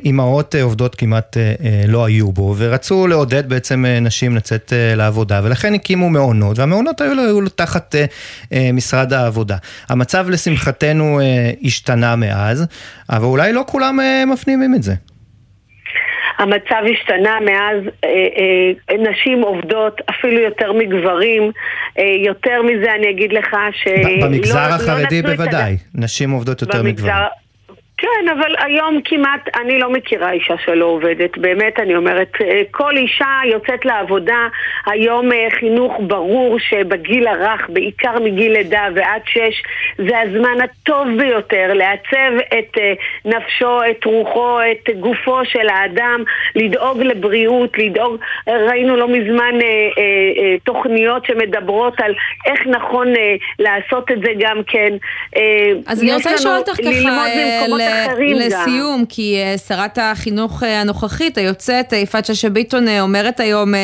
אימהות 0.04 0.54
עובדות 0.54 0.94
כמעט 0.94 1.36
לא 1.88 2.04
היו 2.04 2.32
בו, 2.32 2.54
ורצו 2.58 3.06
לעודד 3.06 3.48
בעצם 3.48 3.84
נשים 4.00 4.36
לצאת 4.36 4.72
לעבודה, 4.96 5.40
ולכן 5.44 5.74
הקימו 5.74 6.10
מעונות, 6.10 6.58
והמעונות 6.58 7.00
היו, 7.00 7.12
היו 7.12 7.48
תחת 7.48 7.94
משרד 8.72 9.12
העבודה. 9.12 9.56
המצב 9.88 10.30
לשמחתנו 10.30 11.20
השתנה 11.64 12.16
מאז, 12.16 12.66
אבל 13.10 13.24
אולי 13.24 13.52
לא 13.52 13.62
כולם 13.66 14.00
אה, 14.00 14.24
מפנימים 14.26 14.74
את 14.74 14.82
זה. 14.82 14.94
המצב 16.40 16.82
השתנה 16.92 17.38
מאז 17.40 17.82
אה, 18.04 18.08
אה, 18.90 18.96
נשים 19.10 19.42
עובדות 19.42 20.00
אפילו 20.10 20.40
יותר 20.40 20.72
מגברים. 20.72 21.52
אה, 21.98 22.04
יותר 22.26 22.62
מזה 22.62 22.94
אני 22.94 23.10
אגיד 23.10 23.32
לך 23.32 23.56
ש... 23.72 23.88
במגזר 24.22 24.64
לא, 24.64 24.68
לא 24.68 24.74
החרדי 24.74 25.22
לא 25.22 25.30
בוודאי, 25.30 25.76
נשים 25.94 26.30
עובדות 26.30 26.62
יותר 26.62 26.78
במגזר... 26.78 27.06
מגברים. 27.06 27.39
כן, 28.00 28.28
אבל 28.28 28.54
היום 28.58 29.00
כמעט, 29.04 29.48
אני 29.56 29.78
לא 29.78 29.90
מכירה 29.90 30.32
אישה 30.32 30.54
שלא 30.64 30.84
עובדת, 30.84 31.38
באמת 31.38 31.78
אני 31.78 31.96
אומרת, 31.96 32.32
אה, 32.40 32.62
כל 32.70 32.96
אישה 32.96 33.40
יוצאת 33.44 33.84
לעבודה, 33.84 34.48
היום 34.86 35.32
אה, 35.32 35.48
חינוך 35.58 35.92
ברור 36.00 36.58
שבגיל 36.58 37.26
הרך, 37.26 37.66
בעיקר 37.68 38.18
מגיל 38.24 38.52
לידה 38.52 38.86
ועד 38.94 39.20
שש, 39.26 39.62
זה 40.08 40.20
הזמן 40.20 40.58
הטוב 40.64 41.06
ביותר 41.18 41.72
לעצב 41.74 42.32
את 42.58 42.78
אה, 42.78 42.92
נפשו, 43.24 43.78
את 43.90 44.04
רוחו, 44.04 44.58
את 44.60 44.90
גופו 45.00 45.44
של 45.44 45.68
האדם, 45.68 46.24
לדאוג 46.54 47.02
לבריאות, 47.02 47.78
לדאוג, 47.78 48.16
ראינו 48.46 48.96
לא 48.96 49.08
מזמן 49.08 49.54
תוכניות 50.64 51.26
שמדברות 51.26 52.00
על 52.00 52.14
איך 52.46 52.66
נכון 52.66 53.06
לעשות 53.58 54.10
את 54.10 54.18
זה 54.20 54.30
גם 54.38 54.60
כן. 54.66 54.92
אז 55.86 56.02
אני 56.02 56.14
רוצה 56.14 56.34
לשאול 56.34 56.56
אותך 56.56 56.72
ככה, 56.72 57.89
לסיום, 58.34 58.98
גם. 59.00 59.06
כי 59.08 59.36
uh, 59.54 59.58
שרת 59.58 59.98
החינוך 60.02 60.62
uh, 60.62 60.66
הנוכחית, 60.66 61.38
היוצאת, 61.38 61.92
יפעת 61.92 62.24
שאשא 62.24 62.48
ביטון, 62.48 62.84
אומרת 63.00 63.40
היום 63.40 63.74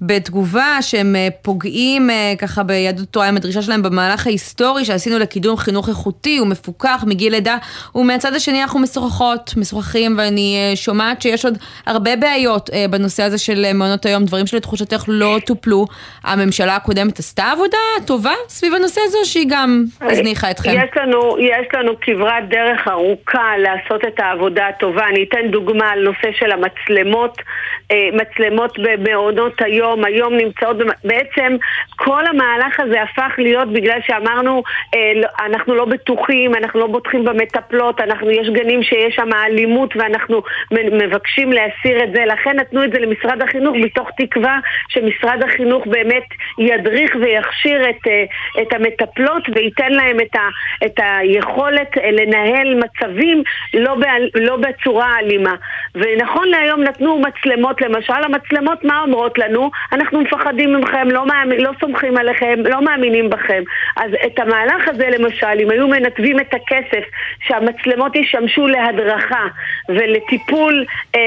בתגובה 0.00 0.78
שהם 0.80 1.16
פוגעים 1.42 2.10
ככה 2.38 2.62
ביהדות 2.62 3.08
תורה 3.08 3.28
עם 3.28 3.36
הדרישה 3.36 3.62
שלהם 3.62 3.82
במהלך 3.82 4.26
ההיסטורי 4.26 4.84
שעשינו 4.84 5.18
לקידום 5.18 5.56
חינוך 5.56 5.88
איכותי 5.88 6.40
ומפוקח 6.40 7.04
מגיל 7.06 7.32
לידה, 7.32 7.56
ומהצד 7.94 8.34
השני 8.34 8.62
אנחנו 8.62 8.80
משוחחות, 8.80 9.54
משוחחים, 9.56 10.14
ואני 10.18 10.72
שומעת 10.74 11.22
שיש 11.22 11.44
עוד 11.44 11.58
הרבה 11.86 12.16
בעיות 12.16 12.70
בנושא 12.90 13.22
הזה 13.22 13.38
של 13.38 13.72
מעונות 13.74 14.06
היום, 14.06 14.24
דברים 14.24 14.46
שלתחושתך 14.46 15.04
לא 15.08 15.38
טופלו. 15.46 15.86
הממשלה 16.24 16.76
הקודמת 16.76 17.18
עשתה 17.18 17.50
עבודה 17.52 17.78
טובה 18.06 18.32
סביב 18.48 18.74
הנושא 18.74 19.00
הזה, 19.04 19.18
או 19.18 19.24
שהיא 19.24 19.46
גם 19.48 19.84
הזניחה 20.00 20.50
אתכם? 20.50 20.70
יש 20.70 20.90
לנו, 20.96 21.38
יש 21.38 21.66
לנו 21.74 21.92
כברת 22.00 22.48
דרך 22.48 22.88
ארוכה 22.88 23.55
לעשות 23.58 24.04
את 24.04 24.20
העבודה 24.20 24.66
הטובה. 24.68 25.06
אני 25.06 25.24
אתן 25.24 25.48
דוגמה 25.48 25.90
על 25.90 26.02
נושא 26.02 26.32
של 26.32 26.52
המצלמות, 26.52 27.42
אה, 27.90 28.08
מצלמות 28.12 28.78
במעונות 28.78 29.62
היום, 29.62 30.04
היום 30.04 30.34
נמצאות, 30.34 30.76
בעצם 31.04 31.56
כל 31.96 32.26
המהלך 32.26 32.80
הזה 32.80 33.02
הפך 33.02 33.32
להיות 33.38 33.72
בגלל 33.72 33.98
שאמרנו 34.06 34.62
אה, 34.94 35.12
לא, 35.14 35.28
אנחנו 35.46 35.74
לא 35.74 35.84
בטוחים, 35.84 36.54
אנחנו 36.54 36.80
לא 36.80 36.86
בוטחים 36.86 37.24
במטפלות, 37.24 38.00
אנחנו, 38.00 38.30
יש 38.30 38.48
גנים 38.48 38.82
שיש 38.82 39.14
שם 39.14 39.28
אלימות 39.32 39.96
ואנחנו 39.96 40.42
מבקשים 40.72 41.52
להסיר 41.52 42.04
את 42.04 42.12
זה, 42.14 42.24
לכן 42.24 42.56
נתנו 42.56 42.84
את 42.84 42.92
זה 42.92 42.98
למשרד 42.98 43.42
החינוך 43.42 43.76
מתוך 43.80 44.08
תקווה 44.18 44.58
שמשרד 44.88 45.42
החינוך 45.42 45.86
באמת 45.86 46.24
ידריך 46.58 47.16
ויכשיר 47.20 47.90
את, 47.90 48.06
אה, 48.06 48.24
את 48.62 48.72
המטפלות 48.72 49.42
וייתן 49.54 49.92
להם 49.92 50.20
את, 50.20 50.36
ה, 50.36 50.48
את 50.86 51.00
היכולת 51.02 51.96
לנהל 51.96 52.74
מצבים 52.74 53.42
לא, 53.74 53.94
בעל, 53.94 54.28
לא 54.34 54.56
בצורה 54.56 55.18
אלימה. 55.18 55.54
ונכון 55.94 56.48
להיום 56.48 56.82
נתנו 56.82 57.18
מצלמות, 57.18 57.80
למשל, 57.82 58.12
המצלמות 58.12 58.84
מה 58.84 59.00
אומרות 59.00 59.38
לנו? 59.38 59.70
אנחנו 59.92 60.20
מפחדים 60.20 60.80
מכם, 60.80 61.10
לא, 61.10 61.26
מאמין, 61.26 61.60
לא 61.60 61.70
סומכים 61.80 62.16
עליכם, 62.16 62.58
לא 62.64 62.82
מאמינים 62.82 63.30
בכם. 63.30 63.62
אז 63.96 64.10
את 64.26 64.38
המהלך 64.38 64.88
הזה 64.88 65.08
למשל, 65.18 65.60
אם 65.62 65.70
היו 65.70 65.88
מנתבים 65.88 66.40
את 66.40 66.54
הכסף 66.54 67.04
שהמצלמות 67.46 68.16
ישמשו 68.16 68.66
להדרכה 68.66 69.44
ולטיפול 69.88 70.84
אה, 71.14 71.20
אה, 71.20 71.24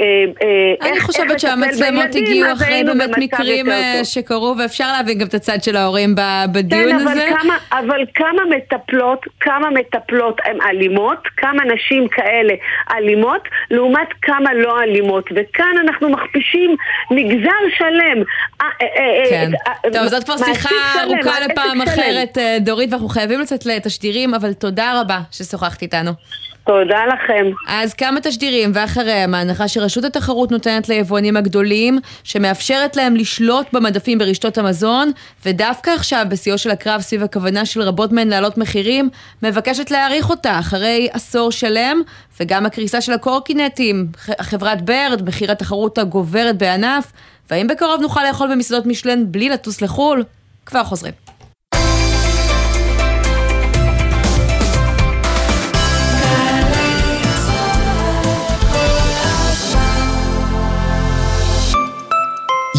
אה, 0.00 0.24
אה, 0.42 0.86
אני 0.88 0.96
איך, 0.96 1.04
חושבת 1.04 1.30
איך 1.30 1.40
שהמצלמות 1.40 2.14
הגיעו 2.14 2.52
אחרי 2.52 2.84
באמת 2.84 3.18
מקרים 3.18 3.70
אה, 3.70 4.04
שקרו, 4.04 4.54
ואפשר 4.58 4.86
להבין 4.98 5.18
גם 5.18 5.26
את 5.26 5.34
הצד 5.34 5.62
של 5.62 5.76
ההורים 5.76 6.14
בדיון 6.52 6.88
כן, 6.88 6.94
הזה. 6.94 7.28
אבל 7.28 7.38
כמה, 7.40 7.56
אבל 7.72 8.04
כמה 8.14 8.42
מטפלות, 8.56 9.26
כמה 9.40 9.70
מטפלות 9.70 10.40
הן 10.44 10.58
אלימות, 10.70 11.18
כמה 11.36 11.61
נשים 11.64 12.08
כאלה 12.08 12.54
אלימות, 12.96 13.48
לעומת 13.70 14.08
כמה 14.22 14.54
לא 14.54 14.80
אלימות. 14.80 15.24
וכאן 15.36 15.74
אנחנו 15.84 16.08
מכפישים 16.08 16.76
מגזר 17.10 17.76
שלם. 17.78 18.22
אה, 18.60 18.66
אה, 18.82 18.86
אה, 18.98 19.30
כן. 19.30 19.50
טוב, 19.92 20.06
זאת 20.06 20.24
כבר 20.24 20.36
שיחה 20.36 21.02
ארוכה 21.02 21.40
לפעם 21.40 21.82
אחרת, 21.82 22.38
דורית, 22.60 22.92
ואנחנו 22.92 23.08
חייבים 23.08 23.40
לצאת 23.40 23.66
לתשדירים, 23.66 24.34
אבל 24.34 24.52
תודה 24.52 25.00
רבה 25.00 25.20
ששוחחת 25.30 25.82
איתנו. 25.82 26.10
תודה 26.66 27.06
לכם. 27.06 27.50
אז 27.68 27.94
כמה 27.94 28.20
תשדירים, 28.20 28.70
ואחריהם 28.74 29.34
ההנחה 29.34 29.68
שרשות 29.68 30.04
התחרות 30.04 30.50
נותנת 30.50 30.88
ליבואנים 30.88 31.36
הגדולים, 31.36 31.98
שמאפשרת 32.24 32.96
להם 32.96 33.16
לשלוט 33.16 33.66
במדפים 33.72 34.18
ברשתות 34.18 34.58
המזון, 34.58 35.10
ודווקא 35.46 35.90
עכשיו, 35.90 36.26
בשיאו 36.28 36.58
של 36.58 36.70
הקרב 36.70 37.00
סביב 37.00 37.22
הכוונה 37.22 37.66
של 37.66 37.82
רבות 37.82 38.12
מהן 38.12 38.28
להעלות 38.28 38.58
מחירים, 38.58 39.08
מבקשת 39.42 39.90
להאריך 39.90 40.30
אותה 40.30 40.58
אחרי 40.58 41.08
עשור 41.12 41.52
שלם, 41.52 42.02
וגם 42.40 42.66
הקריסה 42.66 43.00
של 43.00 43.12
הקורקינטים, 43.12 44.06
חברת 44.40 44.82
ברד, 44.82 45.22
מחיר 45.28 45.52
התחרות 45.52 45.98
הגוברת 45.98 46.58
בענף, 46.58 47.12
והאם 47.50 47.66
בקרוב 47.66 48.00
נוכל 48.00 48.20
לאכול 48.28 48.52
במסעדות 48.52 48.86
משלן 48.86 49.32
בלי 49.32 49.48
לטוס 49.48 49.82
לחו"ל? 49.82 50.24
כבר 50.66 50.84
חוזרים. 50.84 51.12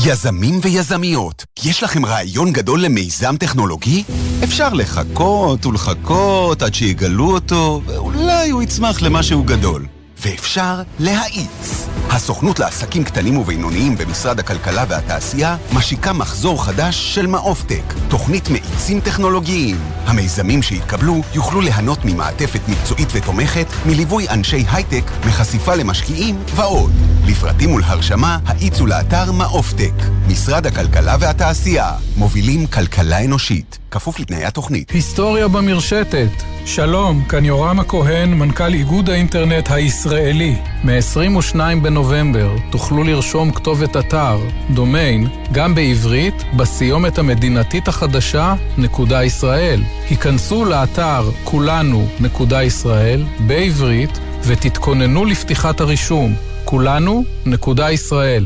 יזמים 0.05 0.59
ויזמיות, 0.61 1.45
יש 1.63 1.83
לכם 1.83 2.05
רעיון 2.05 2.51
גדול 2.53 2.81
למיזם 2.81 3.37
טכנולוגי? 3.37 4.03
אפשר 4.43 4.73
לחכות 4.73 5.65
ולחכות 5.65 6.61
עד 6.61 6.73
שיגלו 6.73 7.31
אותו, 7.33 7.81
ואולי 7.85 8.49
הוא 8.49 8.63
יצמח 8.63 9.01
למשהו 9.01 9.43
גדול. 9.43 9.85
ואפשר 10.25 10.81
להאיץ. 10.99 11.87
הסוכנות 12.09 12.59
לעסקים 12.59 13.03
קטנים 13.03 13.37
ובינוניים 13.37 13.97
במשרד 13.97 14.39
הכלכלה 14.39 14.85
והתעשייה 14.87 15.57
משיקה 15.73 16.13
מחזור 16.13 16.65
חדש 16.65 17.15
של 17.15 17.27
מעופטק, 17.27 17.93
תוכנית 18.07 18.49
מאיצים 18.49 18.99
טכנולוגיים. 18.99 19.77
המיזמים 20.05 20.61
שיתקבלו 20.61 21.21
יוכלו 21.33 21.61
ליהנות 21.61 22.05
ממעטפת 22.05 22.61
מקצועית 22.67 23.09
ותומכת, 23.13 23.67
מליווי 23.85 24.29
אנשי 24.29 24.65
הייטק, 24.71 25.03
מחשיפה 25.27 25.75
למשקיעים 25.75 26.43
ועוד. 26.55 26.91
לפרטים 27.27 27.71
ולהרשמה, 27.71 28.37
האיצו 28.45 28.85
לאתר 28.85 29.31
מעופטק. 29.31 29.93
משרד 30.27 30.67
הכלכלה 30.67 31.15
והתעשייה, 31.19 31.91
מובילים 32.17 32.67
כלכלה 32.67 33.25
אנושית. 33.25 33.79
כפוף 33.91 34.19
לתנאי 34.19 34.45
התוכנית. 34.45 34.89
היסטוריה 34.89 35.47
במרשתת. 35.47 36.43
שלום, 36.65 37.23
כאן 37.23 37.45
יורם 37.45 37.79
הכהן, 37.79 38.33
מנכ"ל 38.33 38.73
איגוד 38.73 39.09
האינטרנט 39.09 39.71
הישראלי. 39.71 40.55
מ-22 40.83 41.55
בנובמבר 41.81 42.55
תוכלו 42.69 43.03
לרשום 43.03 43.51
כתובת 43.51 43.97
אתר, 43.97 44.39
דומיין, 44.73 45.27
גם 45.51 45.75
בעברית, 45.75 46.43
בסיומת 46.55 47.17
המדינתית 47.17 47.87
החדשה, 47.87 48.53
נקודה 48.77 49.23
ישראל. 49.23 49.83
היכנסו 50.09 50.65
לאתר 50.65 51.29
כולנו, 51.43 52.07
נקודה 52.19 52.63
ישראל, 52.63 53.25
בעברית, 53.47 54.19
ותתכוננו 54.43 55.25
לפתיחת 55.25 55.81
הרישום. 55.81 56.52
כולנו, 56.73 57.23
נקודה 57.45 57.91
ישראל. 57.91 58.45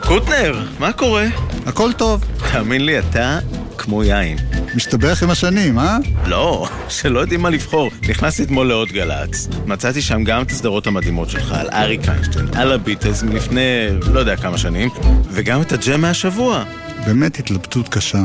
קוטנר, 0.00 0.66
מה 0.78 0.92
קורה? 0.92 1.26
הכל 1.66 1.92
טוב. 1.92 2.24
תאמין 2.52 2.84
לי, 2.84 2.98
אתה 2.98 3.38
כמו 3.78 4.04
יין. 4.04 4.38
משתבח 4.74 5.22
עם 5.22 5.30
השנים, 5.30 5.78
אה? 5.78 5.98
לא, 6.26 6.68
שלא 6.88 7.20
יודעים 7.20 7.40
מה 7.40 7.50
לבחור. 7.50 7.90
נכנסתי 8.08 8.42
אתמול 8.42 8.68
לעוד 8.68 8.88
גל"צ. 8.88 9.48
מצאתי 9.66 10.02
שם 10.02 10.24
גם 10.24 10.42
את 10.42 10.50
הסדרות 10.50 10.86
המדהימות 10.86 11.30
שלך, 11.30 11.52
על 11.52 11.68
אריק 11.72 12.08
איינשטיין, 12.08 12.46
על 12.54 12.72
הביטלס 12.72 13.22
מלפני 13.22 13.88
לא 14.12 14.20
יודע 14.20 14.36
כמה 14.36 14.58
שנים, 14.58 14.88
וגם 15.30 15.62
את 15.62 15.72
הג'ם 15.72 16.00
מהשבוע. 16.00 16.64
באמת 17.06 17.38
התלבטות 17.38 17.88
קשה. 17.88 18.24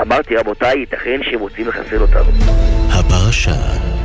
אמרתי 0.00 0.36
רבותיי, 0.36 0.78
ייתכן 0.78 1.20
שהם 1.22 1.40
רוצים 1.40 1.68
לחסל 1.68 2.02
אותנו. 2.02 2.30
הפרשה 2.90 3.56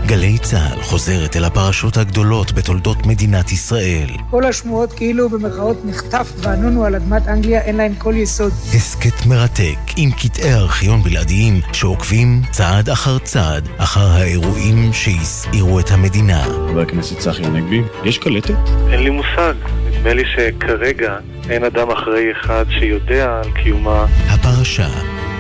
גלי 0.05 0.37
צה"ל 0.37 0.81
חוזרת 0.81 1.35
אל 1.35 1.45
הפרשות 1.45 1.97
הגדולות 1.97 2.51
בתולדות 2.51 3.05
מדינת 3.05 3.51
ישראל. 3.51 4.09
כל 4.29 4.45
השמועות 4.45 4.93
כאילו 4.93 5.29
במרכאות 5.29 5.77
נחטף 5.85 6.31
וענונו 6.37 6.85
על 6.85 6.95
אדמת 6.95 7.27
אנגליה 7.27 7.61
אין 7.61 7.77
להן 7.77 7.93
כל 7.97 8.13
יסוד. 8.17 8.51
הסכת 8.51 9.25
מרתק 9.25 9.77
עם 9.97 10.11
קטעי 10.11 10.53
ארכיון 10.53 11.01
בלעדיים 11.03 11.59
שעוקבים 11.73 12.41
צעד 12.51 12.89
אחר 12.89 13.19
צעד 13.19 13.67
אחר 13.77 14.07
האירועים 14.21 14.93
שהסעירו 14.93 15.79
את 15.79 15.91
המדינה. 15.91 16.43
חבר 16.43 16.81
הכנסת 16.81 17.19
צחי 17.19 17.43
הנגבי, 17.45 17.81
יש 18.03 18.17
קלטת? 18.17 18.55
אין 18.91 19.03
לי 19.03 19.09
מושג. 19.09 19.53
נדמה 19.91 20.13
לי 20.13 20.23
שכרגע 20.35 21.17
אין 21.49 21.63
אדם 21.63 21.91
אחראי 21.91 22.31
אחד 22.31 22.65
שיודע 22.69 23.41
על 23.43 23.51
קיומה. 23.51 24.05
הפרשה 24.29 24.87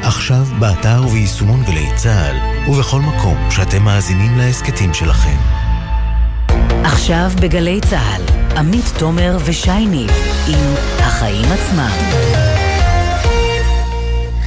עכשיו 0.03 0.45
באתר 0.59 1.01
וביישומון 1.07 1.63
גלי 1.63 1.87
צה"ל, 1.95 2.69
ובכל 2.69 2.99
מקום 3.01 3.37
שאתם 3.49 3.83
מאזינים 3.83 4.37
להסכתים 4.37 4.93
שלכם. 4.93 5.37
עכשיו 6.83 7.31
בגלי 7.41 7.79
צה"ל, 7.89 8.21
עמית 8.57 8.93
תומר 8.99 9.37
ושי 9.45 9.85
ניב 9.85 10.11
עם 10.47 10.73
החיים 10.99 11.45
עצמם. 11.51 12.40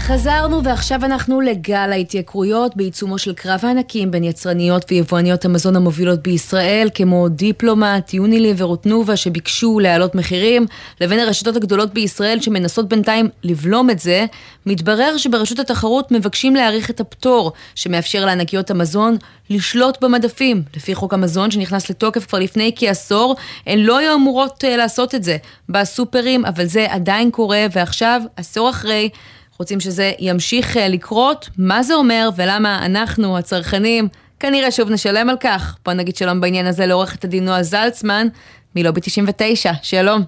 חזרנו 0.06 0.64
ועכשיו 0.64 1.04
אנחנו 1.04 1.40
לגל 1.40 1.92
ההתייקרויות 1.92 2.76
בעיצומו 2.76 3.18
של 3.18 3.34
קרב 3.34 3.60
הענקים 3.62 4.10
בין 4.10 4.24
יצרניות 4.24 4.84
ויבואניות 4.90 5.44
המזון 5.44 5.76
המובילות 5.76 6.22
בישראל 6.22 6.88
כמו 6.94 7.28
דיפלומט, 7.28 8.14
יוניליבר 8.14 8.70
ותנובה 8.70 9.16
שביקשו 9.16 9.78
להעלות 9.78 10.14
מחירים 10.14 10.66
לבין 11.00 11.18
הרשתות 11.18 11.56
הגדולות 11.56 11.94
בישראל 11.94 12.40
שמנסות 12.40 12.88
בינתיים 12.88 13.28
לבלום 13.44 13.90
את 13.90 13.98
זה 13.98 14.26
מתברר 14.66 15.16
שברשות 15.16 15.58
התחרות 15.58 16.12
מבקשים 16.12 16.56
להאריך 16.56 16.90
את 16.90 17.00
הפטור 17.00 17.52
שמאפשר 17.74 18.24
לענקיות 18.24 18.70
המזון 18.70 19.16
לשלוט 19.50 20.04
במדפים. 20.04 20.62
לפי 20.76 20.94
חוק 20.94 21.14
המזון 21.14 21.50
שנכנס 21.50 21.90
לתוקף 21.90 22.26
כבר 22.26 22.38
לפני 22.38 22.72
כעשור 22.76 23.36
הן 23.66 23.78
לא 23.78 23.98
היו 23.98 24.14
אמורות 24.14 24.64
uh, 24.64 24.76
לעשות 24.76 25.14
את 25.14 25.24
זה 25.24 25.36
בסופרים 25.68 26.44
אבל 26.44 26.64
זה 26.64 26.86
עדיין 26.90 27.30
קורה 27.30 27.66
ועכשיו 27.72 28.20
עשור 28.36 28.70
אחרי 28.70 29.08
רוצים 29.58 29.80
שזה 29.80 30.12
ימשיך 30.18 30.76
אה, 30.76 30.88
לקרות, 30.88 31.48
מה 31.58 31.82
זה 31.82 31.94
אומר 31.94 32.28
ולמה 32.36 32.86
אנחנו, 32.86 33.38
הצרכנים, 33.38 34.08
כנראה 34.40 34.70
שוב 34.70 34.90
נשלם 34.90 35.30
על 35.30 35.36
כך. 35.40 35.76
בוא 35.84 35.92
נגיד 35.92 36.16
שלום 36.16 36.40
בעניין 36.40 36.66
הזה 36.66 36.86
לעורכת 36.86 37.24
הדין 37.24 37.44
נועה 37.44 37.62
זלצמן, 37.62 38.26
מלובי 38.76 39.00
99, 39.00 39.72
שלום. 39.82 40.22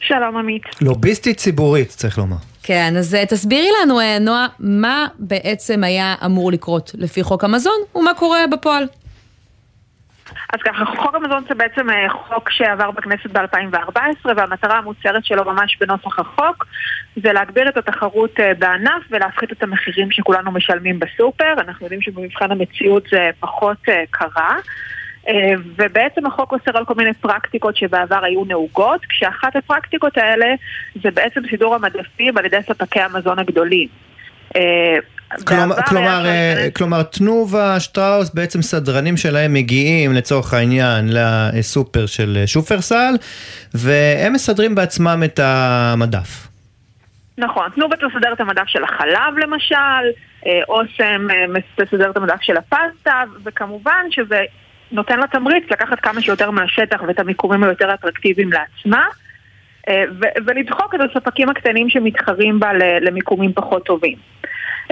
שלום 0.00 0.36
עמית. 0.36 0.62
לוביסטית 0.80 1.36
ציבורית, 1.36 1.88
צריך 1.88 2.18
לומר. 2.18 2.36
כן, 2.62 2.94
אז 2.98 3.14
אה, 3.14 3.26
תסבירי 3.26 3.68
לנו, 3.82 4.00
אה, 4.00 4.18
נועה, 4.18 4.46
מה 4.58 5.06
בעצם 5.18 5.84
היה 5.84 6.14
אמור 6.24 6.52
לקרות 6.52 6.90
לפי 6.94 7.22
חוק 7.22 7.44
המזון, 7.44 7.80
ומה 7.94 8.14
קורה 8.14 8.46
בפועל. 8.52 8.84
אז 10.52 10.60
ככה, 10.64 10.84
חוק 10.84 11.14
המזון 11.14 11.44
זה 11.48 11.54
בעצם 11.54 11.90
אה, 11.90 12.08
חוק 12.10 12.50
שעבר 12.50 12.90
בכנסת 12.90 13.26
ב-2014 13.26 14.00
והמטרה 14.36 14.78
המוצהרת 14.78 15.24
שלו 15.24 15.44
ממש 15.44 15.76
בנוסח 15.80 16.18
החוק 16.18 16.66
זה 17.16 17.32
להגביר 17.32 17.68
את 17.68 17.76
התחרות 17.76 18.40
אה, 18.40 18.54
בענף 18.54 19.02
ולהפחית 19.10 19.52
את 19.52 19.62
המחירים 19.62 20.10
שכולנו 20.10 20.52
משלמים 20.52 20.98
בסופר. 20.98 21.52
אנחנו 21.58 21.86
יודעים 21.86 22.02
שבמבחן 22.02 22.52
המציאות 22.52 23.02
זה 23.10 23.30
פחות 23.40 23.78
אה, 23.88 24.04
קרה. 24.10 24.56
ובעצם 25.76 26.26
החוק 26.26 26.52
אוסר 26.52 26.78
על 26.78 26.84
כל 26.84 26.94
מיני 26.94 27.14
פרקטיקות 27.14 27.76
שבעבר 27.76 28.24
היו 28.24 28.44
נהוגות, 28.44 29.00
כשאחת 29.08 29.56
הפרקטיקות 29.56 30.18
האלה 30.18 30.46
זה 31.02 31.10
בעצם 31.10 31.40
סידור 31.50 31.74
המדפים 31.74 32.38
על 32.38 32.44
ידי 32.44 32.58
ספקי 32.62 33.00
המזון 33.00 33.38
הגדולים. 33.38 33.88
כלומר, 35.46 35.82
כלומר, 35.88 36.26
אה, 36.26 36.68
כלומר, 36.76 37.02
תנובה, 37.02 37.80
שטראוס, 37.80 38.34
בעצם 38.34 38.62
סדרנים 38.62 39.16
שלהם 39.16 39.54
מגיעים 39.54 40.12
לצורך 40.12 40.54
העניין 40.54 41.08
לסופר 41.12 42.06
של 42.06 42.42
שופרסל, 42.46 43.14
והם 43.74 44.32
מסדרים 44.32 44.74
בעצמם 44.74 45.22
את 45.24 45.40
המדף. 45.42 46.48
נכון, 47.38 47.68
תנובה 47.74 47.96
תסדר 47.96 48.32
את 48.32 48.40
המדף 48.40 48.66
של 48.66 48.84
החלב 48.84 49.38
למשל, 49.38 50.04
אה, 50.46 50.60
אוסם 50.68 51.26
מסדר 51.48 52.04
אה, 52.04 52.10
את 52.10 52.16
המדף 52.16 52.42
של 52.42 52.56
הפסטה, 52.56 53.22
וכמובן 53.44 54.06
שזה 54.10 54.40
נותן 54.92 55.18
לה 55.18 55.26
תמריץ 55.26 55.64
לקחת 55.70 56.00
כמה 56.00 56.20
שיותר 56.20 56.50
מהשטח 56.50 57.02
ואת 57.06 57.20
המיקומים 57.20 57.64
היותר 57.64 57.94
אטרקטיביים 57.94 58.50
לעצמה. 58.52 59.04
ולדחוק 60.46 60.94
את 60.94 61.00
הספקים 61.00 61.48
הקטנים 61.48 61.90
שמתחרים 61.90 62.60
בה 62.60 62.72
למיקומים 63.00 63.52
פחות 63.52 63.84
טובים. 63.84 64.16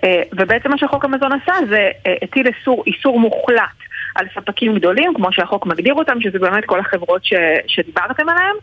אה, 0.04 0.22
ובעצם 0.32 0.70
מה 0.70 0.78
שחוק 0.78 1.04
המזון 1.04 1.30
עשה 1.32 1.52
זה 1.68 1.90
אה, 2.06 2.14
הטיל 2.22 2.46
איסור, 2.46 2.84
איסור 2.86 3.20
מוחלט 3.20 3.78
על 4.14 4.26
ספקים 4.34 4.74
גדולים, 4.74 5.14
כמו 5.14 5.32
שהחוק 5.32 5.66
מגדיר 5.66 5.94
אותם, 5.94 6.20
שזה 6.20 6.38
באמת 6.38 6.64
כל 6.64 6.80
החברות 6.80 7.24
ש, 7.24 7.32
שדיברתם 7.66 8.28
עליהן. 8.28 8.54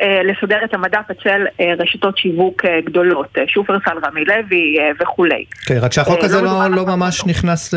אה, 0.00 0.22
לסדר 0.22 0.64
את 0.64 0.74
המדף 0.74 1.10
אצל 1.10 1.46
רשתות 1.78 2.18
שיווק 2.18 2.64
גדולות, 2.84 3.38
שופרסל, 3.46 3.98
רמי 4.04 4.24
לוי 4.24 4.76
וכולי. 5.00 5.44
כן, 5.66 5.78
רק 5.82 5.92
שהחוק 5.92 6.18
הזה 6.24 6.42
לא, 6.42 6.68
לא, 6.70 6.76
לא 6.76 6.86
ממש 6.86 7.26
נכנס 7.26 7.74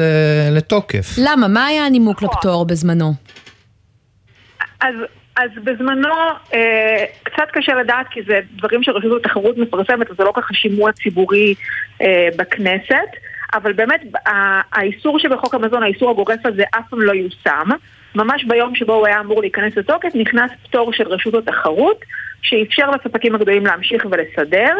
לתוקף. 0.52 1.06
למה? 1.18 1.48
מה 1.48 1.66
היה 1.66 1.86
הנימוק 1.86 2.22
לפטור 2.22 2.66
בזמנו? 2.66 3.14
אז 4.82 4.96
אז 5.36 5.50
בזמנו 5.64 6.14
אה, 6.54 7.06
קצת 7.24 7.48
קשה 7.52 7.76
לדעת 7.76 8.08
כי 8.12 8.22
זה 8.28 8.40
דברים 8.56 8.84
שרשות 8.84 9.26
התחרות 9.26 9.58
מפרסמת, 9.58 10.10
אז 10.12 10.18
זה 10.18 10.24
לא 10.24 10.32
ככה 10.36 10.54
שימוע 10.54 10.92
ציבורי 10.92 11.54
אה, 12.02 12.28
בכנסת, 12.38 13.10
אבל 13.54 13.74
באמת 13.74 14.02
האיסור 14.72 15.20
שבחוק 15.20 15.56
המזון, 15.56 15.84
האיסור 15.84 16.12
הגורף 16.12 16.46
הזה 16.46 16.64
אף 16.80 16.90
פעם 16.90 17.02
לא 17.02 17.12
יושם. 17.12 17.70
ממש 18.16 18.44
ביום 18.44 18.76
שבו 18.76 18.94
הוא 18.94 19.08
היה 19.08 19.20
אמור 19.20 19.42
להיכנס 19.42 19.78
לתוקף 19.78 20.10
נכנס 20.16 20.52
פטור 20.64 20.94
של 20.94 21.08
רשות 21.08 21.34
התחרות 21.34 22.06
שאפשר 22.42 22.90
לספקים 22.90 23.36
הגדולים 23.36 23.66
להמשיך 23.66 24.06
ולסדר. 24.12 24.76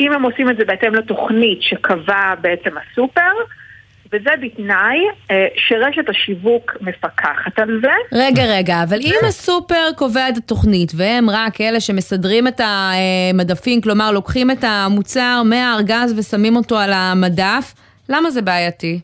אם 0.00 0.12
הם 0.12 0.22
עושים 0.22 0.50
את 0.50 0.56
זה 0.56 0.64
בהתאם 0.64 0.94
לתוכנית 0.94 1.62
שקבע 1.62 2.34
בעצם 2.40 2.70
הסופר, 2.78 3.32
וזה 4.12 4.30
בתנאי 4.42 4.98
אה, 5.30 5.46
שרשת 5.56 6.08
השיווק 6.08 6.76
מפקחת 6.80 7.58
על 7.58 7.80
זה. 7.82 7.92
רגע, 8.12 8.42
רגע, 8.44 8.82
אבל 8.82 8.98
אם 9.00 9.14
הסופר 9.28 9.92
קובע 9.96 10.28
את 10.28 10.36
התוכנית 10.36 10.92
והם 10.96 11.30
רק 11.30 11.60
אלה 11.60 11.80
שמסדרים 11.80 12.48
את 12.48 12.60
המדפים, 12.64 13.80
כלומר 13.80 14.12
לוקחים 14.12 14.50
את 14.50 14.64
המוצר 14.64 15.42
מהארגז 15.44 16.18
ושמים 16.18 16.56
אותו 16.56 16.78
על 16.78 16.90
המדף, 16.92 17.74
למה 18.08 18.30
זה 18.30 18.42
בעייתי? 18.42 19.00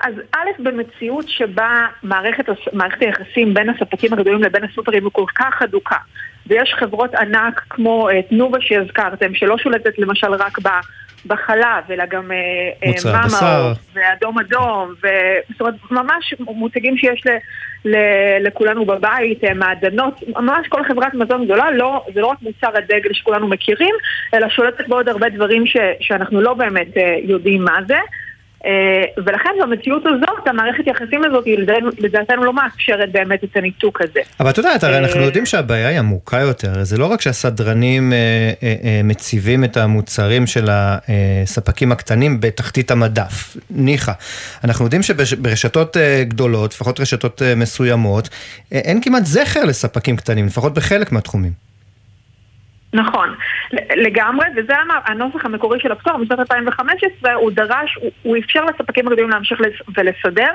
אז 0.00 0.14
א', 0.34 0.62
במציאות 0.62 1.24
שבה 1.28 1.86
מערכת, 2.02 2.44
מערכת 2.72 3.02
היחסים 3.02 3.54
בין 3.54 3.70
הספקים 3.70 4.12
הגדולים 4.12 4.42
לבין 4.42 4.64
הסופרים 4.64 5.04
היא 5.04 5.12
כל 5.12 5.24
כך 5.34 5.62
הדוקה, 5.62 5.96
ויש 6.46 6.74
חברות 6.78 7.14
ענק 7.14 7.60
כמו 7.70 8.08
אה, 8.08 8.22
תנובה 8.22 8.58
שהזכרתם, 8.60 9.34
שלא 9.34 9.58
שולטת 9.58 9.98
למשל 9.98 10.32
רק 10.34 10.58
ב... 10.58 10.68
בחלב, 11.26 11.90
אלא 11.90 12.04
גם 12.06 12.32
אה, 12.32 12.36
אה, 12.84 13.12
מאמה 13.12 13.72
ואדום 13.94 14.38
אדום, 14.38 14.94
זאת 15.50 15.60
אומרת, 15.60 15.74
ממש 15.90 16.34
מוצגים 16.40 16.96
שיש 16.96 17.22
ל, 17.26 17.30
ל, 17.88 17.96
לכולנו 18.46 18.84
בבית, 18.84 19.44
אה, 19.44 19.54
מעדנות, 19.54 20.22
ממש 20.28 20.68
כל 20.68 20.84
חברת 20.84 21.14
מזון 21.14 21.44
גדולה, 21.44 21.70
לא, 21.70 22.04
זה 22.14 22.20
לא 22.20 22.26
רק 22.26 22.38
מוצר 22.42 22.76
הדגל 22.78 23.12
שכולנו 23.12 23.48
מכירים, 23.48 23.94
אלא 24.34 24.48
שולטת 24.48 24.88
בעוד 24.88 25.08
הרבה 25.08 25.28
דברים 25.28 25.66
ש, 25.66 25.76
שאנחנו 26.00 26.40
לא 26.40 26.54
באמת 26.54 26.88
יודעים 27.22 27.64
מה 27.64 27.78
זה. 27.86 27.98
אה, 28.66 28.70
ולכן 29.16 29.50
במציאות 29.62 30.02
הזאת, 30.06 30.46
המערכת 30.48 30.86
יחסים 30.86 31.20
הזאת, 31.24 31.44
לדעתנו- 31.98 32.44
לא 32.44 32.52
מאפשרת 32.52 33.12
באמת 33.12 33.44
את 33.44 33.56
הניתוק 33.56 34.00
הזה. 34.02 34.20
אבל 34.40 34.50
את 34.50 34.58
יודעת, 34.58 34.84
הרי 34.84 34.98
אנחנו 34.98 35.20
אה, 35.20 35.24
יודעים 35.26 35.46
שהבעיה 35.46 35.88
היא 35.88 35.98
עמוקה 35.98 36.38
יותר, 36.40 36.84
זה 36.84 36.98
לא 36.98 37.06
רק 37.06 37.20
שהסדרנים 37.20 38.12
אה, 38.12 38.20
מציבים 39.04 39.64
את 39.64 39.76
המוצרים 39.76 40.46
של 40.46 40.68
הספקים 40.70 41.92
הקטנים 41.92 42.40
בתחתית 42.40 42.90
המדף, 42.90 43.56
ניחא. 43.70 44.12
אנחנו 44.64 44.84
יודעים 44.84 45.02
שברשתות 45.02 45.96
גדולות, 46.22 46.74
לפחות 46.74 47.00
רשתות 47.00 47.42
מסוימות, 47.56 48.28
אין 48.72 49.00
כמעט 49.02 49.24
זכר 49.24 49.64
לספקים 49.64 50.16
קטנים, 50.16 50.46
לפחות 50.46 50.74
בחלק 50.74 51.12
מהתחומים. 51.12 51.67
נכון, 52.92 53.34
לגמרי, 53.96 54.46
וזה 54.56 54.76
המ- 54.76 54.90
הנוסח 55.04 55.44
המקורי 55.44 55.80
של 55.80 55.92
הפטור 55.92 56.16
משנת 56.16 56.38
2015, 56.40 57.32
הוא 57.34 57.50
דרש, 57.50 57.94
הוא, 58.00 58.10
הוא 58.22 58.36
אפשר 58.36 58.64
לספקים 58.64 59.08
הגדולים 59.08 59.30
להמשיך 59.30 59.60
לס- 59.60 59.82
ולסדר 59.98 60.50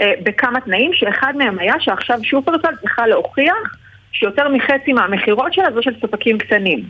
אה, 0.00 0.12
בכמה 0.22 0.60
תנאים, 0.60 0.90
שאחד 0.94 1.32
מהם 1.36 1.58
היה 1.58 1.74
שעכשיו 1.80 2.18
שופרסל 2.22 2.76
צריכה 2.80 3.06
להוכיח 3.06 3.76
שיותר 4.12 4.48
מחצי 4.48 4.92
מהמכירות 4.92 5.54
שלה 5.54 5.72
זו 5.74 5.82
של 5.82 5.94
ספקים 6.00 6.38
קטנים. 6.38 6.80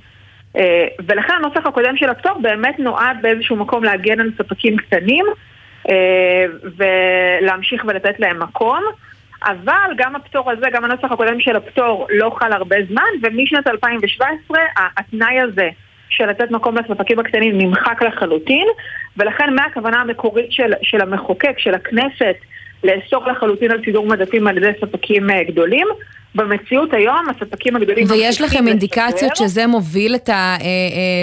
אה, 0.57 0.87
ולכן 1.07 1.33
הנוסח 1.37 1.67
הקודם 1.67 1.97
של 1.97 2.09
הפטור 2.09 2.39
באמת 2.43 2.79
נועד 2.79 3.17
באיזשהו 3.23 3.57
מקום 3.57 3.85
להגן 3.85 4.21
על 4.21 4.31
ספקים 4.39 4.77
קטנים 4.77 5.25
אה, 5.91 6.45
ולהמשיך 6.77 7.85
ולתת 7.89 8.21
להם 8.21 8.43
מקום. 8.43 8.81
אבל 9.45 9.95
גם 9.97 10.17
הפטור 10.17 10.51
הזה, 10.51 10.67
גם 10.73 10.85
הנוסח 10.85 11.13
הקודם 11.13 11.41
של 11.41 11.57
הפטור 11.57 12.07
לא 12.11 12.37
חל 12.39 12.53
הרבה 12.53 12.77
זמן, 12.89 13.03
ומשנת 13.23 13.67
2017 13.67 14.59
ה- 14.77 15.01
התנאי 15.01 15.41
הזה 15.41 15.69
של 16.09 16.27
לתת 16.27 16.51
מקום 16.51 16.77
לספקים 16.79 17.19
הקטנים 17.19 17.59
נמחק 17.59 18.03
לחלוטין, 18.03 18.67
ולכן 19.17 19.55
מהכוונה 19.55 20.01
המקורית 20.01 20.53
של, 20.53 20.73
של 20.83 21.01
המחוקק, 21.01 21.59
של 21.59 21.75
הכנסת, 21.75 22.37
לאסור 22.85 23.27
לחלוטין 23.27 23.71
על 23.71 23.81
סידור 23.85 24.07
מדפים 24.07 24.47
על 24.47 24.57
ידי 24.57 24.71
ספקים 24.81 25.31
אה, 25.31 25.45
גדולים, 25.45 25.87
במציאות 26.35 26.93
היום 26.93 27.27
הספקים 27.29 27.77
הגדולים... 27.77 28.07
ויש 28.11 28.41
לכם 28.41 28.69
אינדיקציות 28.69 29.33
לשדר. 29.33 29.49
שזה 29.49 29.67
מוביל 29.67 30.15
את 30.15 30.31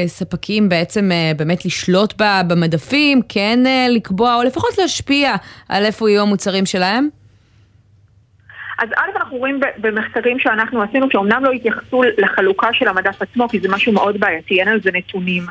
הספקים 0.05 0.69
בעצם 0.69 1.11
אה, 1.11 1.31
באמת 1.37 1.65
לשלוט 1.65 2.13
במדפים, 2.47 3.21
כן 3.29 3.59
אה, 3.65 3.85
לקבוע, 3.89 4.35
או 4.35 4.43
לפחות 4.43 4.77
להשפיע 4.77 5.35
על 5.69 5.85
איפה 5.85 6.09
יהיו 6.09 6.21
המוצרים 6.21 6.65
שלהם? 6.65 7.20
אז 8.81 8.89
א', 8.95 9.17
אנחנו 9.17 9.37
רואים 9.37 9.59
במחקרים 9.77 10.39
שאנחנו 10.39 10.81
עשינו, 10.81 11.07
שאומנם 11.11 11.45
לא 11.45 11.51
התייחסו 11.51 12.03
לחלוקה 12.17 12.73
של 12.73 12.87
המדף 12.87 13.21
עצמו, 13.21 13.49
כי 13.49 13.59
זה 13.59 13.69
משהו 13.69 13.93
מאוד 13.93 14.19
בעייתי, 14.19 14.59
אין 14.59 14.67
על 14.67 14.81
זה 14.81 14.89
נתונים 14.93 15.43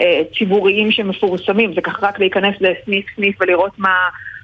אה, 0.00 0.22
ציבוריים 0.38 0.90
שמפורסמים, 0.90 1.74
זה 1.74 1.80
ככה 1.80 2.06
רק 2.06 2.18
להיכנס 2.18 2.54
לסניף 2.60 3.06
סניף 3.16 3.36
ולראות 3.40 3.78
מה, 3.78 3.94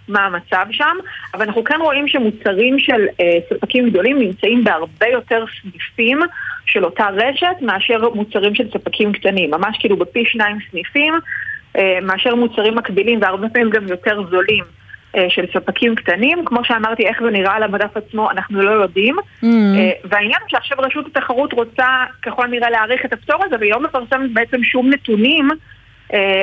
מה 0.08 0.20
המצב 0.20 0.66
שם, 0.70 0.96
אבל 1.34 1.46
אנחנו 1.46 1.64
כן 1.64 1.78
רואים 1.80 2.08
שמוצרים 2.08 2.78
של 2.78 3.06
אה, 3.20 3.38
ספקים 3.50 3.90
גדולים 3.90 4.18
נמצאים 4.18 4.64
בהרבה 4.64 5.06
יותר 5.12 5.44
סניפים 5.62 6.20
של 6.66 6.84
אותה 6.84 7.08
רשת 7.12 7.56
מאשר 7.60 8.08
מוצרים 8.14 8.54
של 8.54 8.70
ספקים 8.70 9.12
קטנים, 9.12 9.50
ממש 9.50 9.76
כאילו 9.80 9.96
בפי 9.96 10.24
שניים 10.26 10.58
סניפים 10.70 11.14
אה, 11.76 11.98
מאשר 12.02 12.34
מוצרים 12.34 12.74
מקבילים 12.74 13.22
והרבה 13.22 13.48
פעמים 13.48 13.70
גם 13.70 13.88
יותר 13.88 14.22
זולים. 14.30 14.64
אה, 15.16 15.26
של 15.28 15.44
ספקים 15.54 15.94
קטנים, 15.94 16.44
כמו 16.44 16.64
שאמרתי, 16.64 17.06
איך 17.06 17.22
זה 17.22 17.30
נראה 17.30 17.54
על 17.54 17.62
המדף 17.62 17.96
עצמו, 17.96 18.30
אנחנו 18.30 18.62
לא 18.62 18.70
יודעים. 18.70 19.16
Mm. 19.18 19.46
אה, 19.46 19.90
והעניין 20.04 20.40
הוא 20.40 20.48
שעכשיו 20.48 20.78
רשות 20.80 21.06
התחרות 21.06 21.52
רוצה 21.52 21.86
ככל 22.22 22.44
הנראה 22.44 22.70
להאריך 22.70 23.04
את 23.04 23.12
הפטור 23.12 23.44
הזה, 23.44 23.56
והיא 23.60 23.72
לא 23.72 23.80
מפרסמת 23.80 24.32
בעצם 24.32 24.62
שום 24.62 24.90
נתונים 24.90 25.48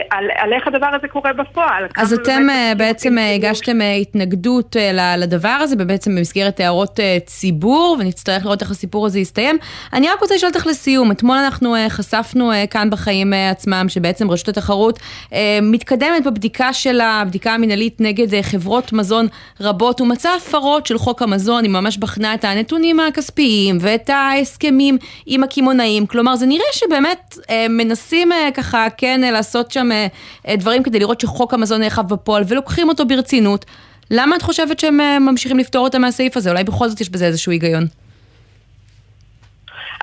על, 0.10 0.26
על 0.36 0.54
איך 0.54 0.68
הדבר 0.68 0.86
הזה 0.86 1.08
קורה 1.08 1.34
בפועל. 1.34 1.88
אז 1.98 2.14
אתם 2.14 2.50
אה, 2.50 2.74
בעצם 2.78 3.18
אה, 3.18 3.36
הגשתם 3.36 3.82
אה, 3.82 3.94
התנגדות 3.94 4.78
אה, 4.78 5.16
לדבר 5.18 5.50
הזה, 5.50 5.76
ובעצם 5.80 6.16
במסגרת 6.16 6.60
הערות 6.60 7.00
אה, 7.00 7.18
ציבור, 7.26 7.98
ונצטרך 8.00 8.46
לראות 8.46 8.62
איך 8.62 8.72
הסיפור 8.72 9.06
הזה 9.06 9.20
יסתיים. 9.20 9.58
אני 9.94 10.10
רק 10.10 10.20
רוצה 10.22 10.36
לשאול 10.36 10.52
אותך 10.56 10.68
לסיום, 10.68 11.12
אתמול 11.12 11.38
אנחנו 11.38 11.76
אה, 11.76 11.90
חשפנו 11.90 12.52
אה, 12.52 12.68
כאן 12.68 12.90
בחיים 12.90 13.34
אה, 13.34 13.50
עצמם, 13.50 13.86
שבעצם 13.88 14.32
רשות 14.32 14.48
התחרות 14.50 15.00
אה, 15.34 15.60
מתקדמת 15.62 16.24
בבדיקה 16.26 16.74
שלה, 16.74 17.22
הבדיקה 17.22 17.54
המינהלית 17.54 18.02
נגד 18.02 18.34
אה, 18.34 18.44
חברות 18.44 18.94
מזון 18.94 19.28
רבות, 19.62 20.02
ומצאה 20.02 20.36
הפרות 20.36 20.86
של 20.86 20.98
חוק 20.98 21.22
המזון, 21.22 21.64
היא 21.64 21.72
ממש 21.72 21.98
בחנה 21.98 22.34
את 22.34 22.44
הנתונים 22.44 23.00
הכספיים 23.00 23.78
ואת 23.82 24.10
ההסכמים 24.10 24.98
עם 25.26 25.44
הקמעונאים, 25.44 26.06
כלומר 26.06 26.36
זה 26.36 26.46
נראה 26.46 26.66
שבאמת 26.74 27.38
אה, 27.50 27.66
מנסים 27.70 28.32
אה, 28.32 28.50
ככה 28.54 28.88
כן 28.98 29.24
אה, 29.24 29.32
לעשות 29.62 29.72
שם 29.72 29.91
אה, 29.91 30.07
אה, 30.47 30.55
דברים 30.55 30.84
כדי 30.84 30.99
לראות 30.99 31.20
שחוק 31.20 31.53
המזון 31.53 31.82
נאכף 31.82 32.03
בפועל 32.09 32.43
ולוקחים 32.49 32.89
אותו 32.89 33.05
ברצינות. 33.05 33.66
למה 34.12 34.36
את 34.36 34.41
חושבת 34.41 34.80
שהם 34.80 35.01
אה, 35.01 35.20
ממשיכים 35.20 35.57
לפתור 35.57 35.84
אותה 35.84 35.99
מהסעיף 35.99 36.38
הזה? 36.38 36.49
אולי 36.51 36.64
בכל 36.64 36.88
זאת 36.88 37.01
יש 37.01 37.09
בזה 37.09 37.26
איזשהו 37.26 37.51
היגיון. 37.51 37.84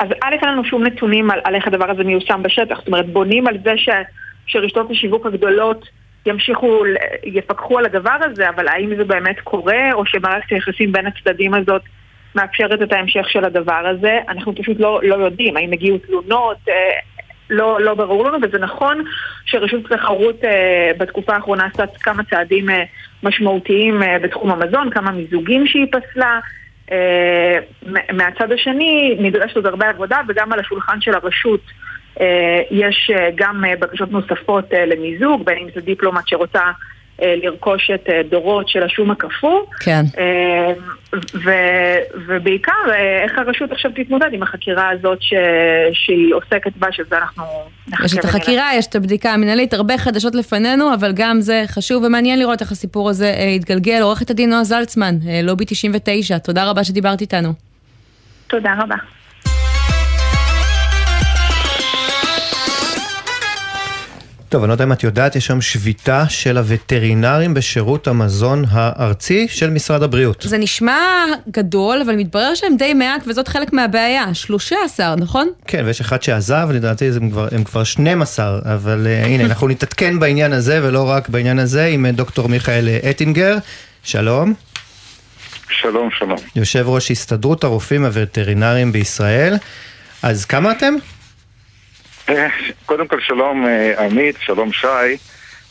אז 0.01 0.09
א', 0.23 0.35
אין 0.43 0.51
לנו 0.51 0.65
שום 0.65 0.87
נתונים 0.87 1.31
על, 1.31 1.41
על 1.45 1.55
איך 1.55 1.67
הדבר 1.67 1.91
הזה 1.91 2.05
מיושם 2.05 2.43
בשטח. 2.43 2.77
זאת 2.79 2.87
אומרת, 2.87 3.13
בונים 3.13 3.47
על 3.47 3.59
זה 3.65 3.73
ש, 3.77 3.89
שרשתות 4.47 4.91
השיווק 4.91 5.27
הגדולות 5.27 5.89
ימשיכו, 6.27 6.83
יפקחו 7.25 7.79
על 7.79 7.85
הדבר 7.85 8.17
הזה, 8.25 8.49
אבל 8.49 8.69
האם 8.69 8.97
זה 8.97 9.05
באמת 9.05 9.41
קורה, 9.45 9.93
או 9.93 10.07
שמערכת 10.07 10.53
היחסים 10.53 10.93
בין 10.93 11.07
הצדדים 11.07 11.55
הזאת 11.55 11.83
מאפשרת 12.35 12.83
את 12.83 12.93
ההמשך 12.93 13.31
של 13.31 13.45
הדבר 13.45 13.87
הזה? 13.87 14.19
אנחנו 14.29 14.55
פשוט 14.55 14.81
לא, 14.81 15.01
לא 15.03 15.15
יודעים. 15.15 15.57
האם 15.57 15.73
הגיעו 15.73 15.99
תלונות? 15.99 16.59
לא, 17.51 17.81
לא 17.81 17.95
ברור 17.95 18.25
לנו, 18.29 18.39
וזה 18.43 18.59
נכון 18.59 19.05
שרשות 19.45 19.93
התחרות 19.93 20.45
אה, 20.45 20.91
בתקופה 20.99 21.35
האחרונה 21.35 21.65
עשתה 21.67 21.85
כמה 22.01 22.23
צעדים 22.25 22.71
אה, 22.71 22.85
משמעותיים 23.23 24.03
אה, 24.03 24.19
בתחום 24.19 24.51
המזון, 24.51 24.91
כמה 24.91 25.11
מיזוגים 25.11 25.67
שהיא 25.67 25.87
פסלה. 25.93 26.41
אה, 26.93 27.59
מהצד 28.13 28.53
השני 28.53 29.17
נדרשת 29.21 29.57
עוד 29.57 29.67
הרבה 29.67 29.89
עבודה 29.89 30.21
וגם 30.29 30.53
על 30.53 30.61
השולחן 30.61 31.01
של 31.01 31.15
הרשות 31.15 31.61
אה, 32.21 32.61
יש 32.71 33.11
אה, 33.15 33.29
גם 33.35 33.65
אה, 33.65 33.77
בקשות 33.77 34.13
נוספות 34.13 34.75
אה, 34.75 34.87
למיזוג, 34.87 35.45
בין 35.45 35.59
אם 35.59 35.69
זה 35.75 35.81
דיפלומט 35.81 36.29
שרוצה 36.29 36.63
לרכוש 37.23 37.91
את 37.95 38.09
אה, 38.09 38.21
דורות 38.31 38.69
של 38.69 38.83
השום 38.83 39.11
הקפוא. 39.11 39.61
כן. 39.81 40.03
אה, 40.19 40.73
ו- 41.45 41.99
ובעיקר 42.29 42.73
אה, 42.91 43.23
איך 43.25 43.33
הרשות 43.39 43.73
עכשיו 43.73 43.91
תתמודד 43.95 44.29
עם 44.33 44.43
החקירה 44.43 44.91
הזאת 44.91 45.19
ש- 45.23 45.35
שהיא 45.93 46.35
עוסקת 46.35 46.77
בה, 46.77 46.87
שזה 46.93 47.19
אנחנו 47.19 47.45
נחכה 47.89 48.05
יש 48.05 48.13
את 48.13 48.19
ונראה. 48.25 48.31
החקירה, 48.37 48.71
יש 48.75 48.87
את 48.87 48.95
הבדיקה 48.97 49.31
המנהלית, 49.31 49.75
הרבה 49.75 49.99
חדשות 49.99 50.35
לפנינו, 50.35 50.95
אבל 50.95 51.13
גם 51.15 51.41
זה 51.41 51.63
חשוב 51.67 52.05
ומעניין 52.05 52.39
לראות 52.39 52.61
איך 52.61 52.73
הסיפור 52.73 53.11
הזה 53.11 53.35
אה, 53.39 53.45
יתגלגל. 53.45 53.99
עורכת 54.03 54.31
הדין 54.31 54.51
נועה 54.51 54.65
זלצמן, 54.65 55.15
אה, 55.29 55.41
לובי 55.43 55.65
99, 55.65 56.39
תודה 56.39 56.71
רבה 56.71 56.85
שדיברת 56.85 57.21
איתנו. 57.21 57.53
תודה 58.47 58.75
רבה. 58.79 58.95
טוב, 64.49 64.63
אני 64.63 64.69
לא 64.69 64.75
יודע 64.75 64.85
אם 64.85 64.93
את 64.93 65.03
יודעת, 65.03 65.37
יש 65.37 65.51
היום 65.51 65.61
שביתה 65.61 66.29
של 66.29 66.59
הווטרינרים 66.59 67.55
בשירות 67.55 68.09
המזון 68.09 68.65
הארצי 68.71 69.49
של 69.49 69.71
משרד 69.71 70.03
הבריאות. 70.03 70.43
זה 70.49 70.59
נשמע 70.59 70.99
גדול, 71.51 72.01
אבל 72.01 72.17
מתברר 72.17 72.55
שהם 72.55 72.77
די 72.77 72.95
מעט, 72.95 73.23
וזאת 73.27 73.49
חלק 73.49 73.73
מהבעיה. 73.73 74.35
13, 74.35 75.17
נכון? 75.17 75.49
כן, 75.67 75.83
ויש 75.87 76.01
אחד 76.01 76.23
שעזב, 76.23 76.69
לדעתי 76.73 77.11
הם 77.17 77.31
כבר, 77.31 77.49
הם 77.53 77.65
כבר 77.65 77.85
12, 77.85 78.59
אבל 78.75 79.07
uh, 79.07 79.27
הנה, 79.27 79.45
אנחנו 79.45 79.69
נתעדכן 79.69 80.19
בעניין 80.19 80.53
הזה, 80.53 80.81
ולא 80.83 81.09
רק 81.09 81.29
בעניין 81.29 81.59
הזה, 81.59 81.87
עם 81.87 82.07
uh, 82.07 82.13
דוקטור 82.13 82.49
מיכאל 82.49 82.89
אה, 82.89 83.11
אטינגר. 83.11 83.57
שלום. 84.03 84.55
שלום, 85.71 86.09
שלום. 86.19 86.39
יושב 86.57 86.85
ראש 86.89 87.11
הסתדרות 87.11 87.65
הרופאים 87.65 88.05
הווטרינריים 88.05 88.93
בישראל. 88.93 89.57
אז 90.23 90.45
כמה 90.45 90.73
אתם? 90.73 90.95
קודם 92.87 93.09
כל 93.09 93.21
שלום 93.21 93.67
אה, 93.67 94.05
עמית, 94.07 94.37
שלום 94.41 94.73
שי, 94.73 95.17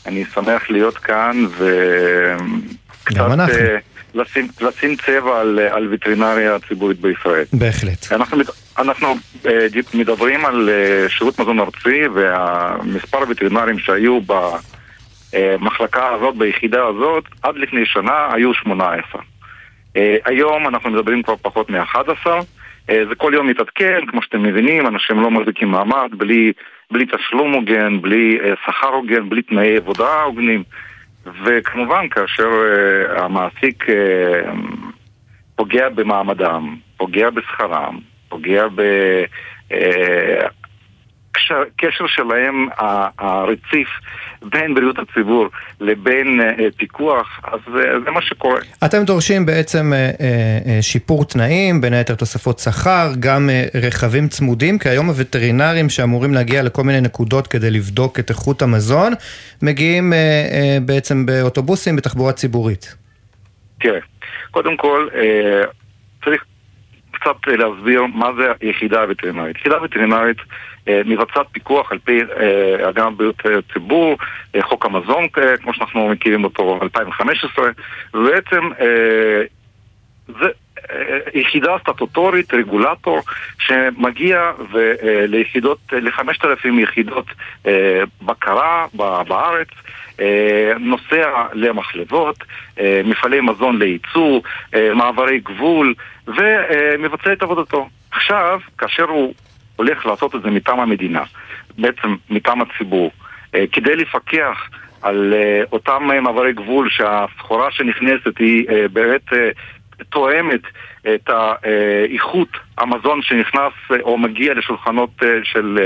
אני 0.06 0.24
שמח 0.34 0.70
להיות 0.70 0.98
כאן 0.98 1.44
וקצת. 1.50 3.20
אה, 3.20 3.76
לשים, 4.14 4.48
לשים 4.60 4.96
צבע 4.96 5.40
על, 5.40 5.58
אה, 5.58 5.74
על 5.74 5.88
וטרינריה 5.94 6.54
הציבורית 6.54 7.00
בישראל. 7.00 7.44
בהחלט. 7.52 8.12
אנחנו, 8.12 8.38
אנחנו 8.78 9.14
מדברים 9.94 10.44
על 10.44 10.70
שירות 11.08 11.40
מזון 11.40 11.60
ארצי 11.60 12.08
והמספר 12.14 13.18
הווטרינרים 13.18 13.78
שהיו 13.78 14.20
במחלקה 15.32 16.08
הזאת, 16.08 16.36
ביחידה 16.36 16.86
הזאת, 16.86 17.24
עד 17.42 17.56
לפני 17.56 17.86
שנה 17.86 18.28
היו 18.32 18.54
18. 18.54 19.22
אה, 19.96 20.16
היום 20.24 20.68
אנחנו 20.68 20.90
מדברים 20.90 21.22
כבר 21.22 21.34
פחות 21.42 21.70
מ-11. 21.70 22.26
אה, 22.90 23.02
זה 23.08 23.14
כל 23.14 23.32
יום 23.34 23.46
מתעדכן, 23.46 24.00
כמו 24.06 24.22
שאתם 24.22 24.42
מבינים, 24.42 24.86
אנשים 24.86 25.20
לא 25.20 25.30
מחזיקים 25.30 25.68
מעמד 25.68 26.10
בלי, 26.16 26.52
בלי 26.90 27.06
תשלום 27.06 27.52
הוגן, 27.52 28.00
בלי 28.00 28.38
אה, 28.40 28.52
שכר 28.66 28.88
הוגן, 28.88 29.28
בלי 29.28 29.42
תנאי 29.42 29.76
עבודה 29.76 30.22
הוגנים. 30.22 30.62
וכמובן, 31.44 32.08
כאשר 32.08 32.48
אה, 32.48 33.24
המעסיק 33.24 33.84
פוגע 35.56 35.88
במעמדם, 35.88 36.76
פוגע 36.96 37.30
בשכרם, 37.30 37.98
פוגע 38.28 38.66
בקשרים 38.68 40.57
הקשר 41.54 42.06
שלהם 42.06 42.66
ה- 42.78 43.08
הרציף 43.18 43.88
בין 44.42 44.74
בריאות 44.74 44.96
הציבור 44.98 45.46
לבין 45.80 46.40
אה, 46.40 46.66
פיקוח, 46.76 47.40
אז 47.44 47.60
זה, 47.72 47.82
זה 48.04 48.10
מה 48.10 48.22
שקורה. 48.22 48.60
אתם 48.84 49.04
דורשים 49.04 49.46
בעצם 49.46 49.92
אה, 49.92 49.98
אה, 49.98 50.10
אה, 50.66 50.82
שיפור 50.82 51.24
תנאים, 51.24 51.80
בין 51.80 51.92
היתר 51.92 52.14
תוספות 52.14 52.58
שכר, 52.58 53.08
גם 53.20 53.50
אה, 53.50 53.64
רכבים 53.82 54.28
צמודים, 54.28 54.78
כי 54.78 54.88
היום 54.88 55.06
הווטרינרים 55.06 55.88
שאמורים 55.90 56.34
להגיע 56.34 56.62
לכל 56.62 56.82
מיני 56.82 57.00
נקודות 57.00 57.46
כדי 57.46 57.70
לבדוק 57.70 58.18
את 58.18 58.30
איכות 58.30 58.62
המזון, 58.62 59.12
מגיעים 59.62 60.12
אה, 60.12 60.18
אה, 60.18 60.78
בעצם 60.86 61.26
באוטובוסים, 61.26 61.96
בתחבורה 61.96 62.32
ציבורית. 62.32 62.94
תראה, 63.80 64.00
קודם 64.50 64.76
כל, 64.76 65.08
אה, 65.14 65.62
צריך 66.24 66.44
קצת 67.12 67.36
להסביר 67.46 68.02
מה 68.14 68.26
זה 68.38 68.44
היחידה 68.60 69.02
הווטרינרית. 69.02 69.56
יחידה 69.56 69.82
וטרינרית 69.82 70.36
אה, 70.38 70.44
מבצעת 71.04 71.46
פיקוח 71.52 71.92
על 71.92 71.98
פי 71.98 72.20
אה, 72.20 72.88
הגנת 72.88 73.16
בריאות 73.16 73.42
הציבור, 73.58 74.16
אה, 74.54 74.62
חוק 74.62 74.86
המזון, 74.86 75.26
אה, 75.38 75.56
כמו 75.56 75.74
שאנחנו 75.74 76.08
מכירים 76.08 76.44
אותו, 76.44 76.78
2015, 76.82 77.70
ובעצם 78.14 78.60
אה, 78.80 79.42
זה 80.26 80.48
אה, 80.90 81.18
יחידה 81.34 81.76
סטטוטורית, 81.80 82.54
רגולטור, 82.54 83.20
שמגיע 83.58 84.52
אה, 84.76 84.94
ליחידות, 85.26 85.78
ל-5,000 85.92 86.80
יחידות 86.80 87.26
אה, 87.66 88.02
בקרה 88.22 88.86
בארץ, 89.28 89.68
אה, 90.20 90.72
נוסע 90.80 91.44
למחלבות, 91.52 92.36
אה, 92.80 93.00
מפעלי 93.04 93.40
מזון 93.40 93.78
לייצוא, 93.78 94.40
אה, 94.74 94.94
מעברי 94.94 95.40
גבול, 95.40 95.94
ומבצע 96.26 97.32
את 97.32 97.42
עבודתו. 97.42 97.88
עכשיו, 98.10 98.60
כאשר 98.78 99.04
הוא 99.04 99.34
הולך 99.78 100.06
לעשות 100.06 100.34
את 100.34 100.42
זה 100.42 100.50
מטעם 100.50 100.80
המדינה, 100.80 101.22
בעצם 101.78 102.16
מטעם 102.30 102.60
הציבור, 102.60 103.10
אה, 103.54 103.64
כדי 103.72 103.96
לפקח 103.96 104.68
על 105.02 105.34
אה, 105.36 105.62
אותם 105.72 106.10
אה, 106.10 106.20
מעברי 106.20 106.52
גבול 106.52 106.90
שהסחורה 106.90 107.70
שנכנסת 107.70 108.38
היא 108.38 108.66
באמת 108.92 109.32
תואמת 110.10 110.60
את 111.14 111.30
איכות 112.12 112.48
המזון 112.78 113.22
שנכנס 113.22 113.72
או 114.02 114.18
מגיע 114.18 114.54
לשולחנות 114.54 115.10
של 115.42 115.78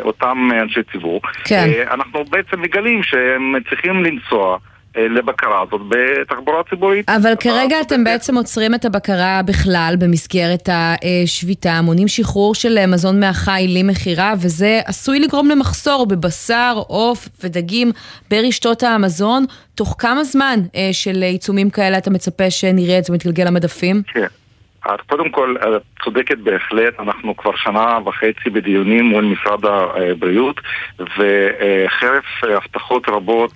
אותם 0.00 0.48
אנשי 0.62 0.80
ציבור. 0.92 1.20
כן. 1.44 1.68
אנחנו 1.90 2.24
בעצם 2.24 2.62
מגלים 2.62 3.02
שהם 3.02 3.54
צריכים 3.68 4.04
לנסוע 4.04 4.58
לבקרה 4.96 5.62
הזאת 5.62 5.80
בתחבורה 5.88 6.62
ציבורית. 6.70 7.10
אבל 7.10 7.34
כרגע 7.40 7.80
אתם 7.80 8.04
בעצם 8.04 8.36
עוצרים 8.36 8.74
את 8.74 8.84
הבקרה 8.84 9.40
בכלל 9.44 9.94
במסגרת 9.98 10.68
השביתה, 10.72 11.80
מונעים 11.82 12.08
שחרור 12.08 12.54
של 12.54 12.86
מזון 12.86 13.20
מהחי 13.20 13.66
למכירה, 13.68 14.34
וזה 14.40 14.80
עשוי 14.84 15.20
לגרום 15.20 15.48
למחסור 15.48 16.06
בבשר, 16.06 16.82
עוף 16.86 17.28
ודגים 17.44 17.92
ברשתות 18.30 18.82
המזון. 18.82 19.44
תוך 19.74 19.94
כמה 19.98 20.24
זמן 20.24 20.60
אה, 20.74 20.88
של 20.92 21.22
עיצומים 21.22 21.70
כאלה 21.70 21.98
אתה 21.98 22.10
מצפה 22.10 22.50
שנראה 22.50 22.98
את 22.98 23.04
זה 23.04 23.12
מתגלגל 23.12 23.44
למדפים? 23.44 24.02
כן. 24.14 24.26
אז 24.84 24.98
קודם 25.06 25.30
כל, 25.30 25.56
את 25.56 25.82
צודקת 26.04 26.38
בהחלט, 26.38 27.00
אנחנו 27.00 27.36
כבר 27.36 27.56
שנה 27.56 27.98
וחצי 28.04 28.50
בדיונים 28.50 29.04
מול 29.04 29.24
משרד 29.24 29.64
הבריאות 29.64 30.60
וחרף 30.98 32.24
הבטחות 32.42 33.08
רבות 33.08 33.52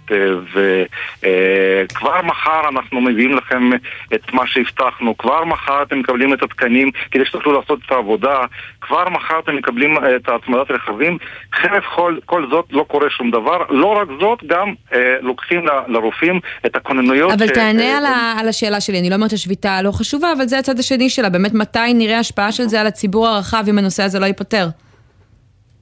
וכבר 0.53 2.23
מחר 2.23 2.68
אנחנו 2.68 3.01
מביאים 3.01 3.37
לכם 3.37 3.70
את 4.14 4.33
מה 4.33 4.47
שהבטחנו, 4.47 5.16
כבר 5.16 5.45
מחר 5.45 5.83
אתם 5.83 5.99
מקבלים 5.99 6.35
את 6.35 6.43
התקנים 6.43 6.91
כדי 7.11 7.25
שתוכלו 7.25 7.53
לעשות 7.53 7.79
את 7.87 7.91
העבודה, 7.91 8.45
כבר 8.83 9.09
מחר 9.09 9.39
אתם 9.39 9.57
מקבלים 9.57 9.97
את 10.16 10.28
הצמדת 10.28 10.70
רכבים, 10.70 11.18
חרף 11.55 11.85
כל, 11.95 12.16
כל 12.26 12.47
זאת 12.51 12.66
לא 12.70 12.85
קורה 12.89 13.11
שום 13.11 13.30
דבר, 13.30 13.59
לא 13.70 13.87
רק 13.87 14.09
זאת, 14.20 14.45
גם 14.47 14.74
אה, 14.95 15.16
לוקחים 15.20 15.66
ל, 15.66 15.70
לרופאים 15.89 16.41
את 16.66 16.76
הכוננויות. 16.76 17.33
אבל 17.33 17.47
ש- 17.47 17.51
תענה 17.51 17.83
אה, 17.83 17.99
על, 17.99 18.05
ה, 18.05 18.35
על 18.41 18.49
השאלה 18.49 18.80
שלי, 18.80 19.01
אני 19.01 19.11
לא 19.11 19.14
אומרת 19.14 19.30
שהשביתה 19.30 19.83
לא 19.83 19.93
חשובה, 19.93 20.33
אבל 20.33 20.47
זה 20.47 20.59
הצד 20.59 20.78
השני 20.78 21.11
שלה, 21.11 21.28
באמת 21.28 21.55
מתי 21.55 21.95
נראה 21.95 22.18
השפעה 22.18 22.53
של 22.53 22.62
זה 22.64 22.80
על 22.80 22.87
הציבור 22.87 23.28
הרחב 23.28 23.64
אם 23.68 23.78
הנושא 23.78 24.03
הזה 24.03 24.18
לא 24.18 24.26
ייפתר? 24.26 24.66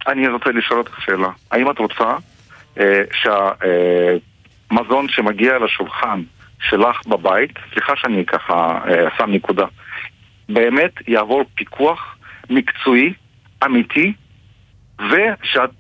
אני 0.09 0.29
רוצה 0.29 0.51
לשאול 0.51 0.79
אותך 0.79 1.01
שאלה. 1.05 1.29
האם 1.51 1.71
את 1.71 1.79
רוצה 1.79 2.13
אה, 2.81 3.03
שהמזון 4.71 5.09
שמגיע 5.09 5.59
לשולחן 5.59 6.23
שלך 6.69 7.07
בבית, 7.07 7.51
סליחה 7.73 7.93
שאני 7.97 8.27
ככה 8.27 8.79
אה, 8.89 9.09
שם 9.19 9.31
נקודה, 9.31 9.65
באמת 10.49 10.93
יעבור 11.09 11.45
פיקוח 11.55 12.17
מקצועי, 12.51 13.13
אמיתי, 13.65 14.13
ושאת 15.11 15.71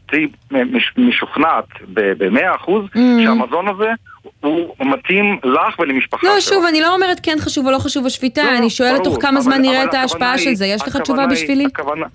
משוכנעת 0.99 1.65
במאה 1.95 2.55
אחוז 2.57 2.85
Mm. 2.85 2.99
שהמזון 3.25 3.69
הזה 3.69 3.89
הוא 4.41 4.75
מתאים 4.81 5.39
לך 5.45 5.79
ולמשפחה 5.79 6.27
לא, 6.27 6.41
שלך. 6.41 6.55
שוב, 6.55 6.65
אני 6.69 6.81
לא 6.81 6.95
אומרת 6.95 7.21
כן 7.23 7.37
חשוב 7.41 7.67
או 7.67 7.71
לא 7.71 7.79
חשוב 7.79 8.07
השביתה, 8.07 8.43
לא, 8.43 8.59
אני 8.59 8.71
שואלת 8.71 8.93
ברור, 9.01 9.05
תוך 9.05 9.23
כמה 9.23 9.31
אבל- 9.31 9.41
זמן 9.41 9.63
נראה 9.63 9.85
את 9.85 9.95
ההשפעה 9.95 10.39
של 10.39 10.55
זה, 10.55 10.67
יש 10.67 10.83
לך 10.83 10.97
תשובה 10.97 11.27
בשבילי? 11.27 11.65
הכוונה, 11.67 12.07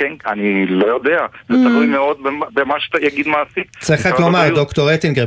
כן, 0.00 0.12
אני 0.26 0.66
לא 0.66 0.86
יודע, 0.86 1.18
זה 1.48 1.54
Mm. 1.54 1.68
תלוי 1.68 1.86
מאוד 1.86 2.16
במה- 2.22 2.46
במה 2.54 2.74
שאתה 2.78 2.98
יגיד 3.06 3.28
מעסיק. 3.28 3.70
צריך 3.80 4.06
רק 4.06 4.20
לומר, 4.20 4.54
דוקטור 4.54 4.94
אטינגר, 4.94 5.24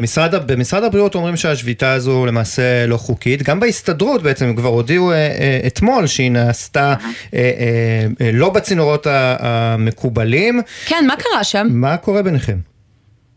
במשרד 0.48 0.84
הבריאות 0.84 1.16
אומרים 1.16 1.36
שהשביתה 1.36 1.92
הזו 1.94 2.26
למעשה 2.26 2.86
לא 2.88 2.98
חוקית, 2.98 3.44
גם 3.44 3.60
בהסתדרות 3.60 4.24
בעצם 4.24 4.46
הם 4.46 4.56
כבר 4.56 4.70
הודיעו 4.70 5.12
אה, 5.12 5.16
אה, 5.18 5.60
אתמול 5.68 6.08
שהיא 6.08 6.32
נעשתה 6.32 6.94
אה, 7.34 8.06
לא 8.34 8.50
בצינורות 8.50 9.08
המקובלים. 9.10 10.62
כן, 10.86 11.04
מה 11.08 11.14
קרה 11.16 11.44
שם? 11.44 11.68
מה 11.70 11.98
קורה 11.98 12.22
ביניכם? 12.24 12.58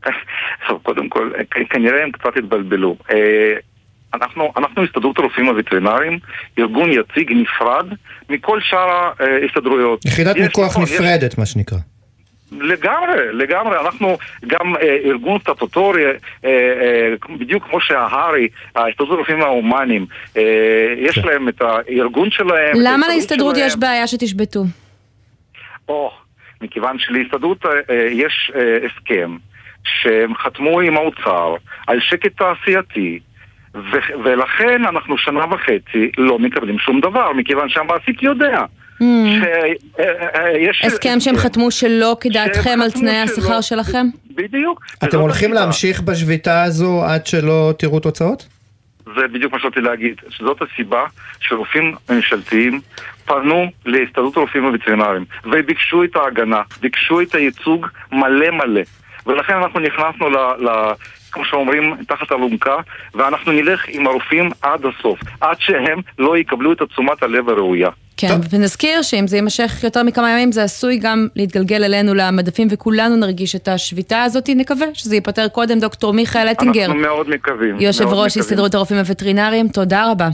טוב, 0.68 0.80
קודם 0.82 1.08
כל, 1.08 1.30
כנראה 1.70 2.02
הם 2.02 2.10
קצת 2.12 2.36
התבלבלו. 2.36 2.96
אנחנו, 4.14 4.52
אנחנו 4.56 4.84
הסתדרות 4.84 5.18
הרופאים 5.18 5.46
הווטרינריים, 5.46 6.18
ארגון 6.58 6.90
יציג 6.92 7.32
נפרד 7.32 7.86
מכל 8.30 8.60
שאר 8.60 9.10
ההסתדרויות. 9.20 10.04
יחידת 10.04 10.36
יש, 10.36 10.42
מיקוח 10.42 10.70
נכון, 10.70 10.82
יש- 10.82 10.92
נפרדת, 10.92 11.38
מה 11.38 11.46
שנקרא. 11.46 11.78
לגמרי, 12.52 13.16
לגמרי. 13.32 13.76
אנחנו 13.80 14.18
גם 14.46 14.76
אה, 14.76 14.96
ארגון 15.04 15.38
סטטוטורי, 15.40 16.04
אה, 16.06 16.12
אה, 16.44 17.14
בדיוק 17.38 17.64
כמו 17.64 17.80
שההרי, 17.80 18.48
ההסתדרות 18.76 19.10
הרופאים 19.10 19.42
ההומניים, 19.42 20.06
אה, 20.36 20.42
יש 20.98 21.18
להם 21.18 21.48
את 21.48 21.62
הארגון 21.62 22.30
שלהם. 22.30 22.76
למה 22.82 23.08
להסתדרות. 23.08 23.56
יש 23.58 23.76
בעיה 23.76 24.06
שתשבתו? 24.06 24.64
או, 25.88 26.10
מכיוון 26.62 26.98
שלהסתדרות 26.98 27.66
אה, 27.66 27.70
אה, 27.90 28.08
יש 28.12 28.52
אה, 28.54 28.60
הסכם 28.86 29.36
שהם 29.84 30.34
חתמו 30.34 30.80
עם 30.80 30.96
האוצר 30.96 31.54
על 31.86 32.00
שקט 32.00 32.32
תעשייתי 32.38 33.18
ו- 33.76 34.24
ולכן 34.24 34.84
אנחנו 34.84 35.18
שנה 35.18 35.44
וחצי 35.54 36.10
לא 36.18 36.38
מקבלים 36.38 36.78
שום 36.78 37.00
דבר, 37.00 37.32
מכיוון 37.32 37.68
שהמעסיק 37.68 38.22
יודע 38.22 38.64
שיש... 38.98 40.82
Hmm. 40.82 40.86
הסכם 40.86 41.20
שהם 41.20 41.36
חתמו 41.36 41.70
שלא 41.70 42.16
כדעתכם 42.20 42.78
על 42.82 42.90
תנאי 42.90 43.26
שלא. 43.26 43.32
השכר 43.32 43.60
שלכם? 43.60 44.06
בדיוק. 44.34 44.84
אתם 45.04 45.18
הולכים 45.18 45.50
הסיבה. 45.50 45.64
להמשיך 45.64 46.00
בשביתה 46.00 46.62
הזו 46.62 47.04
עד 47.04 47.26
שלא 47.26 47.72
תראו 47.78 48.00
תוצאות? 48.00 48.46
זה 49.04 49.28
בדיוק 49.32 49.52
מה 49.52 49.58
שרציתי 49.58 49.80
להגיד, 49.80 50.14
שזאת 50.28 50.62
הסיבה 50.62 51.04
שרופאים 51.40 51.94
ממשלתיים 52.10 52.80
פנו 53.24 53.66
להסתדרות 53.86 54.36
הרופאים 54.36 54.64
הווטרינריים 54.64 55.24
וביקשו 55.44 56.04
את 56.04 56.16
ההגנה, 56.16 56.62
ביקשו 56.80 57.20
את 57.20 57.34
הייצוג 57.34 57.86
מלא 58.12 58.50
מלא 58.50 58.80
ולכן 59.26 59.52
אנחנו 59.52 59.80
נכנסנו 59.80 60.30
ל... 60.30 60.36
ל 60.36 60.68
כמו 61.36 61.44
שאומרים, 61.44 61.96
תחת 62.08 62.32
אלונקה, 62.32 62.76
ואנחנו 63.14 63.52
נלך 63.52 63.84
עם 63.88 64.06
הרופאים 64.06 64.50
עד 64.62 64.80
הסוף, 64.86 65.18
עד 65.40 65.56
שהם 65.60 66.00
לא 66.18 66.38
יקבלו 66.38 66.72
את 66.72 66.82
תשומת 66.82 67.22
הלב 67.22 67.48
הראויה. 67.48 67.90
כן, 68.16 68.34
ונזכיר 68.50 69.02
שאם 69.02 69.26
זה 69.26 69.36
יימשך 69.36 69.80
יותר 69.84 70.02
מכמה 70.02 70.30
ימים, 70.30 70.52
זה 70.52 70.62
עשוי 70.62 70.98
גם 70.98 71.28
להתגלגל 71.36 71.84
אלינו 71.84 72.14
למדפים, 72.14 72.68
וכולנו 72.70 73.16
נרגיש 73.16 73.56
את 73.56 73.68
השביתה 73.68 74.22
הזאת. 74.22 74.48
נקווה 74.56 74.86
שזה 74.92 75.14
ייפתר 75.14 75.48
קודם. 75.48 75.78
דוקטור 75.78 76.12
מיכאל 76.12 76.48
אטינגר, 76.50 76.84
אנחנו 76.84 77.00
מאוד 77.00 77.28
מקווים. 77.30 77.80
יושב 77.80 78.04
מאוד 78.04 78.18
ראש 78.18 78.32
מקווים. 78.32 78.44
הסתדרות 78.44 78.74
הרופאים 78.74 78.98
הווטרינריים, 78.98 79.68
תודה 79.68 80.10
רבה. 80.10 80.28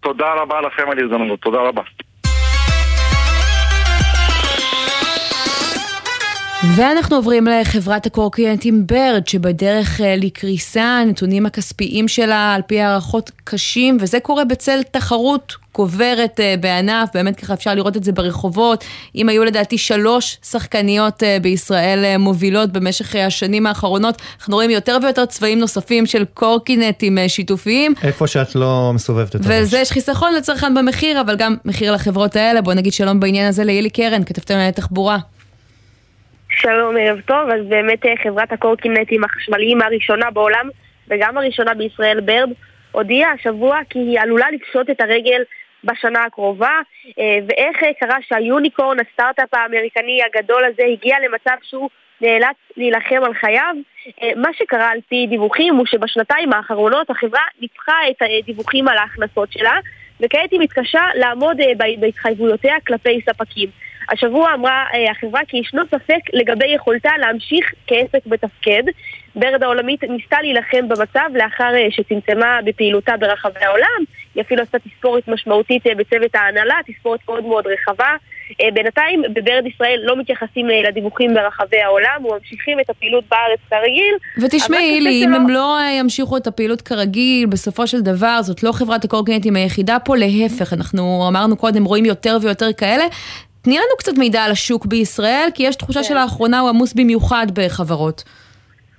תודה 0.00 0.26
רבה 0.42 0.60
לכם 0.60 0.90
על 0.90 0.98
ההזדמנות, 0.98 1.40
תודה 1.40 1.58
רבה. 1.58 1.82
ואנחנו 6.64 7.16
עוברים 7.16 7.46
לחברת 7.46 8.06
הקורקינטים 8.06 8.86
ברד, 8.86 9.26
שבדרך 9.26 10.00
אה, 10.00 10.16
לקריסה, 10.16 10.82
הנתונים 10.82 11.46
הכספיים 11.46 12.08
שלה 12.08 12.54
על 12.54 12.62
פי 12.66 12.80
הערכות 12.80 13.30
קשים, 13.44 13.96
וזה 14.00 14.20
קורה 14.20 14.44
בצל 14.44 14.82
תחרות 14.82 15.56
גוברת 15.74 16.40
אה, 16.40 16.54
בענף, 16.60 17.08
באמת 17.14 17.36
ככה 17.36 17.54
אפשר 17.54 17.74
לראות 17.74 17.96
את 17.96 18.04
זה 18.04 18.12
ברחובות. 18.12 18.84
אם 19.14 19.28
היו 19.28 19.44
לדעתי 19.44 19.78
שלוש 19.78 20.38
שחקניות 20.50 21.22
אה, 21.22 21.38
בישראל 21.42 22.16
מובילות 22.16 22.72
במשך 22.72 23.14
השנים 23.14 23.66
האחרונות, 23.66 24.22
אנחנו 24.38 24.54
רואים 24.54 24.70
יותר 24.70 24.98
ויותר 25.02 25.26
צבעים 25.26 25.58
נוספים 25.58 26.06
של 26.06 26.24
קורקינטים 26.34 27.18
שיתופיים. 27.28 27.94
איפה 28.02 28.26
שאת 28.26 28.54
לא 28.54 28.90
מסובבת 28.94 29.36
את 29.36 29.46
הראש. 29.46 29.46
וזה 29.62 29.78
יש 29.78 29.92
חיסכון 29.92 30.34
לצרכן 30.34 30.74
במחיר, 30.74 31.20
אבל 31.20 31.36
גם 31.36 31.56
מחיר 31.64 31.92
לחברות 31.92 32.36
האלה. 32.36 32.60
בוא 32.60 32.74
נגיד 32.74 32.92
שלום 32.92 33.20
בעניין 33.20 33.48
הזה 33.48 33.64
לילי 33.64 33.90
קרן, 33.90 34.24
כתבתם 34.24 34.54
על 34.54 34.70
תחבורה. 34.70 35.18
שלום, 36.50 36.96
ערב 36.96 37.20
טוב. 37.20 37.50
אז 37.50 37.66
באמת 37.68 38.06
אה, 38.06 38.12
חברת 38.22 38.52
הקורקינטים 38.52 39.24
החשמליים 39.24 39.82
הראשונה 39.82 40.30
בעולם, 40.30 40.68
וגם 41.08 41.38
הראשונה 41.38 41.74
בישראל, 41.74 42.20
ברד, 42.20 42.50
הודיעה 42.92 43.32
השבוע 43.32 43.78
כי 43.90 43.98
היא 43.98 44.20
עלולה 44.20 44.46
לפשוט 44.50 44.90
את 44.90 45.00
הרגל 45.00 45.42
בשנה 45.84 46.24
הקרובה, 46.24 46.80
אה, 47.18 47.38
ואיך 47.48 47.82
אה, 47.82 47.92
קרה 48.00 48.16
שהיוניקורן, 48.28 48.96
הסטארט-אפ 49.00 49.54
האמריקני 49.54 50.20
הגדול 50.26 50.64
הזה, 50.64 50.82
הגיע 50.92 51.16
למצב 51.24 51.56
שהוא 51.62 51.90
נאלץ 52.20 52.56
להילחם 52.76 53.24
על 53.24 53.34
חייו. 53.34 53.74
מה 54.36 54.48
שקרה 54.52 54.90
על 54.90 54.98
פי 55.08 55.26
דיווחים 55.26 55.74
הוא 55.74 55.86
שבשנתיים 55.86 56.52
האחרונות 56.52 57.10
החברה 57.10 57.42
ניפחה 57.60 57.92
את 58.10 58.22
הדיווחים 58.22 58.88
על 58.88 58.98
ההכנסות 58.98 59.52
שלה, 59.52 59.78
וכעת 60.20 60.52
היא 60.52 60.60
מתקשה 60.60 61.02
לעמוד 61.14 61.56
בה- 61.76 61.84
בהתחייבויותיה 62.00 62.74
כלפי 62.86 63.20
ספקים. 63.30 63.68
השבוע 64.10 64.54
אמרה 64.54 64.84
אה, 64.94 65.10
החברה 65.10 65.40
כי 65.48 65.56
ישנו 65.56 65.82
ספק 65.86 66.20
לגבי 66.32 66.68
יכולתה 66.74 67.10
להמשיך 67.18 67.72
כעסק 67.86 68.26
בתפקד. 68.26 68.82
ברד 69.36 69.62
העולמית 69.62 70.04
ניסתה 70.04 70.36
להילחם 70.42 70.88
במצב 70.88 71.30
לאחר 71.34 71.74
אה, 71.74 71.86
שצמצמה 71.90 72.58
בפעילותה 72.64 73.16
ברחבי 73.16 73.60
העולם. 73.60 74.04
היא 74.34 74.42
אפילו 74.42 74.62
עשתה 74.62 74.78
תספורת 74.78 75.28
משמעותית 75.28 75.86
אה, 75.86 75.94
בצוות 75.94 76.34
ההנהלה, 76.34 76.74
תספורת 76.86 77.20
מאוד 77.28 77.44
מאוד 77.44 77.66
רחבה. 77.66 78.16
אה, 78.62 78.68
בינתיים 78.74 79.22
בברד 79.34 79.66
ישראל 79.66 80.00
לא 80.04 80.16
מתייחסים 80.16 80.70
אה, 80.70 80.82
לדיווחים 80.88 81.34
ברחבי 81.34 81.80
העולם, 81.80 82.24
וממשיכים 82.24 82.80
את 82.80 82.90
הפעילות 82.90 83.24
בארץ 83.30 83.58
כרגיל. 83.70 84.14
ותשמעי, 84.42 84.98
אבל 84.98 85.08
לי, 85.08 85.20
קשה 85.20 85.28
אם 85.28 85.34
הם 85.34 85.48
לא 85.48 85.78
אה, 85.78 85.92
ימשיכו 85.92 86.36
את 86.36 86.46
הפעילות 86.46 86.82
כרגיל, 86.82 87.46
בסופו 87.46 87.86
של 87.86 88.00
דבר, 88.00 88.42
זאת 88.42 88.62
לא 88.62 88.72
חברת 88.72 89.04
הקורקינטים 89.04 89.56
היחידה 89.56 89.98
פה, 90.04 90.16
להפך, 90.16 90.72
אנחנו 90.72 91.28
אמרנו 91.28 91.56
קודם, 91.56 91.84
רואים 91.84 92.04
יותר 92.04 92.38
ויותר 92.42 92.72
כאלה. 92.72 93.04
תני 93.68 93.76
לנו 93.76 93.96
קצת 93.98 94.18
מידע 94.18 94.42
על 94.42 94.50
השוק 94.50 94.86
בישראל, 94.86 95.48
כי 95.54 95.62
יש 95.62 95.76
כן. 95.76 95.80
תחושה 95.80 96.02
שלאחרונה 96.02 96.60
הוא 96.60 96.68
עמוס 96.68 96.92
במיוחד 96.94 97.46
בחברות. 97.54 98.24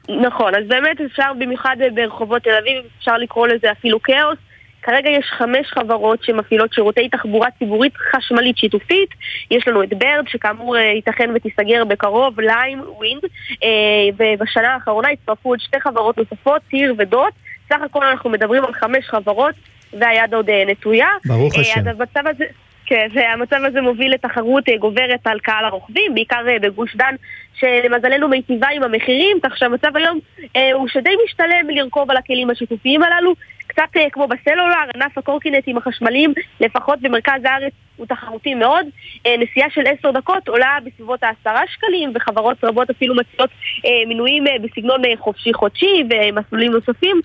נכון, 0.09 0.55
אז 0.55 0.67
באמת 0.67 1.01
אפשר, 1.01 1.31
במיוחד 1.39 1.75
ברחובות 1.93 2.43
תל 2.43 2.57
אביב, 2.61 2.83
אפשר 2.99 3.17
לקרוא 3.17 3.47
לזה 3.47 3.71
אפילו 3.71 4.01
כאוס. 4.03 4.37
כרגע 4.81 5.09
יש 5.09 5.25
חמש 5.37 5.67
חברות 5.67 6.23
שמפעילות 6.23 6.73
שירותי 6.73 7.09
תחבורה 7.09 7.47
ציבורית 7.59 7.93
חשמלית 7.97 8.57
שיתופית. 8.57 9.09
יש 9.51 9.67
לנו 9.67 9.83
את 9.83 9.89
בירד, 9.89 10.27
שכאמור 10.27 10.77
אה, 10.77 10.81
ייתכן 10.81 11.29
ותיסגר 11.35 11.85
בקרוב, 11.85 12.39
ליים, 12.39 12.81
ווינד, 12.97 13.23
אה, 13.63 13.69
ובשנה 14.17 14.73
האחרונה 14.73 15.09
הצטרפו 15.09 15.49
עוד 15.49 15.59
שתי 15.59 15.79
חברות 15.79 16.17
נוספות, 16.17 16.61
טיר 16.69 16.95
ודוט. 16.97 17.33
סך 17.69 17.77
הכל 17.85 18.05
אנחנו 18.05 18.29
מדברים 18.29 18.65
על 18.65 18.73
חמש 18.73 19.05
חברות, 19.07 19.55
והיד 19.93 20.33
עוד 20.33 20.49
אה, 20.49 20.63
נטויה. 20.67 21.09
ברוך 21.25 21.55
השם. 21.55 21.79
אז 21.79 21.87
המצב 21.87 22.27
הזה... 22.27 22.45
כן, 22.89 23.07
והמצב 23.13 23.59
הזה 23.65 23.81
מוביל 23.81 24.13
לתחרות 24.13 24.69
אה, 24.69 24.77
גוברת 24.77 25.27
על 25.27 25.39
קהל 25.39 25.65
הרוכבים, 25.65 26.13
בעיקר 26.13 26.47
אה, 26.47 26.59
בגוש 26.59 26.95
דן, 26.95 27.15
שלמזלנו 27.53 28.27
מיטיבה 28.27 28.67
עם 28.67 28.83
המחירים, 28.83 29.37
כך 29.43 29.57
שהמצב 29.57 29.97
היום 29.97 30.19
אה, 30.55 30.73
הוא 30.73 30.87
שדי 30.87 31.15
משתלם 31.25 31.69
לרכוב 31.69 32.11
על 32.11 32.17
הכלים 32.17 32.49
השיתופיים 32.49 33.03
הללו. 33.03 33.33
קצת 33.67 33.83
כמו 34.11 34.27
בסלולר, 34.27 34.75
ענף 34.95 35.17
הקורקינטים 35.17 35.77
החשמליים, 35.77 36.33
לפחות 36.59 37.01
במרכז 37.01 37.41
הארץ, 37.45 37.73
הוא 37.99 38.07
תחרותי 38.07 38.55
מאוד. 38.55 38.85
אה, 39.25 39.35
נסיעה 39.37 39.69
של 39.69 39.81
עשר 39.81 40.11
דקות 40.11 40.47
עולה 40.47 40.77
בסביבות 40.85 41.19
העשרה 41.23 41.61
שקלים, 41.73 42.11
וחברות 42.15 42.57
רבות 42.63 42.89
אפילו 42.89 43.15
מציעות 43.15 43.49
אה, 43.85 43.89
מינויים 44.07 44.47
אה, 44.47 44.51
בסגנון 44.63 45.01
חופשי-חודשי 45.19 46.03
ומסלולים 46.09 46.71
נוספים, 46.71 47.21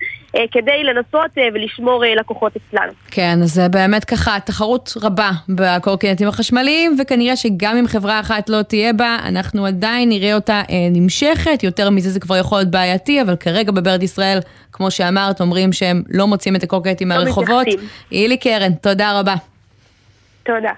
כדי 0.51 0.83
לנסות 0.83 1.31
ולשמור 1.53 2.03
לקוחות 2.19 2.53
אצלנו. 2.55 2.91
כן, 3.11 3.39
אז 3.43 3.61
באמת 3.71 4.05
ככה 4.05 4.37
תחרות 4.45 4.93
רבה 5.03 5.31
בקורקינטים 5.49 6.27
החשמליים, 6.27 6.95
וכנראה 7.01 7.35
שגם 7.35 7.77
אם 7.77 7.87
חברה 7.87 8.19
אחת 8.19 8.49
לא 8.49 8.61
תהיה 8.61 8.93
בה, 8.93 9.17
אנחנו 9.25 9.65
עדיין 9.65 10.09
נראה 10.09 10.35
אותה 10.35 10.61
נמשכת, 10.91 11.63
יותר 11.63 11.89
מזה 11.89 12.09
זה 12.09 12.19
כבר 12.19 12.37
יכול 12.37 12.57
להיות 12.57 12.71
בעייתי, 12.71 13.21
אבל 13.21 13.35
כרגע 13.35 13.71
בברד 13.71 14.03
ישראל, 14.03 14.39
כמו 14.71 14.91
שאמרת, 14.91 15.41
אומרים 15.41 15.73
שהם 15.73 16.03
לא 16.09 16.27
מוצאים 16.27 16.55
את 16.55 16.63
הקורקינטים 16.63 17.09
לא 17.09 17.15
מהרחובות. 17.15 17.67
אילי 18.11 18.37
קרן, 18.37 18.73
תודה 18.73 19.19
רבה. 19.19 19.35
תודה. 20.45 20.71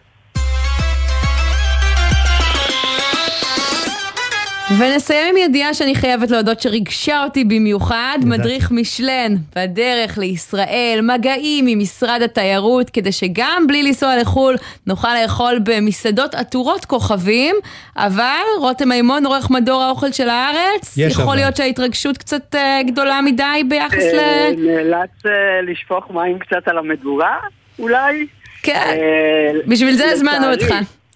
ונסיים 4.79 5.35
עם 5.35 5.37
ידיעה 5.37 5.73
שאני 5.73 5.95
חייבת 5.95 6.31
להודות 6.31 6.59
שריגשה 6.59 7.23
אותי 7.23 7.43
במיוחד, 7.43 8.17
מדריך 8.25 8.71
משלן 8.71 9.35
בדרך 9.55 10.17
לישראל, 10.17 10.99
מגעים 11.03 11.67
עם 11.67 11.79
משרד 11.79 12.21
התיירות, 12.21 12.89
כדי 12.89 13.11
שגם 13.11 13.63
בלי 13.67 13.83
לנסוע 13.83 14.17
לחו"ל 14.21 14.55
נוכל 14.87 15.07
לאכול 15.21 15.59
במסעדות 15.63 16.35
עטורות 16.35 16.85
כוכבים, 16.85 17.55
אבל 17.97 18.43
רותם 18.59 18.89
מימון, 18.89 19.25
עורך 19.25 19.51
מדור 19.51 19.83
האוכל 19.83 20.11
של 20.11 20.29
הארץ, 20.29 20.97
יש 20.97 21.13
יכול 21.13 21.23
אבל. 21.23 21.35
להיות 21.35 21.55
שההתרגשות 21.55 22.17
קצת 22.17 22.55
אה, 22.55 22.79
גדולה 22.87 23.21
מדי 23.21 23.63
ביחס 23.69 24.13
ל... 24.13 24.19
אה, 24.19 24.49
נאלץ 24.57 25.25
אה, 25.25 25.61
לשפוך 25.61 26.11
מים 26.11 26.39
קצת 26.39 26.67
על 26.67 26.77
המדורה, 26.77 27.37
אולי? 27.79 28.27
כן, 28.63 28.97
אה, 28.99 29.59
בשביל 29.67 29.95
זה 29.95 30.05
הזמנו. 30.11 30.51
אותך. 30.51 30.73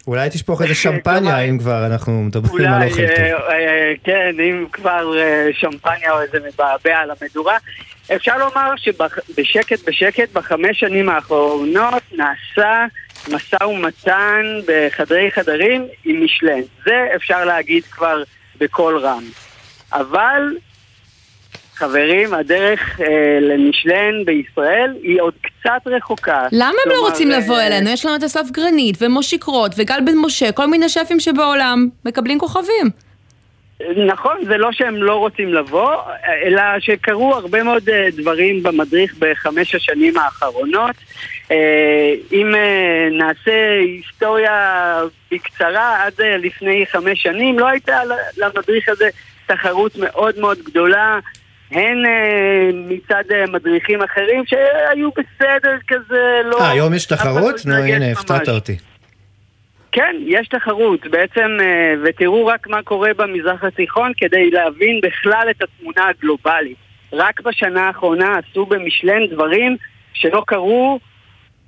אולי 0.08 0.30
תשפוך 0.30 0.62
איזה 0.62 0.76
שמפניה, 0.76 1.40
אם 1.40 1.58
כבר 1.58 1.86
אנחנו 1.86 2.24
מדברים 2.24 2.74
על 2.74 2.88
אוכל 2.88 3.02
אה, 3.02 3.08
טוב. 3.08 3.42
אה, 3.50 3.94
כן, 4.04 4.36
אם 4.40 4.66
כבר 4.72 5.20
אה, 5.20 5.48
שמפניה 5.54 6.12
או 6.12 6.22
איזה 6.22 6.40
מבעבע 6.40 6.98
על 6.98 7.12
המדורה. 7.22 7.58
אפשר 8.16 8.38
לומר 8.38 8.74
שבשקט 8.78 9.90
בשקט 9.90 10.34
בחמש 10.34 10.80
שנים 10.80 11.10
האחרונות 11.10 12.04
נעשה 12.12 12.86
משא 13.32 13.64
ומתן 13.64 14.42
בחדרי 14.68 15.32
חדרים 15.32 15.88
עם 16.06 16.26
משלן. 16.26 16.62
זה 16.86 17.08
אפשר 17.16 17.46
להגיד 17.46 17.84
כבר 17.84 18.24
בקול 18.58 18.98
רם. 18.98 19.24
אבל, 19.94 20.42
חברים, 21.82 22.34
הדרך 22.34 23.02
אה, 23.02 23.40
למשלן 23.42 24.26
בישראל 24.26 24.94
היא 25.04 25.22
עוד 25.22 25.34
קצת 25.42 25.82
רחוקה. 25.86 26.48
למה 26.52 26.78
הם 26.86 26.92
לא 26.92 27.00
רוצים 27.00 27.32
אה, 27.32 27.38
לבוא 27.38 27.62
אלינו? 27.62 27.90
יש 27.90 28.06
לנו 28.06 28.16
את 28.16 28.24
אסף 28.24 28.52
גרנית 28.52 28.98
ומושי 29.02 29.38
קרוט 29.38 29.72
וגל 29.78 30.00
בן 30.06 30.18
משה, 30.18 30.52
כל 30.52 30.68
מיני 30.68 30.90
שפים 30.90 31.20
שבעולם 31.20 31.88
מקבלים 32.06 32.40
כוכבים. 32.40 32.90
נכון, 34.08 34.46
זה 34.46 34.58
לא 34.58 34.72
שהם 34.72 34.96
לא 34.96 35.16
רוצים 35.16 35.54
לבוא, 35.54 35.96
אלא 36.44 36.62
שקרו 36.80 37.36
הרבה 37.36 37.64
מאוד 37.64 37.90
אה, 37.90 38.08
דברים 38.18 38.64
במדריך 38.64 39.16
בחמש 39.20 39.76
השנים 39.76 40.18
האחרונות. 40.18 40.96
אה, 41.52 42.14
אם 42.32 42.54
נעשה 43.12 43.80
היסטוריה 43.80 44.96
בקצרה, 45.32 46.04
עד 46.04 46.14
לפני 46.22 46.86
חמש 46.92 47.24
שנים 47.24 47.60
לא 47.60 47.68
הייתה 47.68 48.02
למדריך 48.38 48.90
הזה 48.90 49.10
תחרות 49.48 49.96
מאוד 49.96 50.40
מאוד 50.40 50.58
גדולה. 50.58 51.20
הן 51.72 52.06
אה, 52.06 52.70
מצד 52.74 53.24
אה, 53.32 53.46
מדריכים 53.48 54.02
אחרים 54.02 54.44
שהיו 54.46 55.10
בסדר 55.12 55.78
כזה, 55.88 56.42
לא... 56.46 56.62
אה, 56.62 56.72
היום 56.72 56.94
יש 56.94 57.12
אחד 57.12 57.26
לא 57.26 57.32
תחרות? 57.32 57.66
נו, 57.66 57.74
הנה. 57.74 58.12
הפתעת 58.12 58.50
אותי. 58.50 58.78
כן, 59.92 60.16
יש 60.26 60.48
תחרות 60.48 61.08
בעצם, 61.08 61.58
אה, 61.62 61.94
ותראו 62.04 62.46
רק 62.46 62.68
מה 62.68 62.84
קורה 62.84 63.14
במזרח 63.18 63.64
התיכון 63.64 64.12
כדי 64.18 64.52
להבין 64.52 65.00
בכלל 65.04 65.48
את 65.50 65.62
התמונה 65.62 66.08
הגלובלית. 66.08 66.78
רק 67.14 67.42
בשנה 67.42 67.88
האחרונה 67.88 68.38
עשו 68.38 68.66
במשלן 68.66 69.28
דברים 69.32 69.78
שלא 70.14 70.44
קרו 70.48 71.00